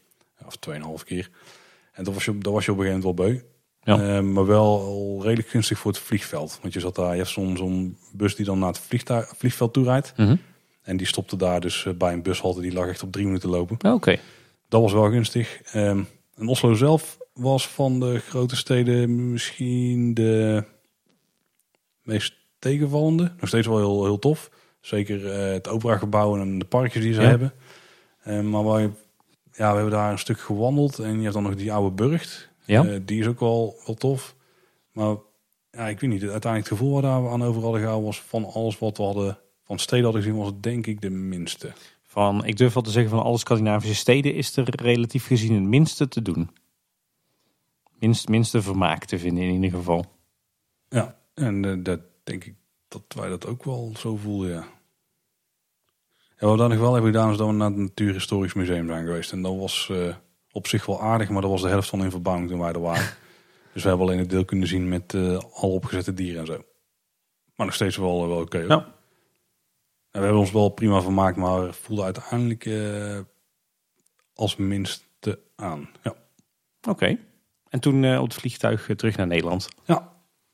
[0.47, 1.31] Of tweeënhalf keer.
[1.93, 3.41] En dat was je, dat was je op een gegeven moment wel beu.
[3.85, 4.17] Ja.
[4.17, 6.59] Eh, maar wel redelijk gunstig voor het vliegveld.
[6.63, 9.73] Want je zat daar, je hebt zo'n zo'n bus die dan naar het vliegtuig, vliegveld
[9.73, 10.13] toe rijdt.
[10.17, 10.37] Mhm.
[10.83, 12.61] En die stopte daar dus eh, bij een bushalte.
[12.61, 13.93] Die lag echt op drie minuten lopen.
[13.93, 14.17] Oké.
[14.69, 15.61] Dat was wel gunstig.
[15.73, 16.03] Ehm,
[16.37, 20.65] en Oslo zelf was van de grote steden misschien de
[22.03, 23.33] meest tegenvallende.
[23.41, 24.51] Nog steeds wel heel, heel tof.
[24.81, 27.29] Zeker eh, het operagebouw en de parkjes die ze Ja.
[27.29, 27.53] hebben.
[28.25, 28.83] Ehm, maar wij,
[29.53, 30.99] ja, we hebben daar een stuk gewandeld.
[30.99, 32.49] En je hebt dan nog die oude burcht.
[32.65, 32.85] Ja.
[32.85, 34.37] Eh, die is ook wel, wel tof.
[34.93, 35.17] Maar
[35.71, 36.23] ja, ik weet niet.
[36.23, 39.39] Uiteindelijk het gevoel waar we aan over hadden gehouden was van alles wat we hadden
[39.65, 41.73] van steden hadden gezien was het denk ik de minste.
[42.03, 45.63] Van, ik durf wel te zeggen van alle Scandinavische steden is er relatief gezien het
[45.63, 46.51] minste te doen.
[47.99, 50.05] Minst, minste vermaak te vinden in ieder geval.
[50.89, 52.55] Ja, en eh, dat denk ik
[52.89, 54.67] dat wij dat ook wel zo voelden, ja.
[56.37, 58.87] En wat we dan nog wel hebben gedaan is dat we naar het Natuurhistorisch Museum
[58.87, 59.33] zijn geweest.
[59.33, 60.15] En dat was eh,
[60.55, 62.81] op zich wel aardig, maar dat was de helft van in verbouwing toen wij er
[62.81, 63.15] waren.
[63.73, 66.65] dus we hebben alleen het deel kunnen zien met eh, al opgezette dieren en zo.
[67.57, 68.59] Maar nog steeds wel, wel oké.
[68.59, 68.77] Ja.
[70.11, 73.19] En we hebben ons wel prima vermaakt, maar voelde uiteindelijk eh,
[74.35, 75.91] als minste aan.
[76.03, 76.15] Ja.
[76.89, 77.19] Oké.
[77.69, 79.69] En toen eh, op het vliegtuig eh, terug naar Nederland.
[79.85, 80.13] Ja.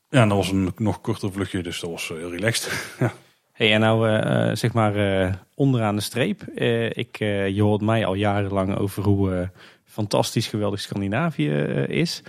[0.09, 2.73] ja, en dat was een nog korter vluchtje, dus dat was eh, heel relaxed.
[2.99, 3.13] ja.
[3.61, 6.43] Hey, en nou eh, eh, zeg maar eh, onderaan de streep.
[6.43, 9.49] Eh, ik, eh, je hoort mij al jarenlang over hoe eh,
[9.91, 12.23] fantastisch geweldig Scandinavië eh, is.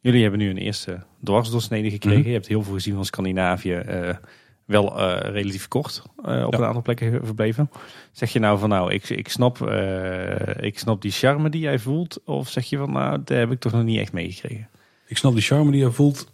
[0.00, 2.18] Jullie hebben nu een eerste dwarsdoorsnede gekregen.
[2.18, 2.28] Mhm.
[2.28, 3.72] Je hebt heel veel gezien van Scandinavië.
[3.72, 4.16] eh,
[4.64, 6.46] wel eh, relatief kort op Ja.
[6.50, 7.70] een aantal plekken verbleven.
[8.12, 9.70] Zeg je nou van nou, ik, ik, snap,
[10.60, 12.20] ik snap die charme die jij voelt.
[12.24, 14.68] Of zeg je van nou, daar heb ik toch nog niet echt meegekregen.
[15.06, 16.32] Ik snap die charme die je voelt,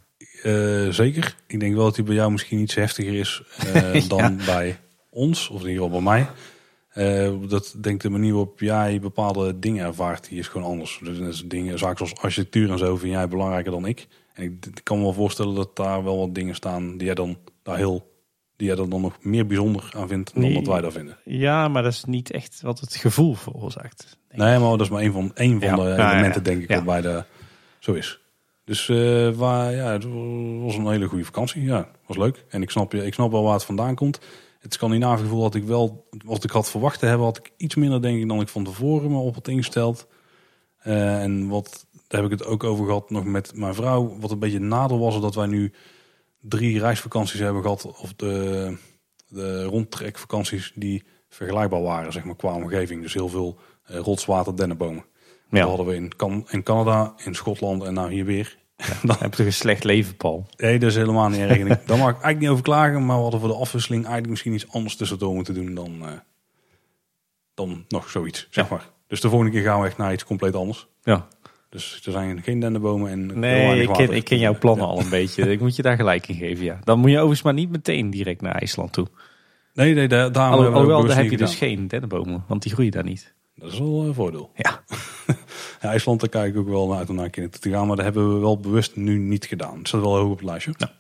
[0.91, 1.35] zeker.
[1.47, 3.43] Ik denk wel dat die bij jou misschien iets heftiger is
[4.09, 4.79] dan bij
[5.11, 6.27] ons, of in ieder geval bij mij.
[6.91, 11.01] Eh, dat denk de manier waarop jij bepaalde dingen ervaart, die is gewoon anders.
[11.03, 14.07] Dus dingen, zaken zoals architectuur en zo vind jij belangrijker dan ik.
[14.35, 17.15] En ik, ik kan me wel voorstellen dat daar wel wat dingen staan die jij
[17.15, 18.11] dan daar heel,
[18.57, 20.55] die jij dan nog meer bijzonder aan vindt dan Nee.
[20.55, 21.17] wat wij daar vinden.
[21.25, 24.19] Ja, maar dat is niet echt wat het gevoel veroorzaakt.
[24.31, 25.75] Nee, maar dat is maar een van, één van Ja.
[25.77, 26.41] de elementen, ja.
[26.41, 26.75] denk ik, Ja.
[26.75, 27.25] dat bij de
[27.79, 28.21] zo is.
[28.65, 30.05] Dus eh, waar, ja, het
[30.63, 31.63] was een hele goede vakantie.
[31.63, 32.45] Ja, was leuk.
[32.49, 34.21] En ik snap, ik snap wel waar het vandaan komt.
[34.61, 37.75] Het Scandinavisch gevoel had ik wel, wat ik had verwacht te hebben, had ik iets
[37.75, 40.07] minder, denk ik, dan ik van tevoren me op had ingesteld.
[40.79, 44.17] Eh, en wat, daar heb ik het ook over gehad nog met mijn vrouw.
[44.19, 45.73] Wat een beetje een nadeel was, dat wij nu
[46.41, 47.85] drie reisvakanties hebben gehad.
[47.85, 48.77] Of de,
[49.29, 53.03] de rondtrekvakanties die vergelijkbaar waren, zeg maar, qua omgeving.
[53.03, 55.05] Dus heel veel eh, rotswater, dennenbomen.
[55.51, 55.59] Ja.
[55.59, 58.59] Dat hadden we in, kan, in Canada, in Schotland en nou hier weer.
[59.03, 60.47] Dan heb je een slecht leven, Paul.
[60.57, 61.59] Nee, dat is helemaal niet erg.
[61.59, 63.07] Daar mag ik eigenlijk niet over klagen.
[63.07, 66.13] Maar we hadden voor de afwisseling eigenlijk misschien iets anders tussendoor moeten doen dan, eh,
[67.55, 68.89] dan nog zoiets, zeg maar.
[69.07, 70.87] Dus de volgende keer gaan we echt naar iets compleet anders.
[71.03, 71.27] Ja.
[71.69, 74.93] Dus er zijn geen dennenbomen en Nee, ik ken, ik ken jouw plannen Ja.
[74.93, 75.51] al een beetje.
[75.51, 76.79] Ik moet je daar gelijk in geven, ja.
[76.85, 79.07] Dan moet je overigens maar niet meteen direct naar IJsland toe.
[79.75, 83.05] Nee, nee, daar, daarom Alhoewel, daar heb je dus geen dennenbomen, want die groeien daar
[83.05, 83.35] niet.
[83.61, 84.51] Dat is wel een voordeel.
[84.55, 84.81] Ja.
[85.81, 87.87] Ja, IJsland, daar kijk ik ook wel naar uit om naar kinderen te gaan.
[87.87, 89.79] Maar dat hebben we wel bewust nu niet gedaan.
[89.79, 90.75] Het staat wel hoog op het lijstje.
[90.77, 90.91] Ja,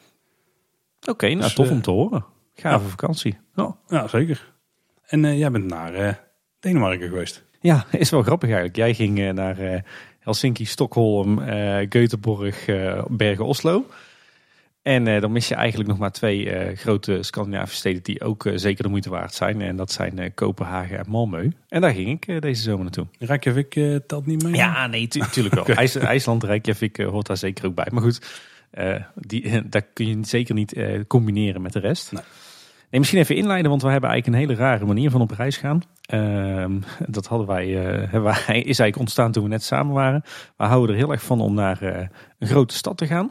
[1.09, 2.25] Oké, nou Dus, tof eh, om te horen.
[2.55, 3.39] Gave vakantie.
[3.55, 3.77] Ja.
[3.89, 4.53] ja zeker.
[5.07, 6.15] En eh, jij bent naar eh,
[6.61, 7.45] Denemarken geweest.
[7.61, 8.77] ja, is wel grappig eigenlijk.
[8.77, 9.81] Jij ging eh, naar eh,
[10.19, 13.85] Helsinki, Stockholm, eh Göteborg, eh, Bergen, Oslo.
[14.83, 18.47] En eh, dan mis je eigenlijk nog maar twee eh, grote Scandinavische steden die ook
[18.47, 19.61] eh, zeker de moeite waard zijn.
[19.61, 21.57] En dat zijn Kopenhagen en Malmö.
[21.69, 23.07] En daar ging ik deze zomer naartoe.
[23.19, 24.55] Reykjavik telt niet mee?
[24.55, 25.65] Ja, nee, tu- tuurlijk wel.
[25.77, 27.87] IJs, IJsland, Reykjavik hoort daar zeker ook bij.
[27.93, 28.21] Maar goed,
[29.15, 30.75] die, daar kun je zeker niet
[31.07, 32.13] combineren met de rest.
[32.13, 32.23] Nee.
[32.91, 35.57] Nee, misschien even inleiden, want we hebben eigenlijk een hele rare manier van op reis
[35.57, 35.83] gaan.
[36.07, 37.69] Ehm, dat hadden wij,
[38.11, 40.23] hebben wij, is eigenlijk ontstaan toen we net samen waren.
[40.57, 41.83] We houden er heel erg van om naar
[42.39, 43.31] een grote stad te gaan.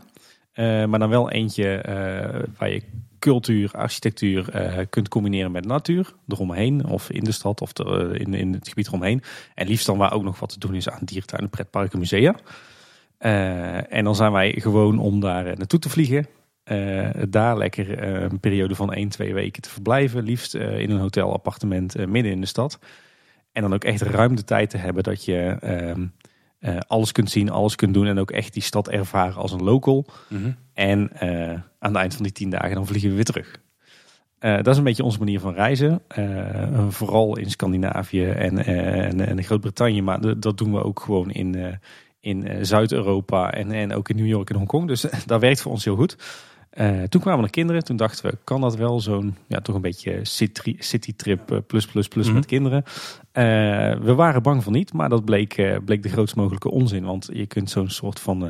[0.59, 2.81] Eh, maar dan wel eentje eh, waar je
[3.19, 6.13] cultuur, architectuur eh, kunt combineren met natuur.
[6.27, 9.21] Eromheen of in de stad of de- in, in het gebied eromheen.
[9.55, 12.35] En liefst dan waar ook nog wat te doen is aan dierentuinen, pretparken, musea.
[13.89, 16.27] en dan zijn wij gewoon om daar naartoe te vliegen.
[17.29, 20.23] daar lekker een periode van 1, 2 weken te verblijven.
[20.23, 22.79] Liefst in een hotel appartement midden in de stad.
[23.51, 25.57] En dan ook echt ruim de tijd te hebben dat je
[26.59, 28.07] ehm, alles kunt zien, alles kunt doen.
[28.07, 30.05] En ook echt die stad ervaren als een local.
[30.27, 30.51] Mhm.
[30.73, 31.11] En
[31.79, 33.59] aan het eind van die tien dagen dan vliegen we weer terug.
[34.39, 36.01] Uh, dat is een beetje onze manier van reizen.
[36.89, 40.01] Vooral in Scandinavië en, en, en Groot-Brittannië.
[40.01, 41.79] Maar dat doen we ook gewoon in,
[42.19, 44.87] in Zuid-Europa en, en ook in New York en Hongkong.
[44.87, 46.17] Dus dat werkt voor ons heel goed.
[47.09, 47.83] Toen kwamen er kinderen.
[47.83, 50.19] Toen dachten we, kan dat wel zo'n ja, toch een beetje
[50.77, 52.83] citytrip plus plus plus mm met kinderen.
[54.05, 57.03] we waren bang van niet, maar dat bleek, bleek de grootst mogelijke onzin.
[57.03, 58.49] Want je kunt zo'n soort van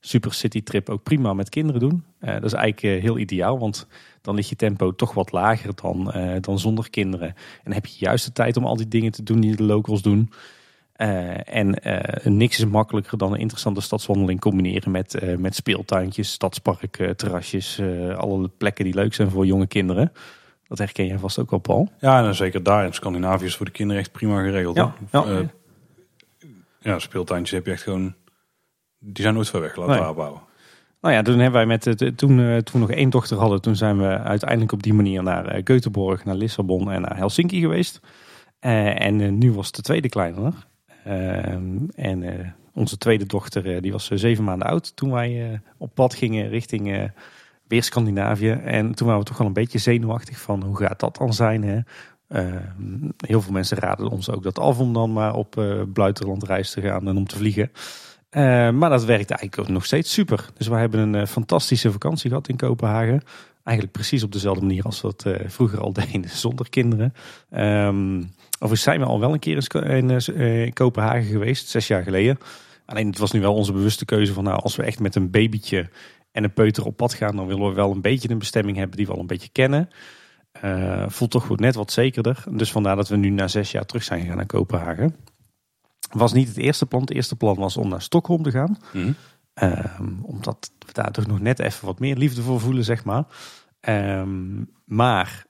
[0.00, 2.04] super citytrip ook prima met kinderen doen.
[2.20, 3.86] dat is eigenlijk heel ideaal, want
[4.22, 7.34] dan ligt je tempo toch wat lager dan, dan zonder kinderen.
[7.64, 10.02] En heb je juist de tijd om al die dingen te doen die de locals
[10.02, 10.30] doen.
[11.00, 17.12] Uh, en uh, niks is makkelijker dan een interessante stadswandeling combineren met, met speeltuintjes, stadspark,
[17.16, 17.80] terrasjes,
[18.16, 20.12] alle plekken die leuk zijn voor jonge kinderen.
[20.66, 21.88] Dat herken jij vast ook wel, Paul.
[22.00, 24.76] Ja, en zeker daar in Scandinavië is voor de kinderen echt prima geregeld.
[24.76, 25.42] Ja, ja.
[26.80, 28.14] ja speeltuintjes heb je echt gewoon...
[28.98, 30.14] Die zijn nooit ver weg laten nee.
[30.14, 30.40] bouwen.
[31.00, 33.76] Nou ja, toen hebben wij met het, toen, toen we nog één dochter hadden, toen
[33.76, 38.00] zijn we uiteindelijk op die manier naar Göteborg, naar Lissabon en naar Helsinki geweest.
[38.58, 40.52] En nu was de tweede kleiner.
[41.94, 47.10] En onze tweede dochter, die was zeven maanden oud toen wij op pad gingen richting
[47.66, 48.50] weer Scandinavië.
[48.50, 51.62] En toen waren we toch wel een beetje zenuwachtig van hoe gaat dat dan zijn.
[51.62, 51.80] Hè?
[53.26, 56.70] heel veel mensen raden ons ook dat af om dan maar op uh, buitenland reis
[56.70, 57.70] te gaan en om te vliegen.
[58.30, 60.48] Uh, maar dat werkte eigenlijk nog steeds super.
[60.56, 63.22] Dus we hebben een fantastische vakantie gehad in Kopenhagen.
[63.64, 67.14] Eigenlijk precies op dezelfde manier als uh, vroeger al deden, zonder kinderen.
[68.58, 72.38] Overigens zijn we al wel een keer in, in Kopenhagen geweest, zes jaar geleden.
[72.86, 75.30] Alleen het was nu wel onze bewuste keuze van nou, als we echt met een
[75.30, 75.90] babytje
[76.32, 78.96] en een peuter op pad gaan, dan willen we wel een beetje een bestemming hebben
[78.96, 79.88] die we al een beetje kennen.
[81.06, 82.44] voelt toch goed net wat zekerder.
[82.50, 85.14] Dus vandaar dat we nu na zes jaar terug zijn gegaan naar Kopenhagen
[86.10, 87.00] was niet het eerste plan.
[87.00, 88.78] Het eerste plan was om naar Stockholm te gaan.
[88.92, 89.12] Mhm.
[89.54, 93.24] Ehm, omdat we daar toch nog net even wat meer liefde voor voelen, zeg maar.
[93.80, 95.46] Ehm, maar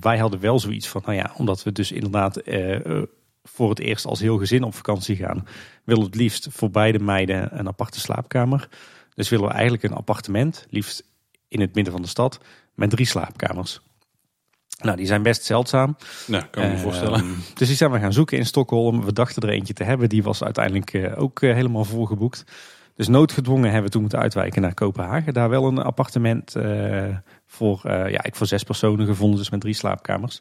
[0.00, 3.02] wij hadden wel zoiets van, nou ja, omdat we dus inderdaad uh,
[3.44, 5.46] voor het eerst als heel gezin op vakantie gaan,
[5.84, 8.68] willen we het liefst voor beide meiden een aparte slaapkamer.
[9.14, 11.04] Dus willen we eigenlijk een appartement, liefst
[11.48, 12.40] in het midden van de stad,
[12.74, 13.80] met drie slaapkamers.
[14.82, 15.96] Nou, die zijn best zeldzaam.
[16.26, 17.20] Nou, kan ik me voorstellen.
[17.20, 19.04] Ehm, dus die zijn we gaan zoeken in Stockholm.
[19.04, 20.08] We dachten er eentje te hebben.
[20.08, 22.44] Die was uiteindelijk uh, ook uh, helemaal volgeboekt.
[22.96, 25.34] Dus noodgedwongen hebben we toen moeten uitwijken naar Kopenhagen.
[25.34, 27.16] Daar wel een appartement uh,
[27.46, 29.38] voor, ja, ik voor zes personen gevonden.
[29.38, 30.40] Dus met drie slaapkamers.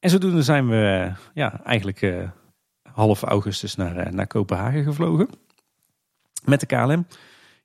[0.00, 2.28] En zodoende zijn we ja, eigenlijk
[2.82, 5.28] half augustus naar, naar Kopenhagen gevlogen.
[6.44, 7.06] Met de KLM.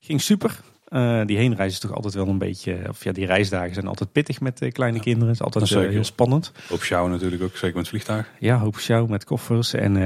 [0.00, 0.60] Ging super.
[0.94, 4.12] Uh, die heenreis is toch altijd wel een beetje, of ja, die reisdagen zijn altijd
[4.12, 5.28] pittig met uh, kleine kinderen.
[5.28, 6.52] Het is altijd uh, heel spannend.
[6.68, 8.30] Hoop natuurlijk ook, zeker met het vliegtuig.
[8.38, 9.96] Ja, hoop sjouw met koffers en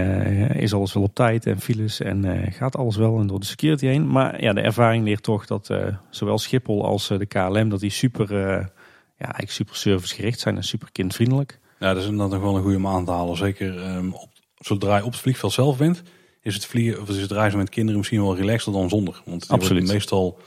[0.54, 3.86] is alles wel op tijd en files en gaat alles wel en door de security
[3.86, 4.10] heen.
[4.10, 5.70] Maar ja, de ervaring leert toch dat
[6.10, 8.68] zowel Schiphol als de KLM, dat die super, ja,
[9.18, 11.58] eigenlijk super servicegericht zijn en super kindvriendelijk.
[11.78, 13.36] Ja, dat is dan nog wel een goede maand te halen.
[13.36, 14.28] Zeker um, op,
[14.58, 16.02] zodra je op het vliegveld zelf bent,
[16.42, 19.22] is het, vliegen, of is het reizen met kinderen misschien wel relaxter dan zonder.
[19.24, 19.86] Want Absoluut.
[19.86, 20.38] meestal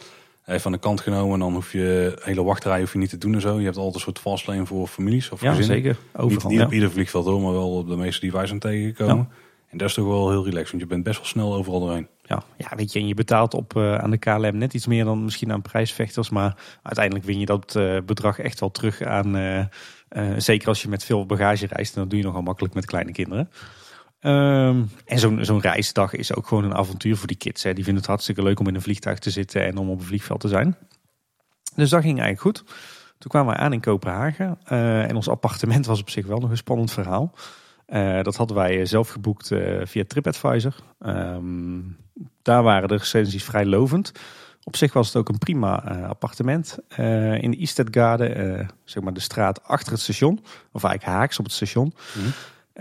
[0.52, 1.34] even aan de kant genomen.
[1.34, 3.60] En dan hoef je hele wachtrij hoef je niet te doen en zo.
[3.60, 5.84] Je hebt altijd een soort fastlane voor families of ja, gezinnen.
[5.84, 5.97] zeker.
[6.14, 6.66] Overal, niet, ja.
[6.66, 9.30] op ieder vliegveld hoor, maar wel op de meeste die wij zijn tegengekomen.
[9.68, 12.08] En dat is toch wel heel relaxed, want je bent best wel snel overal doorheen.
[12.24, 15.04] Ja, ja weet je, en je betaalt op uh, aan de KLM net iets meer
[15.04, 16.30] dan misschien aan prijsvechters.
[16.30, 19.38] Maar uiteindelijk win je dat uh, bedrag echt wel terug aan...
[19.38, 19.66] Uh,
[20.38, 23.49] zeker als je met veel bagage reist, dan doe je nogal makkelijk met kleine kinderen.
[24.22, 27.64] Um, en zo'n zo'n reisdag is ook gewoon een avontuur voor die kids.
[27.64, 27.74] Hè.
[27.74, 30.06] Die vinden het hartstikke leuk om in een vliegtuig te zitten en om op een
[30.06, 30.76] vliegveld te zijn.
[31.76, 32.74] Dus dat ging eigenlijk goed.
[33.18, 34.60] Toen kwamen we aan in Kopenhagen.
[34.72, 37.34] Uh, en ons appartement was op zich wel nog een spannend verhaal.
[37.88, 40.76] Uh, dat hadden wij zelf geboekt uh, via TripAdvisor.
[41.00, 41.98] Um,
[42.42, 44.12] daar waren de recensies vrij lovend.
[44.64, 46.78] Op zich was het ook een prima appartement.
[47.40, 50.40] in de Eastedgade, zeg maar de straat achter het station.
[50.72, 51.94] Of eigenlijk haaks op het station.
[52.14, 52.32] Mm.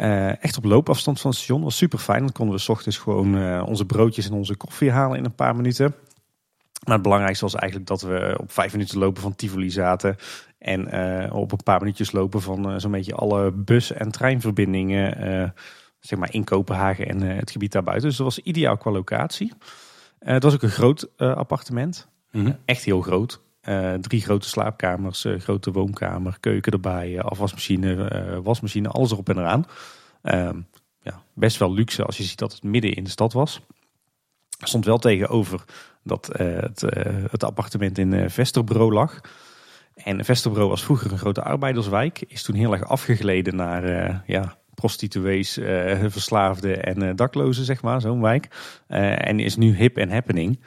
[0.01, 1.62] Uh, echt op loopafstand van het station.
[1.62, 2.20] was super fijn.
[2.20, 5.34] Dan konden we s ochtends gewoon uh, onze broodjes en onze koffie halen in een
[5.34, 5.94] paar minuten.
[6.84, 10.16] Maar het belangrijkste was eigenlijk dat we op vijf minuten lopen van Tivoli zaten.
[10.59, 15.55] En uh, op een paar minuutjes lopen van zo'n beetje alle bus- en treinverbindingen.
[16.01, 18.09] zeg maar in Kopenhagen en het gebied daarbuiten.
[18.09, 19.53] Dus dat was ideaal qua locatie.
[20.18, 22.09] het was ook een groot appartement.
[22.30, 22.57] Mm -hmm.
[22.64, 23.40] Echt heel groot.
[23.68, 29.38] Uh, drie grote slaapkamers, uh, grote woonkamer, keuken erbij, uh, afwasmachine, wasmachine, alles erop en
[29.38, 29.66] eraan.
[30.22, 30.61] Ehm,
[31.02, 33.61] ja, best wel luxe als je ziet dat het midden in de stad was.
[34.58, 35.64] stond wel tegenover
[36.02, 39.20] dat eh, het, eh, het appartement in Vesterbro lag.
[39.94, 42.24] En Vesterbro was vroeger een grote arbeiderswijk.
[42.28, 45.52] Is toen heel erg afgegleden naar ja, prostituees,
[46.08, 48.48] verslaafden en daklozen, zeg maar, zo'n wijk.
[48.86, 50.60] en is nu hip en happening.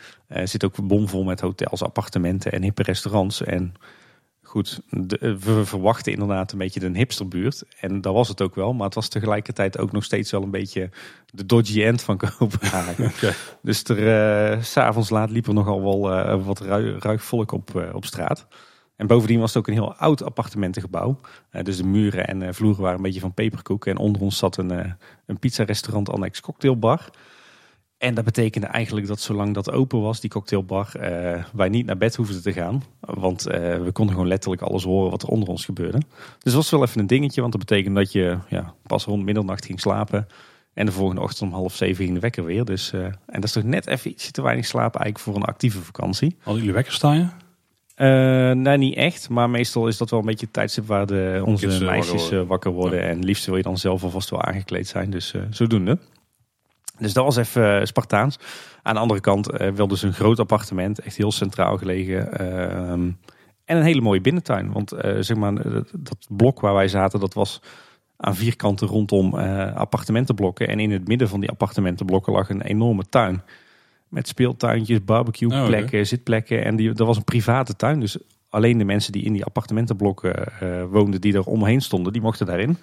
[0.44, 3.44] zit ook bomvol met hotels, appartementen en hippe restaurants.
[3.44, 3.74] En
[4.54, 4.80] goed,
[5.20, 7.64] we verwachten inderdaad een beetje een hipsterbuurt.
[7.80, 8.74] En dat was het ook wel.
[8.74, 10.90] Maar het was tegelijkertijd ook nog steeds wel een beetje
[11.26, 13.12] de dodgy end van Kopenhagen.
[13.62, 16.60] Dus er, uh, s'avonds laat liep er nogal wel uh, wat
[17.00, 18.48] ruig volk op, uh, op straat.
[19.04, 21.20] En bovendien was het ook een heel oud appartementengebouw.
[21.64, 23.86] dus de muren en vloeren waren een beetje van peperkoek.
[23.86, 24.96] En onder ons zat een,
[25.26, 27.10] een pizza-restaurant annex cocktailbar.
[27.98, 31.98] En dat betekende eigenlijk dat zolang dat open was, die cocktailbar, uh, wij niet naar
[31.98, 32.84] bed hoefden te gaan.
[33.00, 35.98] Want uh, we konden gewoon letterlijk alles horen wat er onder ons gebeurde.
[35.98, 39.24] Dus dat was wel even een dingetje, want dat betekende dat je ja, pas rond
[39.24, 40.28] middernacht ging slapen.
[40.74, 42.66] En de volgende ochtend om half zeven ging de wekker weer.
[42.66, 45.50] Dus, uh, en dat is toch net even ietsje te weinig slapen eigenlijk voor een
[45.50, 46.36] actieve vakantie.
[46.38, 47.43] Hadden jullie wekker staan je?
[47.96, 49.30] Nee, niet echt.
[49.30, 52.48] Maar meestal is dat wel een beetje het tijdstip waar de, onze meisjes wakker worden.
[52.48, 53.02] wakker worden.
[53.02, 55.10] En liefst wil je dan zelf alvast wel aangekleed zijn.
[55.10, 55.98] Dus zodoende.
[56.98, 58.40] Dus dat was even eh, Spartaans.
[58.82, 62.42] Aan de andere kant uh, wel dus een groot appartement, echt heel centraal gelegen.
[62.42, 63.18] Uh, en
[63.78, 64.72] een hele mooie binnentuin.
[64.72, 65.54] Want uh, zeg maar,
[65.92, 67.62] dat blok waar wij zaten, dat was
[68.18, 69.34] aan vierkanten rondom
[69.76, 70.68] appartementenblokken.
[70.68, 73.42] En in het midden van die appartementenblokken lag een enorme tuin.
[74.14, 76.66] Met speeltuintjes, barbecueplekken, oh, zitplekken.
[76.66, 78.00] En die, dat was een private tuin.
[78.00, 78.18] Dus
[78.50, 80.48] alleen de mensen die in die appartementenblokken
[80.90, 82.78] woonden, die er omheen stonden, die mochten daarin.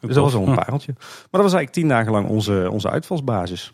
[0.00, 0.92] Dus dat was al een pareltje.
[0.96, 3.72] Maar dat was eigenlijk tien dagen lang onze, onze uitvalsbasis.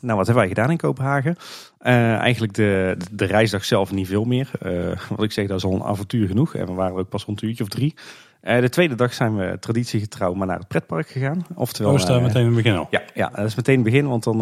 [0.00, 1.36] Nou, wat hebben wij gedaan in Kopenhagen?
[1.82, 4.50] Uh, eigenlijk de, de, reisdag zelf niet veel meer.
[4.62, 6.54] Uh, wat ik zeg, dat is al een avontuur genoeg.
[6.54, 7.94] En we waren ook pas rond een uurtje of drie.
[8.42, 11.46] Uh, de tweede dag zijn we traditiegetrouw maar naar het pretpark gegaan.
[11.54, 12.86] Oftewel, oh, staan meteen in het begin al?
[12.90, 14.08] Ja, ja, dat is meteen het begin.
[14.08, 14.38] Want dan,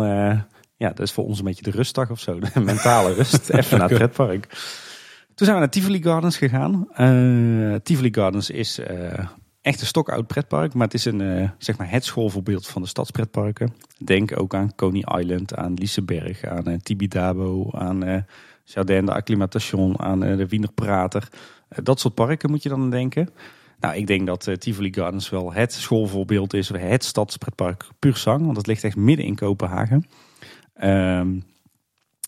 [0.84, 2.38] ja, dat is voor ons een beetje de rustdag of zo.
[2.54, 3.50] De mentale rust.
[3.50, 4.46] Even naar het pretpark.
[5.34, 6.88] Toen zijn we naar Tivoli Gardens gegaan.
[7.82, 8.80] Tivoli Gardens is
[9.64, 12.88] echt een stokoud pretpark, maar het is een, uh, zeg maar het schoolvoorbeeld van de
[12.88, 13.74] stadspretparken.
[13.98, 18.16] Denk ook aan Coney Island, aan Liseberg, aan uh, Tibidabo, aan uh,
[18.64, 21.28] Jardin de Acclimatation, aan de Wiener Prater.
[21.68, 23.28] dat soort parken moet je dan denken.
[23.80, 28.56] Nou, ik denk dat Tivoli Gardens wel het schoolvoorbeeld is, het stadspretpark puur zang, want
[28.56, 30.06] het ligt echt midden in Kopenhagen.
[30.82, 31.44] Um,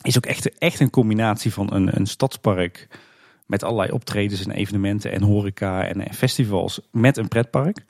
[0.02, 2.88] is ook echt, echt een combinatie van een, een stadspark
[3.46, 7.84] met allerlei optredens en evenementen en horeca en, festivals met een pretpark.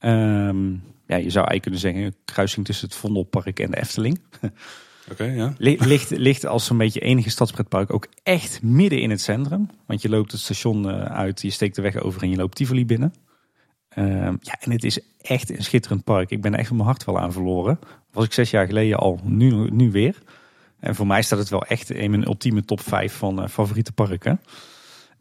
[0.00, 4.20] Um, ja, je zou eigenlijk kunnen zeggen een kruising tussen het Vondelpark en de Efteling.
[5.10, 5.54] Oké, ja.
[5.58, 9.68] Ligt, ligt als zo'n beetje enige stadspretpark ook echt midden in het centrum.
[9.86, 12.56] Want je loopt het station eh, uit, je steekt de weg over en je loopt
[12.56, 13.14] Tivoli binnen.
[13.98, 16.30] Um, ja, en het is echt een schitterend park.
[16.30, 17.78] Ik ben er echt mijn hart wel aan verloren.
[18.16, 20.18] Was ik zes jaar geleden al, nu, nu weer.
[20.80, 23.92] En voor mij staat het wel echt in mijn ultieme top 5 van uh, favoriete
[23.92, 24.40] parken.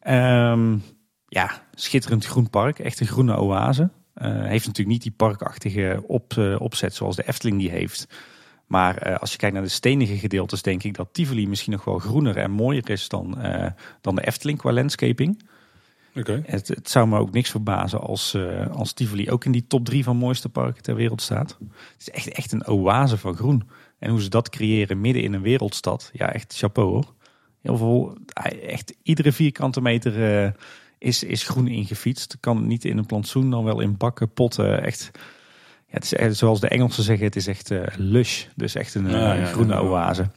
[0.08, 0.84] Um,
[1.28, 2.80] ja, schitterend groen park.
[2.80, 3.82] Echt een groene oase.
[3.82, 8.08] Uh, heeft natuurlijk niet die parkachtige op, uh, opzet zoals de Efteling die heeft.
[8.68, 12.00] Maar als je kijkt naar de stenige gedeeltes, denk ik dat Tivoli misschien nog wel
[12.00, 13.38] groener en mooier is dan,
[14.02, 15.44] dan de Efteling qua landscaping.
[16.18, 16.44] Okay.
[16.46, 18.38] Het, het, zou me ook niks verbazen als,
[18.72, 21.58] als Tivoli ook in die top drie van mooiste parken ter wereld staat.
[21.70, 23.70] Het is echt, echt een oase van groen.
[24.00, 27.14] En hoe ze dat creëren midden in een wereldstad, ja, echt chapeau hoor
[27.66, 28.18] heel veel,
[28.68, 30.52] echt iedere vierkante meter uh,
[30.98, 32.38] is, is groen ingefietst.
[32.40, 34.84] Kan niet in een plantsoen, dan wel in bakken, potten.
[34.84, 35.12] Echt,
[35.88, 38.46] ja, het is echt, zoals de Engelsen zeggen, het is echt uh, lush.
[38.56, 40.28] Dus echt een, uh, groene oase.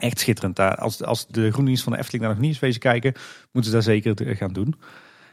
[0.00, 0.56] Echt schitterend.
[0.56, 3.12] Daar, als, als de groendienst van de Efteling daar nog niet eens wezen kijken,
[3.52, 4.74] moeten ze daar zeker gaan doen.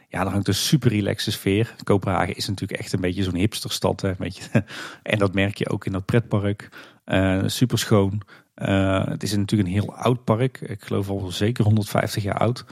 [0.08, 1.74] Ja, dan hangt een super relaxe sfeer.
[1.84, 4.00] Kopenhagen is natuurlijk echt een beetje zo'n hipsterstad.
[4.00, 4.12] Hè,
[5.02, 6.68] en dat merk je ook in dat pretpark.
[7.06, 8.22] Uh, super schoon.
[8.56, 10.60] Uh, het is natuurlijk een heel oud park.
[10.60, 12.64] Ik geloof al zeker 150 jaar oud.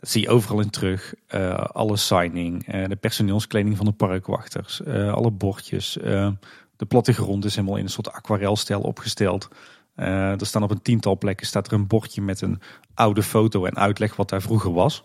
[0.00, 1.14] Dat zie je overal in terug.
[1.34, 5.92] Uh, alle signing, de personeelskleding van de parkwachters, alle bordjes.
[6.76, 9.48] de plattegrond is helemaal in een soort aquarelstijl opgesteld.
[10.00, 12.60] Er staan op een tiental plekken staat er een bordje met een
[12.94, 15.04] oude foto en uitleg wat daar vroeger was.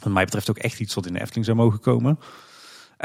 [0.00, 2.18] Wat mij betreft ook echt iets wat in de Efteling zou mogen komen.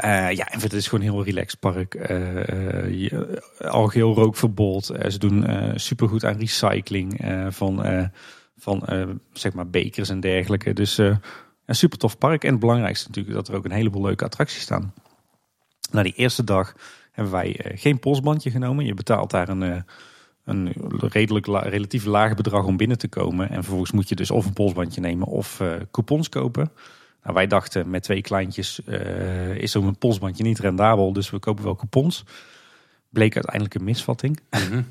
[0.04, 2.10] Uh, ja, en het is gewoon een heel relaxed park.
[2.10, 3.22] Uh, uh,
[3.58, 4.84] algeheel rookverbod.
[4.84, 8.10] ze doen supergoed aan recycling van,
[8.56, 8.82] van
[9.32, 10.72] zeg maar bekers en dergelijke.
[10.72, 11.20] Dus een
[11.66, 12.44] super tof park.
[12.44, 14.94] En het belangrijkste natuurlijk dat er ook een heleboel leuke attracties staan.
[15.90, 16.74] Na die eerste dag
[17.10, 18.84] hebben wij geen postbandje genomen.
[18.84, 19.84] Je betaalt daar een,
[20.44, 23.48] een redelijk relatief laag bedrag om binnen te komen.
[23.48, 26.70] En vervolgens moet je dus of een polsbandje nemen of coupons kopen.
[27.22, 31.64] Nou, wij dachten met twee kleintjes uh, is zo'n polsbandje niet rendabel, dus we kopen
[31.64, 32.24] wel coupons.
[33.08, 34.40] Bleek uiteindelijk een misvatting.
[34.50, 34.82] Mhm.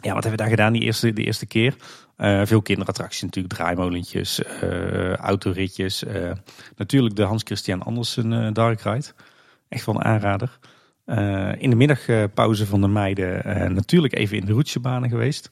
[0.00, 1.76] Ja, wat hebben we daar gedaan die eerste, de eerste keer?
[2.16, 4.42] Uh, veel kinderattracties natuurlijk, draaimolentjes,
[5.16, 6.04] autoritjes.
[6.76, 9.06] Natuurlijk de Hans Christian Andersen Dark Ride.
[9.68, 10.58] Echt wel een aanrader.
[11.58, 15.50] In de middagpauze van de meiden natuurlijk even in de roetjebanen geweest.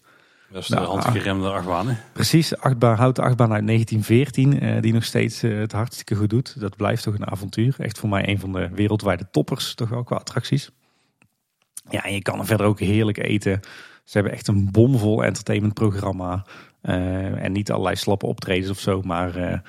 [0.51, 1.89] Dat is de nou, handgeremde achtbaan.
[1.89, 1.95] Hè?
[2.13, 6.61] Precies, achtbaan, houten achtbaan uit 1914, die nog steeds het hartstikke goed doet.
[6.61, 7.75] Dat blijft toch een avontuur.
[7.79, 10.71] Echt voor mij een van de wereldwijde toppers, toch wel qua attracties.
[11.91, 13.61] Ja, en je kan er verder ook heerlijk eten.
[14.05, 16.45] Ze hebben echt een bomvol entertainmentprogramma.
[16.83, 19.63] En niet allerlei slappe optredens of zo, maar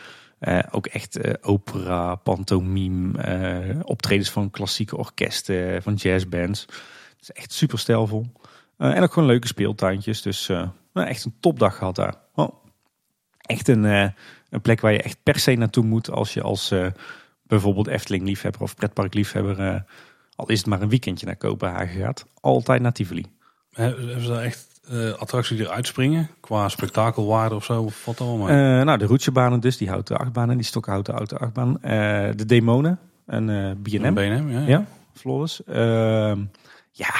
[0.47, 6.61] uh, ook echt opera, pantomime, optredens van klassieke orkesten, van jazzbands.
[6.61, 8.25] Het is echt super stijlvol.
[8.77, 10.21] en ook gewoon leuke speeltuintjes.
[10.21, 10.47] Dus
[10.93, 12.15] nou, echt een topdag gehad daar.
[13.37, 16.73] Echt een, een plek waar je echt per se naartoe moet als je als
[17.43, 19.85] bijvoorbeeld Efteling liefhebber of pretpark liefhebber,
[20.35, 23.25] al is het maar een weekendje naar Kopenhagen gaat, altijd naar Tivoli.
[23.71, 26.29] Hebben ze daar echt uh, attracties die eruit springen?
[26.39, 27.81] Qua spektakelwaarde of zo?
[27.81, 28.49] Of wat allemaal?
[28.49, 31.69] Uh, nou, de roetjebanen dus, die houten achtbanen, die stokhouten auto achtbaan.
[31.69, 31.89] Uh,
[32.35, 34.13] de demonen, een uh, B&M.
[34.13, 34.59] BNM, ja.
[34.59, 35.63] Ja, flawless.
[35.63, 36.39] Ehm,
[36.91, 37.13] ja,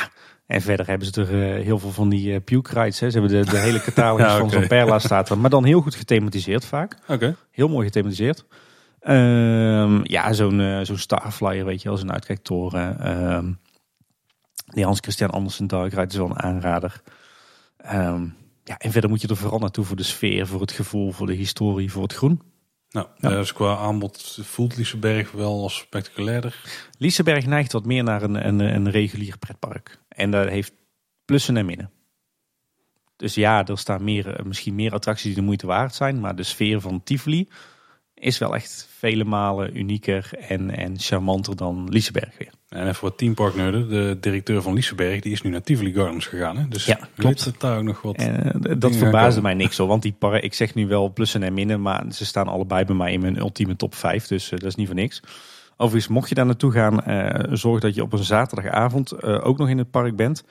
[0.45, 2.99] en verder hebben ze er heel veel van die uh, puke rides.
[2.99, 3.09] Hè.
[3.09, 4.39] Ze hebben de, de hele catalogus ja, okay.
[4.39, 5.37] van zo'n Perla staat er.
[5.37, 6.97] Maar dan heel goed gethematiseerd vaak.
[7.07, 7.35] Oké.
[7.51, 8.45] Heel mooi gethematiseerd.
[9.07, 13.09] Um, ja, zo'n zo'n Starflyer, weet je wel, zo'n uitkijktoren.
[13.35, 13.59] Um,
[14.65, 17.01] die Hans Christian Andersen Dark Ride is wel een aanrader.
[17.91, 21.11] Um, ja, en verder moet je er vooral naartoe voor de sfeer, voor het gevoel,
[21.11, 22.41] voor de historie, voor het groen.
[22.89, 23.29] Nou, ja.
[23.29, 26.61] dus qua aanbod voelt Liseberg wel als spectaculairder.
[26.97, 29.99] Liseberg neigt wat meer naar een, een, een regulier pretpark.
[30.07, 30.73] En dat heeft
[31.25, 31.91] plussen en minnen.
[33.15, 36.19] Dus ja, er staan meer, misschien meer attracties die de moeite waard zijn.
[36.19, 37.49] Maar de sfeer van Tivoli
[38.23, 42.51] is wel echt vele malen unieker en, en charmanter dan Liseberg weer.
[42.69, 46.57] En even voor teamparknerden, de directeur van Liseberg die is nu naar Tivoli Gardens gegaan.
[46.57, 46.67] Hè?
[46.67, 47.45] Dus ja, klopt.
[47.45, 50.43] Het daar ook nog wat en, eh, dat verbaasde mij niks hoor, want die park,
[50.43, 53.37] ik zeg nu wel plussen en minnen, maar ze staan allebei bij mij in mijn
[53.37, 55.21] ultieme top 5, dus uh, dat is niet voor niks.
[55.77, 59.69] Overigens, mocht je daar naartoe gaan, uh, zorg dat je op een zaterdagavond ook nog
[59.69, 60.43] in het park bent.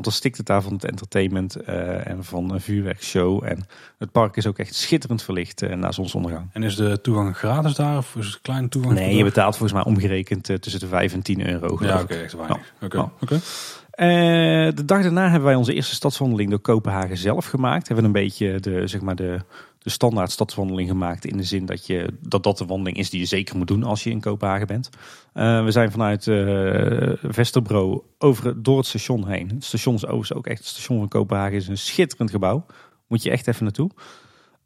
[0.00, 3.44] Want dan stikt het daar van het entertainment uh, en van een vuurwerkshow.
[3.44, 3.64] En
[3.98, 6.48] het park is ook echt schitterend verlicht uh, na zonsondergang.
[6.52, 8.94] En is de toegang gratis daar of is het een kleine toegang?
[8.94, 11.78] Nee, je betaalt volgens mij omgerekend uh, tussen de 5 en 10 euro.
[11.80, 12.72] Ja, oké, okay, echt weinig.
[12.82, 12.84] Oké.
[12.84, 13.10] Okay.
[13.20, 14.72] Okay.
[14.72, 17.86] de dag daarna hebben wij onze eerste stadswandeling door Kopenhagen zelf gemaakt.
[17.86, 19.40] Hebben een beetje de, zeg maar de,
[19.82, 21.24] de standaard stadswandeling gemaakt.
[21.24, 23.82] In de zin dat, je, dat dat de wandeling is die je zeker moet doen
[23.82, 24.90] als je in Kopenhagen bent.
[25.34, 29.48] Uh, we zijn vanuit uh, Vesterbro over, door het station heen.
[29.48, 31.56] Het station is ook echt het station van Kopenhagen.
[31.56, 32.66] is een schitterend gebouw.
[33.06, 33.90] Moet je echt even naartoe.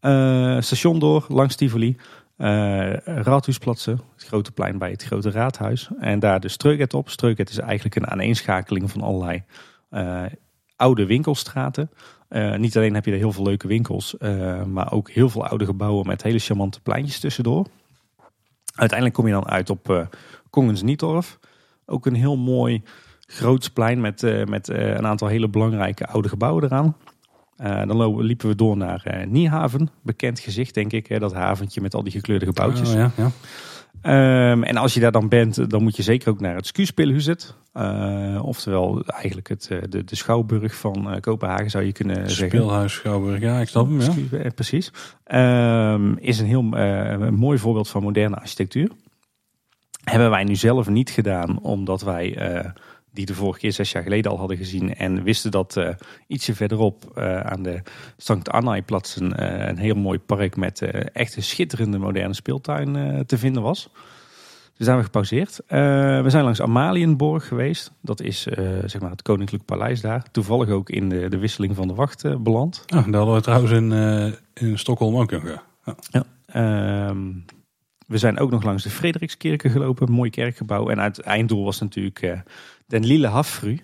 [0.01, 1.97] Uh, station door, langs Tivoli.
[2.37, 5.89] Raadhuisplatsen, het grote plein bij het grote raadhuis.
[6.01, 7.11] En daar de Streuget op.
[7.11, 9.45] Streuget is eigenlijk een aaneenschakeling van allerlei
[10.77, 11.91] oude winkelstraten.
[12.31, 15.47] Uh, niet alleen heb je er heel veel leuke winkels, uh, maar ook heel veel
[15.47, 17.67] oude gebouwen met hele charmante pleintjes tussendoor.
[18.75, 20.07] Uiteindelijk kom je dan uit op uh,
[20.51, 21.39] Kongens Nietorf.
[21.87, 22.83] Ook een heel mooi
[23.21, 26.97] groots plein met, met een aantal hele belangrijke oude gebouwen eraan.
[27.87, 32.03] dan liepen we door naar Niehaven, bekend gezicht denk ik, hè, dat haventje met al
[32.03, 32.95] die gekleurde gebouwtjes.
[32.95, 33.31] Oh, ja.
[34.07, 37.55] Um, en als je daar dan bent, dan moet je zeker ook naar het Skuespilhuset.
[37.75, 42.59] Uh, oftewel eigenlijk het, eh, de, de Schouwburg van uh, Kopenhagen zou je kunnen zeggen.
[42.59, 44.01] Speelhuis Schouwburg, ja, ik snap hem.
[44.31, 44.51] Ja.
[44.55, 44.93] Precies.
[45.35, 48.91] Um, is een heel uh, mooi voorbeeld van moderne architectuur.
[50.05, 52.37] Hebben wij nu zelf niet gedaan, omdat wij
[53.15, 54.95] die de vorige keer zes jaar geleden al hadden gezien.
[54.95, 55.89] En wisten dat uh,
[56.27, 57.83] ietsje verderop uh, aan de
[58.17, 60.81] Sankt Anna-plaats een, uh, een heel mooi park met
[61.13, 63.89] echt een schitterende moderne speeltuin te vinden was.
[64.77, 65.61] Dus zijn we gepauzeerd.
[65.67, 67.93] we zijn langs Amalienborg geweest.
[68.01, 68.43] Dat is
[68.85, 70.31] zeg maar het Koninklijk Paleis daar.
[70.31, 72.85] Toevallig ook in de, de wisseling van de wacht beland.
[72.87, 73.93] Ah, daar hadden we trouwens in,
[74.55, 75.45] in Stockholm ook nog.
[75.45, 75.95] Ja.
[76.11, 77.19] ja ehm,
[78.07, 80.13] we zijn ook nog langs de Frederikskerken gelopen.
[80.13, 80.89] Mooi kerkgebouw.
[80.89, 82.43] En het einddoel was natuurlijk
[82.87, 83.81] Den Lille Hafru.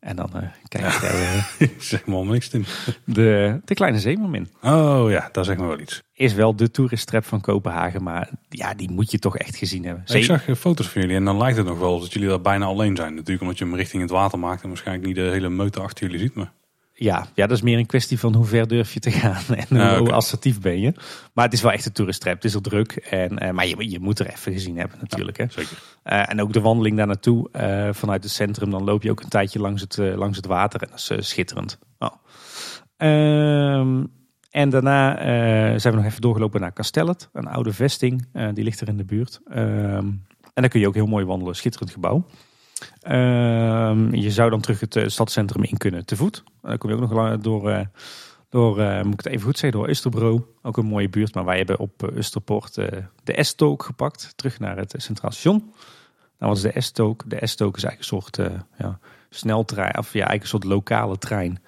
[0.00, 1.16] En dan uh, kijk jij...
[1.58, 2.64] Uh, zeg maar niks in.
[3.04, 4.48] De, de Kleine Zeemermin.
[4.62, 6.02] Oh ja, daar zeg maar wel iets.
[6.12, 10.04] Is wel de toeristrap van Kopenhagen, maar ja, die moet je toch echt gezien hebben.
[10.06, 12.40] Ik zag uh, foto's van jullie en dan lijkt het nog wel dat jullie daar
[12.40, 13.14] bijna alleen zijn.
[13.14, 16.06] Natuurlijk omdat je hem richting het water maakt en waarschijnlijk niet de hele meute achter
[16.06, 16.34] jullie ziet.
[16.34, 16.52] Maar...
[17.00, 19.98] Ja, ja, dat is meer een kwestie van hoe ver durf je te gaan en
[19.98, 20.92] hoe assertief ben je.
[21.32, 22.34] Maar het is wel echt een toeristrap.
[22.34, 22.92] Het is al druk.
[22.92, 25.36] En, uh, maar je, je moet er even gezien hebben natuurlijk.
[25.36, 25.44] hè?
[25.48, 25.78] Zeker.
[26.04, 28.70] Uh, en ook de wandeling daar naartoe uh, vanuit het centrum.
[28.70, 30.82] Dan loop je ook een tijdje langs het, langs het water.
[30.82, 31.78] En dat is schitterend.
[31.98, 32.14] Oh.
[32.96, 34.04] Ehm,
[34.50, 35.16] en daarna
[35.78, 37.28] zijn we nog even doorgelopen naar Castellet.
[37.32, 38.26] Een oude vesting.
[38.54, 39.40] die ligt er in de buurt.
[39.48, 40.06] Ehm,
[40.54, 41.56] en daar kun je ook heel mooi wandelen.
[41.56, 42.24] Schitterend gebouw.
[43.08, 46.44] Ehm, je zou dan terug het uh, stadscentrum in kunnen te voet.
[46.62, 47.80] Dan kom je ook nog door, uh,
[48.48, 50.46] door moet ik het even goed zeggen, door Österbro.
[50.62, 52.72] Ook een mooie buurt, maar wij hebben op Österpoort
[53.24, 54.32] de S-took gepakt.
[54.36, 55.72] Terug naar het Centraal Station.
[56.38, 57.22] Nou, wat is de S-took?
[57.26, 58.98] De S-took is eigenlijk een soort ja,
[59.30, 61.62] sneltrein, of ja, eigenlijk een soort lokale trein.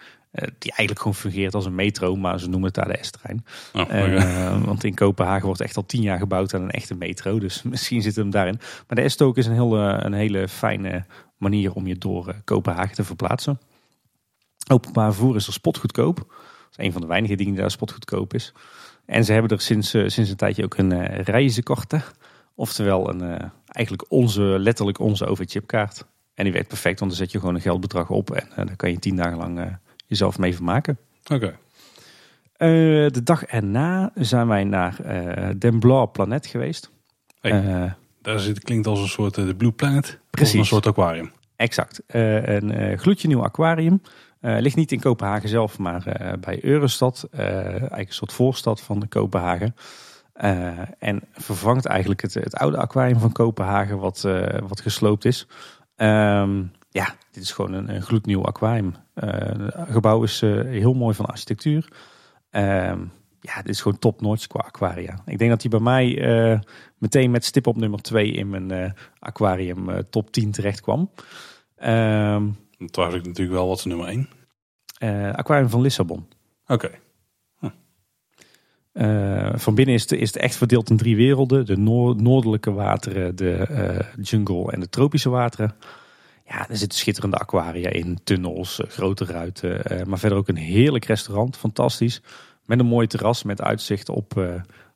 [0.59, 3.45] die eigenlijk gewoon fungeert als een metro, maar ze noemen het daar de S-trein.
[3.73, 7.62] Oh, want in Kopenhagen wordt echt al tien jaar gebouwd aan een echte metro, dus
[7.73, 8.59] misschien zit hem daarin.
[8.87, 11.05] Maar de S-took is een, heel, een hele fijne
[11.41, 13.61] manier om je door eh, Kopenhagen te verplaatsen.
[14.71, 16.17] Openbaar vervoer is er spotgoedkoop.
[16.17, 18.53] Dat is een van de weinige dingen die daar spotgoedkoop is.
[19.05, 22.01] En ze hebben er sinds, uh, sinds een tijdje ook een uh, reizenkorte.
[22.55, 26.05] Oftewel een, eigenlijk onze, letterlijk onze overchipkaart.
[26.35, 28.31] En die werkt perfect, want dan zet je gewoon een geldbedrag op.
[28.31, 30.99] En daar kan je tien dagen lang jezelf mee vermaken.
[31.33, 31.59] Oké.
[32.59, 34.97] de dag erna zijn wij naar
[35.59, 36.91] Den Blauw Planet geweest.
[37.41, 37.95] Hey.
[38.23, 40.19] Daar zit, klinkt als een soort de Blue Planet.
[40.31, 40.59] Precies.
[40.59, 41.33] een soort aquarium.
[41.57, 42.03] Exact.
[42.09, 44.03] Uh, een uh, gloedje nieuw aquarium.
[44.41, 47.29] Uh, ligt niet in Kopenhagen zelf, maar bij Eurostad.
[47.33, 49.75] eigenlijk een soort voorstad van de Kopenhagen.
[50.99, 54.21] en vervangt eigenlijk het, het, oude aquarium van Kopenhagen, wat,
[54.69, 55.47] wat gesloopt is.
[55.97, 58.95] Um, ja, dit is gewoon een, een gloednieuw aquarium.
[59.15, 61.89] het gebouw is heel mooi van architectuur.
[62.51, 65.23] Um, ja, dit is gewoon top notch qua aquaria.
[65.27, 66.15] Ik denk dat hij bij mij
[67.01, 71.11] meteen met stip op nummer 2 in mijn uh, aquarium uh, top 10 terecht kwam.
[71.85, 74.29] Um, was ik natuurlijk wel wat nummer 1.
[75.03, 76.29] Uh, eh, aquarium van Lissabon.
[76.67, 76.91] Oké.
[77.62, 79.59] Okay.
[79.59, 81.67] van binnen is het, is het echt verdeeld in drie werelden.
[81.67, 85.75] De noordelijke wateren, de jungle en de tropische wateren.
[86.47, 89.83] Ja, er zitten schitterende aquaria in, tunnels, grote ruiten.
[90.09, 92.23] maar verder ook een heerlijk restaurant, fantastisch.
[92.71, 94.33] Met een mooi terras met uitzicht op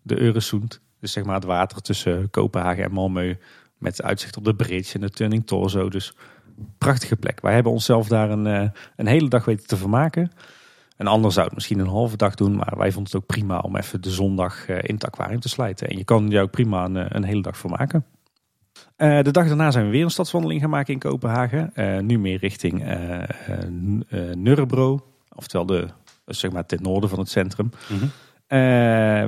[0.03, 0.81] de Euresund.
[1.01, 3.41] Dus zeg maar het water tussen Kopenhagen en Malmö.
[3.79, 5.89] Met uitzicht op de bridge en de Turning Torso.
[5.89, 6.15] Dus
[6.79, 7.41] prachtige plek.
[7.41, 10.33] Wij hebben onszelf daar een, eh, een hele dag weten te vermaken.
[10.97, 12.57] Een ander zou het misschien een halve dag doen.
[12.57, 15.49] Maar wij vonden het ook prima om even de zondag eh, in het aquarium te
[15.49, 15.89] slijten.
[15.89, 18.05] En je kan je ook prima een, eh, een hele dag vermaken.
[18.97, 21.73] Uh, de dag daarna zijn we weer een stadswandeling gaan maken in Kopenhagen.
[21.75, 23.23] Uh, nu meer richting uh.
[25.37, 25.89] Oftewel de,
[26.27, 27.71] zeg maar ten noorden van het centrum.
[27.89, 28.11] Mm
[28.49, 28.61] uh,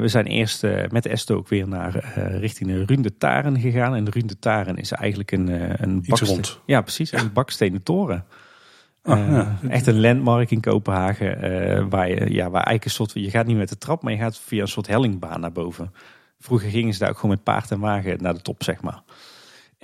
[0.01, 3.94] we zijn eerst uh, met de ook weer naar uh, richting de Runde Taren gegaan.
[3.94, 5.48] En de Runde Taren is eigenlijk een,
[5.82, 6.44] een baksteen.
[6.66, 7.12] Ja, precies.
[7.12, 8.24] Een bakstenen toren.
[9.02, 9.59] Oh, ja.
[9.68, 11.89] Echt een landmark in Kopenhagen.
[11.89, 13.12] waar, je, ja, waar eigenlijk een soort.
[13.14, 15.93] Je gaat niet met de trap, maar je gaat via een soort hellingbaan naar boven.
[16.39, 19.02] Vroeger gingen ze daar ook gewoon met paard en wagen naar de top, zeg maar.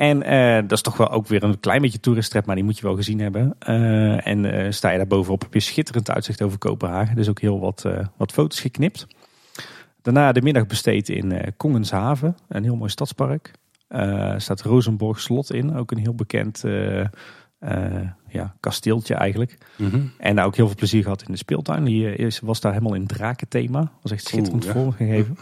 [0.02, 0.18] En
[0.62, 2.96] dat is toch wel ook weer een klein beetje toeristrap, maar die moet je wel
[2.96, 3.58] gezien hebben.
[4.24, 7.16] en sta je daar bovenop, heb je schitterend uitzicht over Kopenhagen.
[7.16, 9.06] Dus ook heel wat, wat foto's geknipt.
[10.02, 13.52] Daarna de middag besteed in Kongenshaven, een heel mooi stadspark.
[13.88, 16.64] Uh, staat Rosenborg Slot in, ook een heel bekend
[18.28, 19.58] ja, kasteeltje eigenlijk.
[19.76, 20.00] Mhm.
[20.18, 21.84] En daar ook heel veel plezier gehad in de speeltuin.
[21.84, 23.92] Die was daar helemaal in drakenthema.
[24.02, 25.36] Was echt schitterend Oeh, vormgegeven.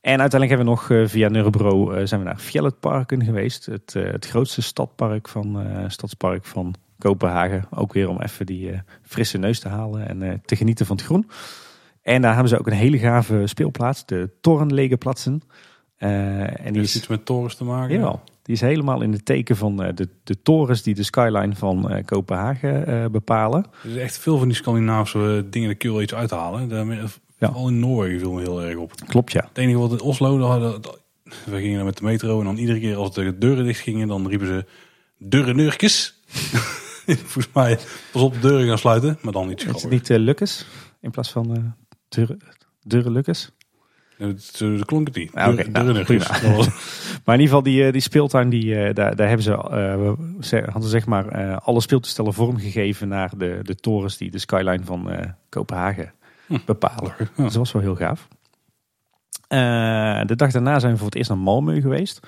[0.00, 3.66] en uiteindelijk hebben we nog via Nurbro zijn we naar Fjelletparken geweest.
[3.66, 7.64] Het, het grootste stadpark van, stadspark van Kopenhagen.
[7.70, 11.30] Ook weer om even die frisse neus te halen en te genieten van het groen.
[12.02, 15.42] En daar hebben ze ook een hele gave speelplaats, de Torrenlegeplatsen.
[15.98, 17.94] Uh, en die is iets met torens te maken?
[17.94, 21.54] Jawel, die is helemaal in het teken van uh, de, de torens die de skyline
[21.54, 23.66] van uh, Kopenhagen uh, bepalen.
[23.82, 26.68] Er is echt veel van die Scandinavische dingen, daar kun je wel iets uithalen.
[27.38, 27.50] Daar.
[27.50, 28.92] Al in Noorwegen viel me heel erg op.
[29.06, 29.44] Klopt, ja.
[29.48, 30.80] Het enige wat in Oslo, hadden,
[31.22, 34.28] we gingen met de metro en dan iedere keer als de deuren dicht gingen, dan
[34.28, 34.64] riepen ze
[35.18, 36.20] deurenneurkes.
[37.06, 37.78] Volgens mij
[38.12, 39.66] pas op de deuren gaan sluiten, maar dan niet.
[39.74, 40.66] Is het niet uh, Lukkes
[41.00, 41.74] in plaats van
[42.82, 43.52] Durre Lucas?
[44.20, 45.30] Dat klonk het niet.
[45.30, 46.04] Okay, nou,
[47.24, 50.62] maar in ieder geval, die, eh, die speeltuin, die, eh, daar, daar hebben ze, uh,
[50.72, 55.12] hadden zeg maar uh, alle speeltoestellen vormgegeven naar de, de torens die de skyline van
[55.12, 55.18] uh,
[55.48, 56.12] Kopenhagen
[56.46, 56.56] hm.
[56.66, 57.14] bepalen.
[57.18, 58.28] Dus dat was wel heel gaaf.
[60.26, 62.20] de dag daarna zijn we voor het eerst naar Malmö geweest.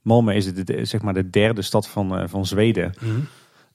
[0.00, 2.92] Malmö is de, zeg maar de derde stad van, van Zweden.
[2.98, 3.06] Hm.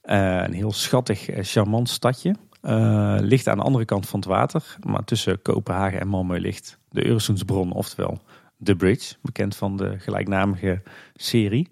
[0.02, 2.34] een heel schattig, charmant stadje.
[2.66, 4.76] Uh, ligt aan de andere kant van het water.
[4.86, 8.20] Maar tussen Kopenhagen en Malmö ligt de Øresundsbron, oftewel
[8.62, 9.14] The Bridge.
[9.22, 10.82] Bekend van de gelijknamige
[11.14, 11.68] serie.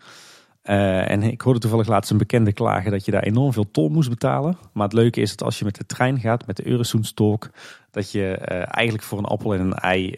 [0.64, 3.88] Uh, en ik hoorde toevallig laatst een bekende klagen dat je daar enorm veel tol
[3.88, 4.58] moest betalen.
[4.72, 7.50] Maar het leuke is dat als je met de trein gaat, met de Øresundstolk,
[7.90, 10.14] dat je uh, eigenlijk voor een appel en een ei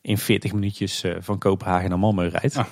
[0.00, 2.56] in 40 minuutjes van Kopenhagen naar Malmö rijdt.
[2.56, 2.66] Ah.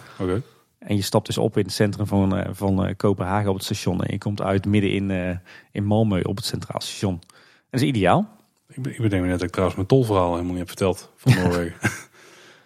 [0.79, 3.65] En je stapt dus op in het centrum van, uh, van uh, Kopenhagen op het
[3.65, 4.03] station.
[4.03, 5.31] En je komt uit midden in, uh,
[5.73, 7.21] in Malmö op het centraal station.
[7.71, 8.29] Dat is ideaal.
[8.69, 11.35] Ik, ik bedenk me net dat ik trouwens mijn tolverhaal helemaal niet heb verteld van
[11.43, 11.77] Noorwegen.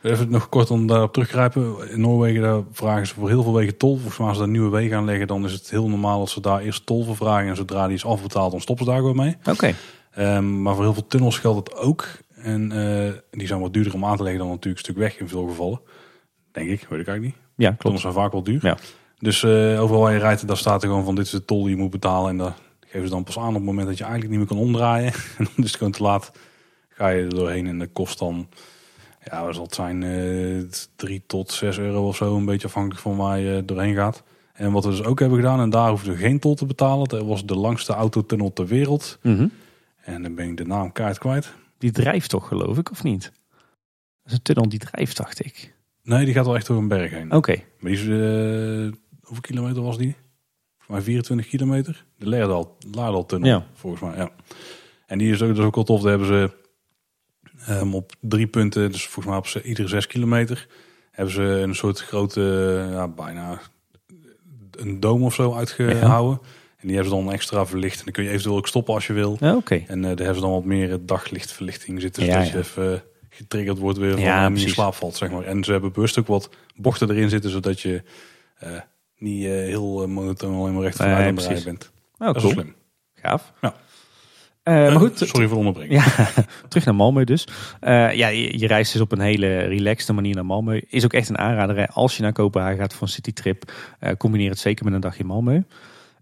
[0.03, 1.91] Even nog kort om daarop teruggrijpen.
[1.91, 3.97] In Noorwegen daar vragen ze voor heel veel wegen tol.
[3.97, 6.41] Volgens mij als ze daar nieuwe wegen aanleggen, dan is het heel normaal dat ze
[6.41, 7.49] daar eerst tol voor vragen.
[7.49, 9.37] En zodra die is afbetaald, dan stoppen ze daar gewoon mee.
[9.45, 9.75] Oké.
[10.11, 12.09] Ehm, maar voor heel veel tunnels geldt het ook.
[12.35, 15.19] En eh, die zijn wat duurder om aan te leggen dan natuurlijk een stuk weg
[15.19, 15.81] in veel gevallen.
[16.53, 17.40] Denk ik, weet ik eigenlijk niet.
[17.61, 17.81] Ja, klopt.
[17.81, 18.59] Tunnels zijn vaak wel duur.
[18.63, 18.77] Ja.
[19.19, 21.63] Dus eh, overal waar je rijdt, daar staat er gewoon van dit is de tol
[21.63, 22.31] die je moet betalen.
[22.31, 24.57] En daar geven ze dan pas aan op het moment dat je eigenlijk niet meer
[24.57, 25.13] kan omdraaien.
[25.39, 26.33] en dan is het gewoon te laat.
[26.89, 28.49] Ga je er doorheen en dat kost dan,
[29.25, 32.37] ja, wat zal het zijn, eh 3 tot 6 euro of zo.
[32.37, 34.23] Een beetje afhankelijk van waar je doorheen gaat.
[34.53, 37.09] En wat we dus ook hebben gedaan, en daar hoefden we geen tol te betalen.
[37.09, 39.19] Dat was de langste autotunnel ter wereld.
[39.23, 39.49] Mhm.
[40.01, 41.53] En dan ben ik de naam kaart kwijt.
[41.79, 43.33] Die drijft toch, geloof ik, of niet?
[44.23, 45.75] Dat is een tunnel die drijft, dacht ik.
[46.17, 47.33] Nee, die gaat wel echt door een berg heen.
[47.33, 47.57] Oké.
[47.79, 50.17] Maar die is, eh, hoeveel kilometer was die?
[50.79, 52.05] Volgens mij 24 kilometer.
[52.19, 53.67] De Leerdal, Laardal-tunnel, Ja.
[53.75, 54.31] volgens mij, ja.
[55.07, 56.01] En die is ook, dat is ook wel tof.
[56.01, 56.51] Daar hebben ze
[57.67, 60.67] ehm, op drie punten, dus volgens mij op ze- iedere zes kilometer,
[61.11, 62.41] hebben ze een soort grote,
[62.91, 63.61] ja, bijna
[64.71, 66.41] een doom of zo uitgehouden.
[66.77, 67.99] En die hebben ze dan extra verlicht.
[67.99, 69.37] En dan kun je eventueel ook stoppen als je wil.
[69.41, 69.75] Ja, Oké.
[69.87, 72.25] En eh, daar hebben ze dan wat meer daglichtverlichting zitten.
[72.25, 72.53] Ja, Zodat ja.
[72.53, 73.03] je even
[73.41, 74.73] getriggerd wordt weer van Ja, ja, niet in precies.
[74.73, 75.43] slaap valt, zeg maar.
[75.45, 78.03] En ze hebben bewust ook wat bochten erin zitten, zodat je
[78.59, 78.71] eh,
[79.19, 81.91] niet eh, heel eh, monotoon alleen maar recht vooruit aan het bent.
[82.19, 82.53] Oh, Dat is cool.
[82.55, 82.75] slim.
[83.15, 83.53] Gaaf.
[83.61, 83.75] Ja.
[84.63, 86.03] Eh, maar Eh, goed, sorry voor de onderbreking.
[86.05, 86.29] Ja,
[86.69, 87.47] terug naar Malmö dus.
[87.81, 90.89] Eh, ja, je, je reist dus op een hele relaxte manier naar Malmö.
[90.89, 91.77] Is ook echt een aanrader.
[91.77, 91.89] hè.
[91.89, 95.19] Als je naar Kopenhagen gaat voor een citytrip, eh combineer het zeker met een dag
[95.19, 95.67] in Malmö.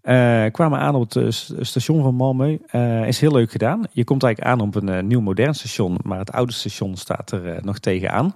[0.01, 2.65] Eh kwamen aan op het eh, st- station van Malmö.
[2.67, 3.83] Eh, is heel leuk gedaan.
[3.91, 7.59] Je komt eigenlijk aan op een nieuw modern station, maar het oude station staat er
[7.65, 8.35] nog tegenaan.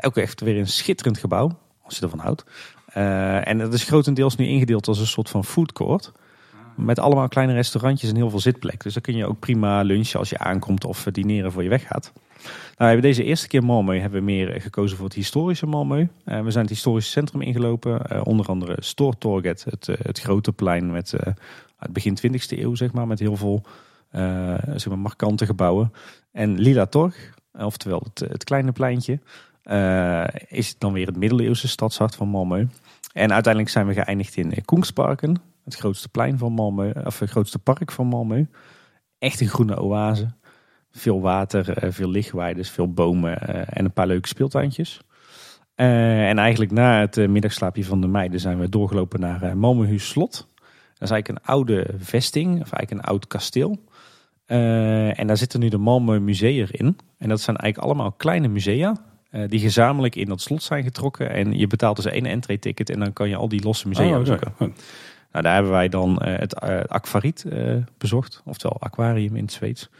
[0.00, 2.44] Ook echt weer een schitterend gebouw, als je ervan houdt.
[3.44, 6.12] En het is grotendeels nu ingedeeld als een soort van food court.
[6.78, 8.82] Met allemaal kleine restaurantjes en heel veel zitplek.
[8.82, 12.12] Dus dan kun je ook prima lunchen als je aankomt of dineren voor je weggaat.
[12.42, 15.66] Nou, we hebben deze eerste keer Malmö hebben we meer eh, gekozen voor het historische
[15.66, 16.24] Malmö.
[16.24, 18.06] Eh, we zijn het historische centrum ingelopen.
[18.06, 21.14] eh, onder andere Stortorget, het, het grote plein met
[21.78, 23.06] uit begin 20e eeuw, zeg maar.
[23.06, 23.62] Met heel veel
[24.74, 25.92] zeg maar, markante gebouwen.
[26.32, 29.20] En Lila Torg, oftewel het, het kleine pleintje,
[30.48, 32.66] is dan weer het middeleeuwse stadshart van Malmö.
[33.12, 37.58] En uiteindelijk zijn we geëindigd in Kongsparken, het grootste plein van Malmö, of het grootste
[37.58, 38.56] park van Malmö.
[39.18, 40.26] Echt een groene oase.
[40.90, 45.00] Veel water, eh, veel lichtweiden, veel bomen eh, en een paar leuke speeltuintjes.
[45.74, 50.48] Eh, en eigenlijk na het middagslaapje van de meiden zijn we doorgelopen naar Malmöhus Slot.
[50.94, 53.78] Dat is eigenlijk een oude vesting, of eigenlijk een oud kasteel.
[54.46, 56.98] En daar zitten nu de Malmö Musea in.
[57.18, 58.96] En dat zijn eigenlijk allemaal kleine musea
[59.46, 61.30] die gezamenlijk in dat slot zijn getrokken.
[61.30, 64.18] En je betaalt dus één entree-ticket en dan kan je al die losse musea Oh,
[64.18, 64.54] bezoeken.
[65.32, 69.52] Nou, daar hebben wij dan eh, het eh, aquariet eh, bezocht, oftewel aquarium in het
[69.52, 69.90] Zweeds.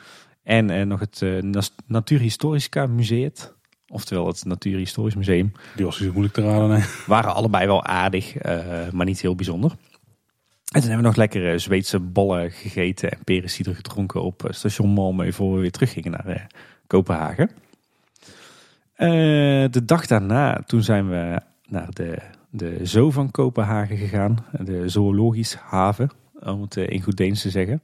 [0.43, 1.25] En nog het
[1.87, 3.33] Natuurhistoriska Museum,
[3.89, 5.53] oftewel het Natuurhistorisch Museum.
[5.77, 6.69] Die was zo moeilijk te raden.
[6.69, 6.85] Nee.
[7.07, 8.35] Waren allebei wel aardig,
[8.93, 9.73] maar niet heel bijzonder.
[10.69, 14.91] En toen hebben we nog lekker eh, Zweedse ballen gegeten en perensieder gedronken op station
[14.91, 16.47] Malmö voor we weer teruggingen naar
[16.87, 17.51] Kopenhagen.
[19.71, 22.19] De dag daarna, toen zijn we naar de,
[22.51, 24.45] de zoo van Kopenhagen gegaan.
[24.61, 26.11] De zoologisch haven,
[26.41, 27.83] om het eh, in goed Deens te zeggen.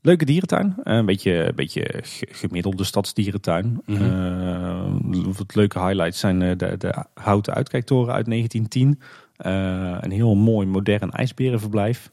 [0.00, 0.74] Leuke dierentuin.
[0.82, 3.80] Eh, Een beetje, een beetje ge- gemiddelde stadsdierentuin.
[3.86, 4.92] Eh,
[5.36, 9.00] wat leuke highlights zijn de, de houten uitkijktoren uit 1910.
[9.36, 12.10] Eh, een heel mooi modern ijsberenverblijf.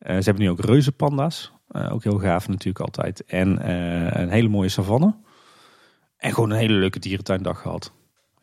[0.00, 1.52] Ze hebben nu ook reuzenpanda's.
[1.90, 3.24] Ook heel gaaf natuurlijk altijd.
[3.24, 3.70] En
[4.20, 5.14] een hele mooie savanne.
[6.16, 7.92] En gewoon een hele leuke dierentuindag gehad.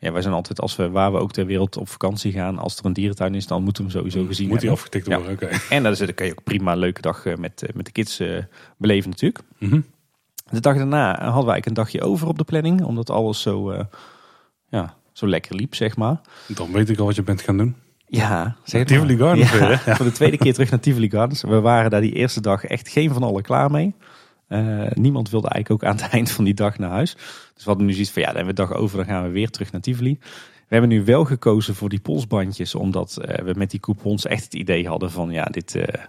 [0.00, 2.76] Ja, wij zijn altijd, als we waar we ook ter wereld op vakantie gaan, als
[2.78, 5.16] er een dierentuin is, dan moeten we hem sowieso gezien Moet die afgetikt Ja.
[5.16, 5.48] worden, oké.
[5.70, 8.20] En dan kun je ook prima een leuke dag eh, met, eh, met de kids
[8.20, 8.36] eh,
[8.76, 9.44] beleven natuurlijk.
[9.58, 9.80] Mhm.
[10.50, 13.86] De dag daarna hadden we eigenlijk een dagje over op de planning, omdat alles zo,
[14.68, 16.20] ja, zo lekker liep, zeg maar.
[16.46, 17.76] Dan weet ik al wat je bent gaan doen.
[18.06, 19.16] Ja, zeg Tivoli.
[19.16, 19.78] Gardens Ja, weer?
[19.96, 21.42] Voor de tweede keer terug naar Tivoli Gardens.
[21.42, 23.94] We waren daar die eerste dag echt geen van allen klaar mee.
[24.48, 27.14] Eh, niemand wilde eigenlijk ook aan het eind van die dag naar huis.
[27.54, 29.28] Dus we hadden nu zoiets van, ja, dan hebben we dag over, dan gaan we
[29.28, 30.18] weer terug naar Tivoli.
[30.20, 34.44] We hebben nu wel gekozen voor die polsbandjes, omdat eh, we met die coupons echt
[34.44, 36.04] het idee hadden van, ja, dit, eh,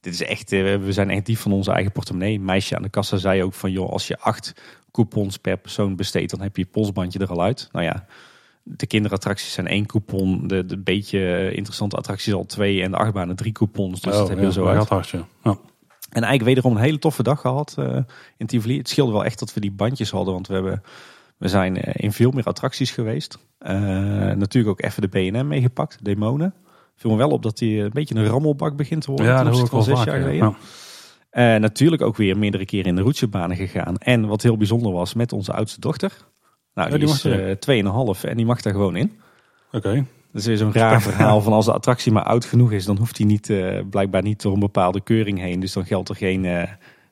[0.00, 2.34] dit is echt, we zijn echt dief van onze eigen portemonnee.
[2.34, 4.54] Een meisje aan de kassa zei ook van, joh, als je acht
[4.92, 7.68] coupons per persoon besteedt, dan heb je je polsbandje er al uit.
[7.72, 8.06] Nou ja,
[8.62, 13.36] de kinderattracties zijn één coupon, de, de beetje interessante attracties al twee en de achtbanen
[13.36, 14.00] drie coupons.
[14.00, 14.88] Dus dat heb je zo uit.
[15.42, 15.58] ja.
[16.10, 17.96] En eigenlijk wederom een hele toffe dag gehad eh,
[18.36, 18.78] in Tivoli.
[18.78, 20.82] Het scheelde wel echt dat we die bandjes hadden, want we, hebben,
[21.36, 23.38] we zijn eh, in veel meer attracties geweest.
[23.58, 23.74] Eh,
[24.32, 26.54] natuurlijk ook even de B&M meegepakt, Demonen.
[26.96, 29.26] Viel me wel op dat die een beetje een rammelbak begint te worden.
[29.26, 30.26] Ja, dat hoor opzichte ik wel van zes jaar ja.
[30.26, 30.56] geleden.
[31.32, 31.58] Ja.
[31.58, 33.96] Natuurlijk ook weer meerdere keren in de roetsebanen gegaan.
[33.96, 36.12] En wat heel bijzonder was, met onze oudste dochter.
[36.74, 37.86] Nou, Ja, die, die is mag erin.
[37.86, 39.20] eh 2,5 en die mag daar gewoon in.
[39.72, 40.04] Oké.
[40.32, 42.96] Dat is weer zo'n raar verhaal van als de attractie maar oud genoeg is, dan
[42.96, 45.60] hoeft hij niet, eh, blijkbaar niet door een bepaalde keuring heen.
[45.60, 46.62] Dus dan geldt er geen, eh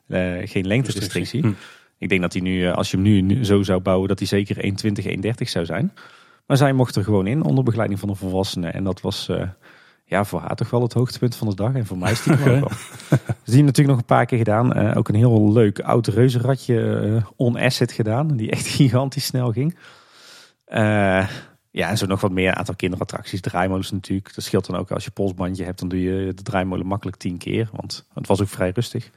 [0.07, 1.41] eh, geen lengterestrictie.
[1.41, 1.51] Hm.
[1.97, 4.27] Ik denk dat hij nu, als je hem nu, nu zo zou bouwen, dat hij
[4.27, 5.93] zeker 1,20, 1,30 zou zijn.
[6.45, 8.67] Maar zij mocht er gewoon in onder begeleiding van een volwassene.
[8.67, 9.29] En dat was
[10.09, 11.73] ja, voor haar toch wel het hoogtepunt van de dag.
[11.73, 12.53] En voor mij stiekem Oké.
[12.53, 12.77] ook wel.
[13.09, 14.95] Dus die hebben natuurlijk nog een paar keer gedaan.
[14.95, 18.27] Ook een heel leuk oud reuzenradje eh, on asset gedaan.
[18.37, 19.77] Die echt gigantisch snel ging.
[20.65, 21.27] Eh,
[21.71, 23.41] ja, en zo nog wat meer aantal kinderattracties.
[23.41, 24.35] Draaimolens natuurlijk.
[24.35, 25.79] Dat scheelt dan ook als je polsbandje hebt.
[25.79, 27.69] Dan doe je de draaimolen makkelijk tien keer.
[27.71, 29.09] Want het was ook vrij rustig.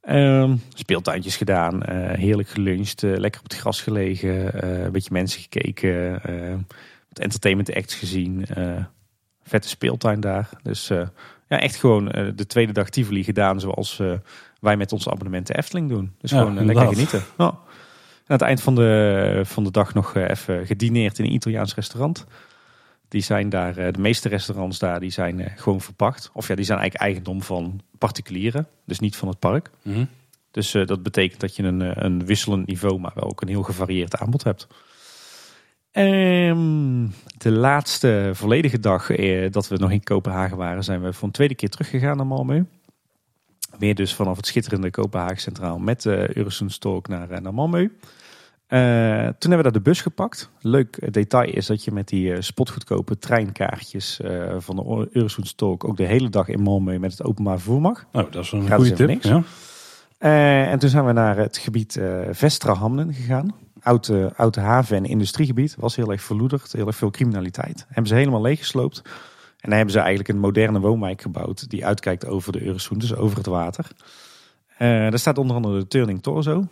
[0.00, 1.82] Ehm, speeltuintjes gedaan.
[1.82, 3.02] eh, heerlijk geluncht.
[3.02, 4.62] eh, lekker op het gras gelegen.
[4.62, 6.22] eh, een beetje mensen gekeken.
[6.22, 6.54] eh,
[7.08, 8.46] wat entertainment acts gezien.
[9.42, 10.48] vette speeltuin daar.
[10.62, 10.88] Dus
[11.48, 12.04] ja, echt gewoon
[12.36, 14.00] de tweede dag Tivoli gedaan zoals
[14.60, 16.12] wij met onze abonnementen Efteling doen.
[16.18, 17.22] Dus Ja, gewoon lekker genieten.
[18.26, 21.74] Aan het eind van de, van de dag nog eh, even gedineerd in een Italiaans
[21.74, 22.24] restaurant.
[23.08, 26.30] Die zijn daar, eh, de meeste restaurants daar, die zijn eh, gewoon verpacht.
[26.32, 28.66] Of ja, die zijn eigenlijk eigendom van particulieren.
[28.86, 29.70] Dus niet van het park.
[29.82, 30.04] Mhm.
[30.50, 34.16] Dus dat betekent dat je een, een wisselend niveau, maar wel ook een heel gevarieerd
[34.16, 34.66] aanbod hebt.
[35.90, 37.06] Ehm,
[37.38, 39.06] de laatste volledige dag
[39.50, 42.81] dat we nog in Kopenhagen waren, zijn we voor een tweede keer teruggegaan naar Malmö.
[43.78, 47.90] Weer dus vanaf het schitterende Kopenhagen Centraal met de Øresundstalk naar, eh, naar Malmö.
[48.66, 48.78] Eh,
[49.38, 50.50] toen hebben we daar de bus gepakt.
[50.60, 55.84] Leuk eh, detail is dat je met die eh, spotgoedkope treinkaartjes eh, van de Øresundstalk
[55.84, 58.04] ook de hele dag in Malmö met het openbaar vervoer mag.
[58.12, 59.06] Nou, dat is een Gratis goede tip.
[59.08, 59.24] niks.
[59.28, 59.42] Ja.
[60.18, 63.54] Eh, en toen zijn we naar het gebied eh Vestra Hamnen gegaan.
[63.82, 65.74] Oud, eh, oud haven- en industriegebied.
[65.78, 66.72] Was heel erg verloederd.
[66.72, 67.84] Heel erg veel criminaliteit.
[67.88, 69.02] Hebben ze helemaal leeggesloopt.
[69.62, 71.70] En daar hebben ze eigenlijk een moderne woonwijk gebouwd.
[71.70, 73.86] Die uitkijkt over de Øresund, dus over het water.
[74.78, 76.66] Eh daar staat onder andere de Turning Torso.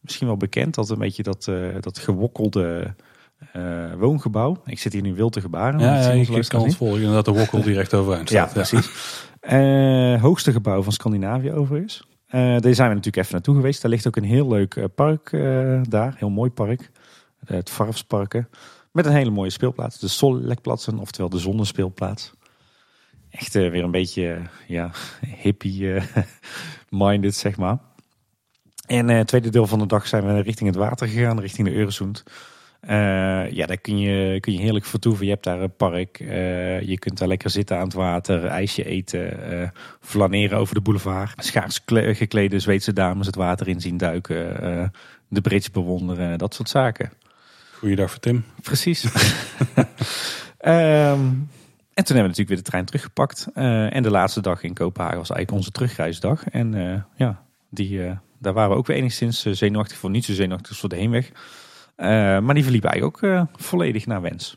[0.00, 0.74] Misschien wel bekend.
[0.74, 2.94] Dat een beetje dat, eh, dat gewokkelde
[3.52, 4.62] eh, woongebouw.
[4.64, 5.80] Ik zit hier nu wild te gebaren.
[5.80, 6.98] Ja, Dat ja, ik kan het volgen.
[7.00, 8.52] Inderdaad, de wokkel die recht overeind Ja, staat.
[8.52, 8.90] precies.
[9.40, 12.06] Eh, hoogste gebouw van Scandinavië overigens.
[12.26, 13.82] Eh daar zijn we natuurlijk even naartoe geweest.
[13.82, 15.30] Daar ligt ook een heel leuk park
[15.88, 16.14] daar.
[16.16, 16.90] Heel mooi park.
[17.44, 18.48] Het Varfsparken.
[18.92, 19.98] Met een hele mooie speelplaats.
[19.98, 22.32] De Sollekplatsen, oftewel de zonnespeelplaats.
[23.30, 24.90] Echt eh, weer een beetje eh, ja,
[25.42, 27.78] hippie-minded, zeg maar.
[28.86, 31.68] En eh, het tweede deel van de dag zijn we richting het water gegaan, richting
[31.68, 32.24] de.
[32.80, 35.24] Eh, ja, daar kun je, kun je heerlijk vertoeven.
[35.24, 36.20] Je hebt daar een park.
[36.20, 39.68] eh, je kunt daar lekker zitten aan het water, ijsje eten, eh,
[40.00, 41.44] flaneren over de boulevard.
[41.44, 44.62] Schaars kle- geklede Zweedse dames het water in zien duiken.
[44.62, 44.88] eh,
[45.28, 47.12] de bridge bewonderen, dat soort zaken.
[47.82, 48.44] Goeiedag voor Tim.
[48.62, 49.04] Precies.
[50.58, 51.20] Ehm,
[51.94, 53.46] en toen hebben we natuurlijk weer de trein teruggepakt.
[53.54, 56.48] Eh, en de laatste dag in Kopenhagen was eigenlijk onze terugreisdag.
[56.48, 60.10] En eh, ja, die, eh, daar waren we ook weer enigszins zenuwachtig voor.
[60.10, 61.30] Niet zo zenuwachtig als voor de heenweg.
[61.96, 64.56] Maar die verliep eigenlijk ook volledig naar wens.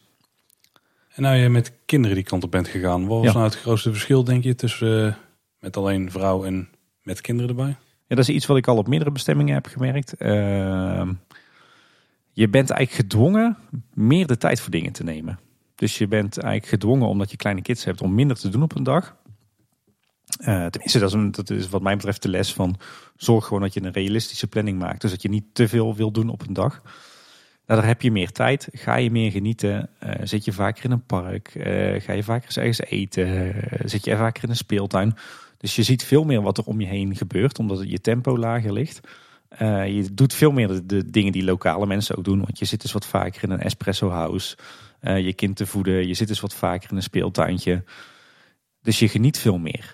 [1.15, 3.07] En nou je met kinderen die kant op bent gegaan.
[3.07, 3.34] Wat was Ja.
[3.34, 5.18] nou het grootste verschil, denk je, tussen
[5.60, 6.69] met alleen vrouw en
[7.02, 7.76] met kinderen erbij?
[8.07, 10.14] Ja, dat is iets wat ik al op meerdere bestemmingen heb gemerkt.
[10.14, 11.14] Ehm,
[12.36, 13.57] je bent eigenlijk gedwongen
[13.94, 15.40] meer de tijd voor dingen te nemen.
[15.76, 18.76] Dus je bent eigenlijk gedwongen, omdat je kleine kids hebt, om minder te doen op
[18.76, 19.16] een dag.
[20.40, 22.76] Eh, tenminste, dat is, wat mij betreft de les van
[23.16, 25.02] zorg gewoon dat je een realistische planning maakt.
[25.02, 26.82] Dus dat je niet te veel wil doen op een dag.
[27.66, 28.70] Nou, daar heb je meer tijd.
[28.72, 29.90] Ga je meer genieten?
[29.99, 31.48] Eh, zit je vaker in een park?
[31.48, 33.53] Eh, ga je vaker eens ergens eten?
[33.86, 35.14] Zit je vaker in een speeltuin?
[35.57, 38.74] Dus je ziet veel meer wat er om je heen gebeurt, omdat je tempo lager
[38.74, 39.02] ligt.
[39.50, 42.40] Eh, je doet veel meer de, de dingen die lokale mensen ook doen.
[42.40, 44.58] Want je zit dus wat vaker in een espresso house.
[45.00, 46.08] eh, je kind te voeden.
[46.08, 47.84] Je zit dus wat vaker in een speeltuintje.
[48.82, 49.94] Dus je geniet veel meer.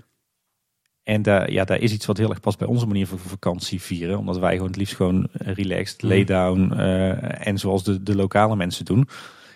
[1.04, 3.82] En daar, ja, daar is iets wat heel erg past bij onze manier van vakantie
[3.82, 4.18] vieren.
[4.18, 8.56] Omdat wij gewoon het liefst gewoon relaxed, lay down eh, en zoals de, de lokale
[8.56, 9.08] mensen doen.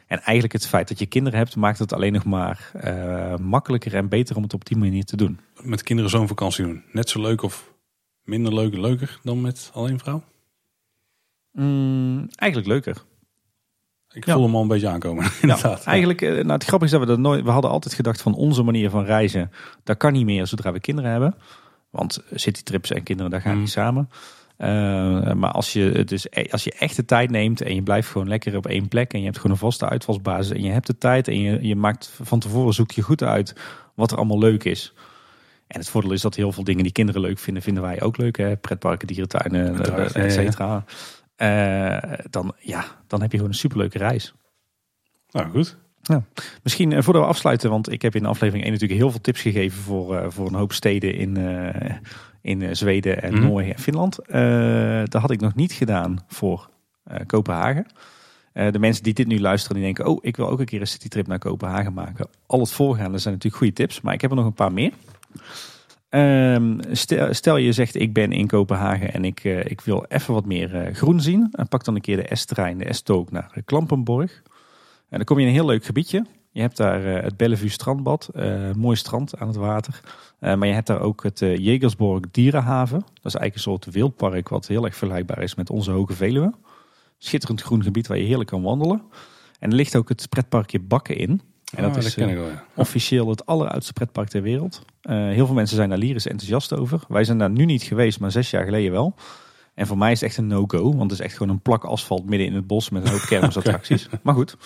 [0.08, 2.72] En eigenlijk het feit dat je kinderen hebt, maakt het alleen nog maar
[3.42, 5.40] makkelijker en beter om het op die manier te doen.
[5.62, 6.84] Met kinderen zo'n vakantie doen.
[6.92, 7.74] Net zo leuk of
[8.26, 10.23] minder leuk, leuker dan met alleen vrouw?
[11.52, 13.03] Mm, eigenlijk leuker.
[14.14, 14.34] Ik Ja.
[14.34, 15.26] voel hem al een beetje aankomen.
[15.41, 15.84] Inderdaad.
[15.84, 15.85] Ja.
[15.91, 17.43] Eigenlijk, eh, nou, het grappige is dat we dat nooit.
[17.43, 19.52] We hadden altijd gedacht van onze manier van reizen.
[19.84, 21.35] Dat kan niet meer zodra we kinderen hebben.
[21.89, 23.60] Want citytrips en kinderen, daar gaan Mm.
[23.60, 24.10] niet samen.
[24.57, 27.81] Eh, maar als je, het dus, e- als je echt de tijd neemt en je
[27.84, 30.72] blijft gewoon lekker op één plek en je hebt gewoon een vaste uitvalsbasis en je
[30.72, 33.56] hebt de tijd en je, je maakt van tevoren zoek je goed uit
[33.95, 34.93] wat er allemaal leuk is.
[35.68, 38.18] En het voordeel is dat heel veel dingen die kinderen leuk vinden, vinden wij ook
[38.18, 38.38] leuk.
[38.38, 38.58] Hè?
[38.58, 40.52] Pretparken, dierentuinen, Uiteraard, eh, et ja, ja.
[40.52, 40.84] cetera.
[41.36, 44.34] Eh, dan, ja, dan heb je gewoon een superleuke reis.
[45.32, 45.78] Nou goed.
[46.64, 49.42] Misschien eh, voordat we afsluiten, want ik heb in aflevering 1 natuurlijk heel veel tips
[49.42, 51.96] gegeven voor, eh, voor een hoop steden in, eh,
[52.42, 53.44] in eh, Zweden en Mhm.
[53.44, 54.20] Noorwegen en Finland.
[54.20, 56.70] Eh dat had ik nog niet gedaan voor
[57.04, 57.86] eh, Kopenhagen.
[58.54, 60.82] Eh, de mensen die dit nu luisteren, die denken, oh, ik wil ook een keer
[60.82, 62.28] een citytrip naar Kopenhagen maken.
[62.46, 64.92] Al het voorgaande zijn natuurlijk goede tips, maar ik heb er nog een paar meer.
[66.10, 70.34] Ehm, stel, stel, je zegt ik ben in Kopenhagen en ik, uh, ik wil even
[70.34, 71.49] wat meer uh, groen zien.
[71.52, 74.41] En pak dan een keer de S-trein, de S-took naar Klampenborg.
[75.10, 76.26] En dan kom je in een heel leuk gebiedje.
[76.52, 78.30] Je hebt daar het Bellevue strandbad,
[78.76, 80.02] mooi strand aan het water.
[80.40, 82.99] maar je hebt daar ook het Jegersborg dierenhaven.
[82.99, 86.53] Dat is eigenlijk een soort wildpark wat heel erg vergelijkbaar is met onze Hoge Veluwe.
[87.18, 89.02] Schitterend groen gebied waar je heerlijk kan wandelen.
[89.60, 91.41] En er ligt ook het pretparkje Bakken in.
[91.76, 92.64] En dat Ah, is dat eh, ik wel, ja.
[92.76, 94.81] officieel het alleroudste pretpark ter wereld.
[95.02, 97.02] Eh, heel veel mensen zijn daar lyrisch enthousiast over.
[97.07, 99.15] Wij zijn daar nu niet geweest, maar zes jaar geleden wel.
[99.73, 101.84] En voor mij is het echt een no-go, want het is echt gewoon een plak
[101.84, 104.07] asfalt midden in het bos met een hoop kermisattracties.
[104.23, 104.57] Maar goed,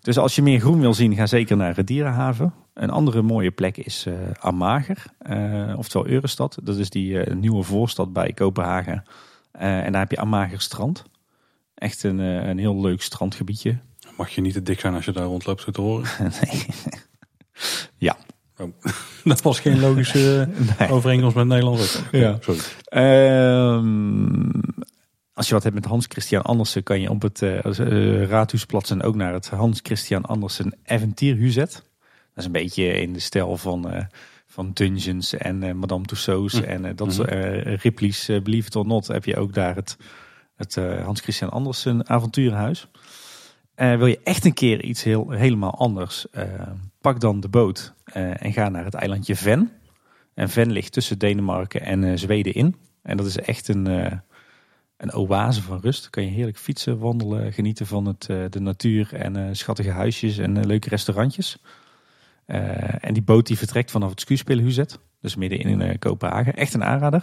[0.00, 2.54] dus als je meer groen wil zien, ga zeker naar de Dierenhaven.
[2.74, 6.58] Een andere mooie plek is eh Amager, eh, oftewel Eurestad.
[6.62, 9.02] Dat is die nieuwe voorstad bij Kopenhagen.
[9.52, 11.04] En daar heb je Amager strand.
[11.74, 13.78] Echt een, een heel leuk strandgebiedje.
[14.20, 16.08] Mag je niet te dik zijn als je daar rondloopt, zo te horen.
[16.40, 16.66] nee.
[17.96, 18.16] Ja.
[18.56, 18.72] Oh,
[19.24, 20.48] dat was geen logische
[20.78, 20.88] Nee.
[20.88, 22.04] overeenkomst met Nederland.
[22.10, 22.38] Ja.
[22.40, 22.60] Sorry.
[22.84, 24.50] Ehm,
[25.32, 29.14] als je wat hebt met Hans Christian Andersen, kan je op het uh, Raadhuisplatsen ook
[29.14, 31.72] naar het Hans Christian Andersen Aventierhuset.
[31.72, 31.82] Dat
[32.36, 34.04] is een beetje in de stijl van, eh,
[34.46, 39.06] van Dungeons en Madame Tussauds en eh, dat soort eh, Ripley's Believe It or Not
[39.06, 39.96] heb je ook daar het,
[40.56, 40.74] het
[41.04, 42.88] Hans Christian Andersen avonturenhuis.
[43.80, 46.44] Eh, wil je echt een keer iets heel, helemaal anders, eh,
[47.00, 49.70] pak dan de boot eh, en ga naar het eilandje Ven.
[50.34, 52.76] En Ven ligt tussen Denemarken en Zweden in.
[53.02, 53.86] En dat is echt een,
[54.96, 56.02] een oase van rust.
[56.02, 60.66] Dan kan je heerlijk fietsen, wandelen, genieten van het, de natuur en schattige huisjes en
[60.66, 61.58] leuke restaurantjes.
[63.00, 66.54] En die boot die vertrekt vanaf het Skuespelhuset, dus midden in Kopenhagen.
[66.54, 67.22] Echt een aanrader.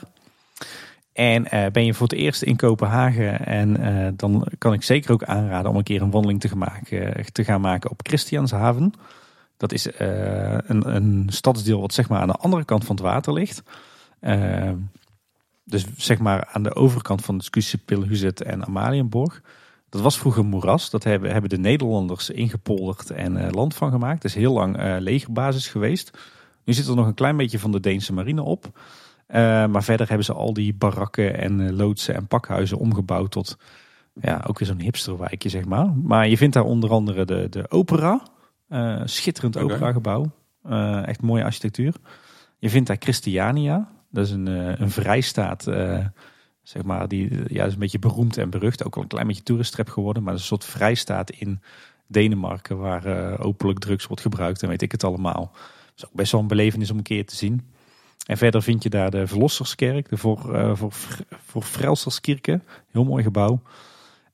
[1.18, 5.11] En eh, ben je voor het eerst in Kopenhagen en eh, dan kan ik zeker
[5.11, 8.94] ook aanraden om een keer een wandeling te, maken, te gaan maken op Christianshaven.
[9.57, 13.06] Dat is eh, een, een stadsdeel wat zeg maar aan de andere kant van het
[13.06, 13.64] water ligt.
[14.19, 14.72] Eh,
[15.64, 19.41] dus zeg maar aan de overkant van het Skuspilhuset en Amalienborg.
[19.89, 20.89] Dat was vroeger moeras.
[20.89, 24.23] Dat hebben, hebben de Nederlanders ingepolderd en eh, land van gemaakt.
[24.23, 26.18] Het is heel lang eh, legerbasis geweest.
[26.64, 28.80] Nu zit er nog een klein beetje van de Deense marine op.
[29.27, 33.57] Eh, maar verder hebben ze al die barakken en eh, loodsen en pakhuizen omgebouwd tot
[34.21, 35.93] ja, ook weer zo'n hipsterwijkje, zeg maar.
[36.03, 38.21] Maar je vindt daar onder andere de, de opera.
[38.67, 39.65] Eh, schitterend Oké.
[39.65, 40.31] operagebouw.
[41.05, 41.93] Echt mooie architectuur.
[42.57, 43.91] Je vindt daar Christiania.
[44.11, 45.63] Dat is een, eh, een vrijstaat,
[46.61, 48.85] zeg maar, die ja, is een beetje beroemd en berucht.
[48.85, 50.23] Ook al een klein beetje toeristrap geworden.
[50.23, 51.61] Maar dat is een soort vrijstaat in
[52.07, 55.51] Denemarken waar openlijk drugs wordt gebruikt en weet ik het allemaal.
[55.51, 57.61] Dat is ook best wel een belevenis om een keer te zien.
[58.26, 60.91] En verder vind je daar de Verlosserskerk, de voor, eh voor,
[61.45, 61.64] voor.
[62.91, 63.61] Heel mooi gebouw.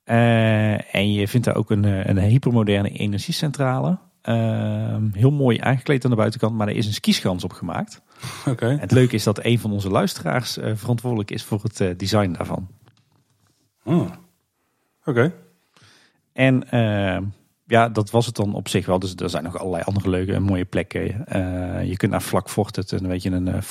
[0.04, 3.98] Eh, en je vindt daar ook een, eh, een hypermoderne energiecentrale.
[4.22, 8.02] Eh, heel mooi aangekleed aan de buitenkant, maar er is een skischans op gemaakt.
[8.50, 8.78] Oké.
[8.80, 12.68] Het leuke is dat een van onze luisteraars verantwoordelijk is voor het design daarvan.
[13.84, 14.12] Oh.
[15.06, 15.34] Oké.
[16.34, 17.18] En eh,
[17.66, 19.00] ja, dat was het dan op zich wel.
[19.00, 21.26] Dus er zijn nog allerlei andere leuke en mooie plekken.
[21.26, 23.62] Eh, je kunt naar Vlak Fort, het een beetje een uh,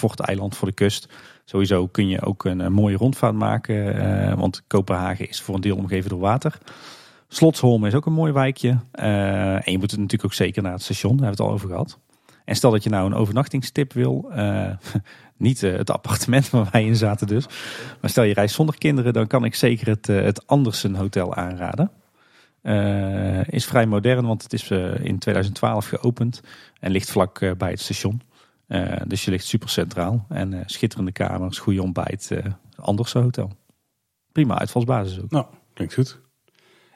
[0.51, 1.09] voor de kust.
[1.44, 3.94] Sowieso kun je ook een, mooie rondvaart maken.
[3.94, 6.59] eh, want Kopenhagen is voor een deel omgeven door water.
[7.28, 8.78] Slotsholm is ook een mooi wijkje.
[8.93, 11.16] Eh, en je moet natuurlijk ook zeker naar het station.
[11.16, 11.98] Daar hebben we het al over gehad.
[12.44, 14.31] En stel dat je nou een overnachtingstip wil.
[15.36, 17.47] niet het appartement waar wij in zaten dus.
[18.01, 19.12] Maar stel je reist zonder kinderen.
[19.12, 21.90] Dan kan ik zeker het, het Andersen Hotel aanraden.
[22.62, 26.40] Eh, is vrij modern, want het is eh, in 2012 geopend
[26.80, 28.22] en ligt vlak eh, bij het station.
[29.06, 32.30] Dus je ligt super centraal en schitterende kamers, goede ontbijt.
[32.76, 33.51] Andersen Hotel.
[34.32, 35.30] Prima uitvalsbasis ook.
[35.30, 36.20] Nou, klinkt goed.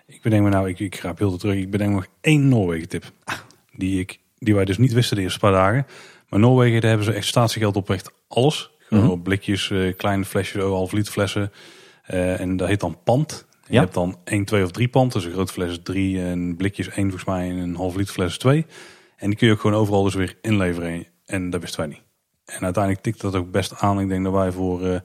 [0.07, 1.55] Ik bedenk me nou, ik, ik raap heel te terug.
[1.57, 3.13] Ik bedenk nog één Noorwegen tip.
[3.73, 5.87] Die, ik, die wij dus niet wisten de eerste paar dagen.
[6.29, 8.71] Maar Noorwegen, daar hebben ze echt statiegeld op echt alles.
[8.79, 9.13] Gewoon Mhm.
[9.13, 11.53] op blikjes, eh, kleine flesjes, oh, half liter flessen.
[12.07, 13.47] En dat heet dan pand.
[13.67, 13.81] Je Ja.
[13.81, 15.13] hebt dan 1, 2 of 3 pand.
[15.13, 18.13] Dus een grote fles is 3 en blikjes 1 volgens mij en een half liter
[18.13, 18.67] fles is 2.
[19.17, 21.07] En die kun je ook gewoon overal dus weer inleveren.
[21.27, 22.03] En dat wisten wij niet.
[22.45, 24.01] En uiteindelijk tikt dat ook best aan.
[24.01, 25.01] Ik denk dat wij voor eh,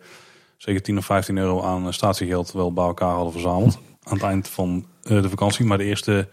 [0.58, 3.80] zeker 10 of 15 euro aan eh, statiegeld wel bij elkaar hadden verzameld.
[4.04, 5.66] Aan het eind van eh, de vakantie.
[5.66, 6.30] Maar de eerste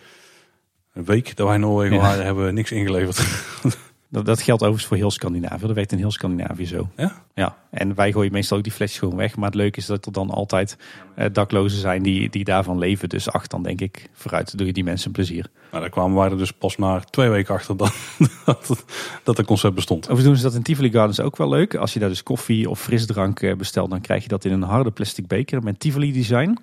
[0.93, 2.03] week dat wij in Noorwegen Ja.
[2.03, 3.17] waren, hebben we niks ingeleverd.
[4.11, 5.67] Dat, dat geldt overigens voor heel Scandinavië.
[5.67, 6.89] Dat werkt in heel Scandinavië zo.
[6.97, 7.23] Ja?
[7.35, 9.37] Ja, en wij gooien meestal ook die flesjes gewoon weg.
[9.37, 10.77] Maar het leuke is dat er dan altijd
[11.15, 13.09] eh, daklozen zijn die, die daarvan leven.
[13.09, 15.47] Dus ach, dan denk ik vooruit doe je die mensen plezier.
[15.71, 17.95] Nou, daar kwamen wij er dus pas na twee weken achter dat,
[18.45, 18.85] dat, het-
[19.23, 19.99] dat het concept bestond.
[19.99, 21.75] Overigens doen ze dat in Tivoli Gardens ook wel leuk.
[21.75, 24.63] Als je daar dus koffie of frisdrank eh, bestelt, dan krijg je dat in een
[24.63, 26.59] harde plastic beker met Tivoli design.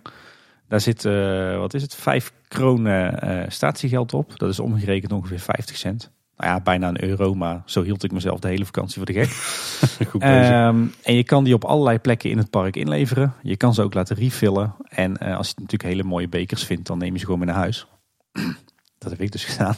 [0.68, 4.40] Daar zit, eh, wat is het, 5 kronen eh, statiegeld op.
[4.40, 6.12] Dat is omgerekend ongeveer 50 cent.
[6.38, 9.14] Nou ja, bijna een euro, maar zo hield ik mezelf de hele vakantie voor de
[9.14, 9.30] gek.
[10.10, 10.22] Goed.
[10.22, 13.34] Ehm, en je kan die op allerlei plekken in het park inleveren.
[13.42, 14.76] Je kan ze ook laten refillen.
[14.90, 17.48] En eh, als je natuurlijk hele mooie bekers vindt, dan neem je ze gewoon mee
[17.50, 17.88] naar huis.
[19.00, 19.76] dat heb ik dus gedaan.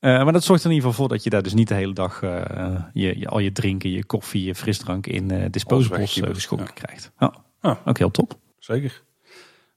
[0.00, 1.74] Eh, maar dat zorgt er in ieder geval voor dat je daar dus niet de
[1.74, 6.66] hele dag eh, je, je- al je drinken, je koffie, je frisdrank in disposables geschonken
[6.66, 6.72] ja.
[6.72, 7.12] krijgt.
[7.60, 8.38] Ja, ook heel top.
[8.58, 9.02] Zeker.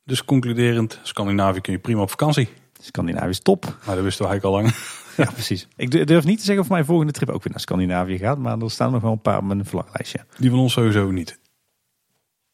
[0.05, 2.49] Dus concluderend, Scandinavië kun je prima op vakantie.
[2.81, 3.77] Scandinavië is top.
[3.85, 4.75] Maar dat wisten we eigenlijk al lang.
[5.17, 5.67] Ja, precies.
[5.75, 8.37] Ik du- durf niet te zeggen of mijn volgende trip ook weer naar Scandinavië gaat.
[8.37, 10.19] Maar er staan nog wel een paar op mijn verlanglijstje.
[10.37, 11.39] Die van ons sowieso niet.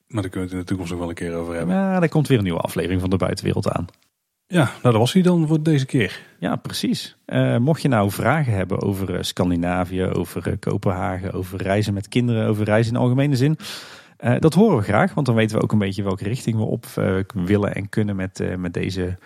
[0.07, 1.75] Maar daar kunnen we het in de toekomst nog wel een keer over hebben.
[1.75, 3.85] Ja, er komt weer een nieuwe aflevering van de buitenwereld aan.
[4.47, 6.21] Ja, nou dat was hij dan voor deze keer.
[6.39, 7.17] Ja, precies.
[7.25, 12.07] Eh, mocht je nou vragen hebben over eh, Scandinavië, over eh, Kopenhagen, over reizen met
[12.07, 13.57] kinderen, over reizen in algemene zin.
[14.19, 16.63] Eh, dat horen we graag, want dan weten we ook een beetje welke richting we
[16.63, 19.17] op eh, willen en kunnen met, eh, met deze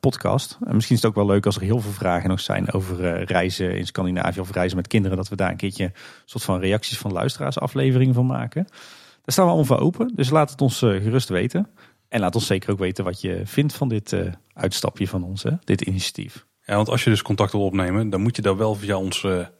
[0.00, 0.58] podcast.
[0.64, 3.24] En misschien is het ook wel leuk als er heel veel vragen nog zijn over
[3.24, 5.92] reizen in Scandinavië of reizen met kinderen, dat we daar een keertje een
[6.24, 8.64] soort van reacties van luisteraars aflevering van maken.
[8.64, 11.68] Daar staan we allemaal voor open, dus laat het ons gerust weten.
[12.08, 14.16] En laat ons zeker ook weten wat je vindt van dit
[14.54, 16.46] uitstapje van ons, hè, dit initiatief.
[16.64, 19.50] Ja, want als je dus contact wil opnemen, dan moet je daar wel via onze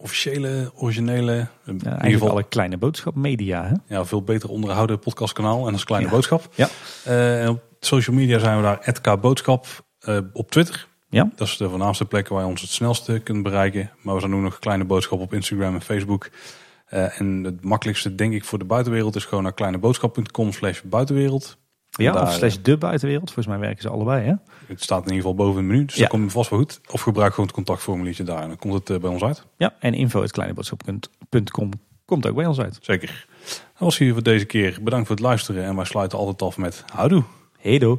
[0.00, 3.64] officiële, originele, in ieder geval alle kleine boodschap media.
[3.66, 3.94] Hè?
[3.94, 5.66] ja, veel beter onderhouden podcastkanaal.
[5.66, 6.12] En als kleine Ja.
[6.14, 6.48] boodschap.
[6.54, 6.68] Ja.
[7.04, 9.66] Eh, op social media zijn we daar @kboodschap
[9.98, 10.86] eh op Twitter.
[11.10, 11.30] Ja.
[11.36, 13.90] Dat is de voornaamste plek waar je ons het snelste kunt bereiken.
[14.02, 16.30] Maar we zijn ook nog kleine boodschap op Instagram en Facebook.
[16.86, 21.56] Eh, en het makkelijkste denk ik voor de buitenwereld is gewoon naar kleineboodschap.com slash buitenwereld.
[21.90, 23.24] Ja, Daar, of slash de buitenwereld.
[23.32, 24.26] Volgens mij werken ze allebei.
[24.26, 24.32] Hè?
[24.66, 26.00] Het staat in ieder geval boven het menu, dus Ja.
[26.00, 26.80] dat komt vast wel goed.
[26.90, 29.46] Of gebruik gewoon het contactformuliertje daar en dan komt het eh, bij ons uit.
[29.56, 31.70] Ja, en info.kleineboodschap.com
[32.04, 32.78] komt ook bij ons uit.
[32.80, 33.26] Zeker.
[33.44, 34.78] Dat was hier voor deze keer.
[34.82, 37.22] Bedankt voor het luisteren en wij sluiten altijd af met houdoe.
[37.58, 37.98] Hey doe.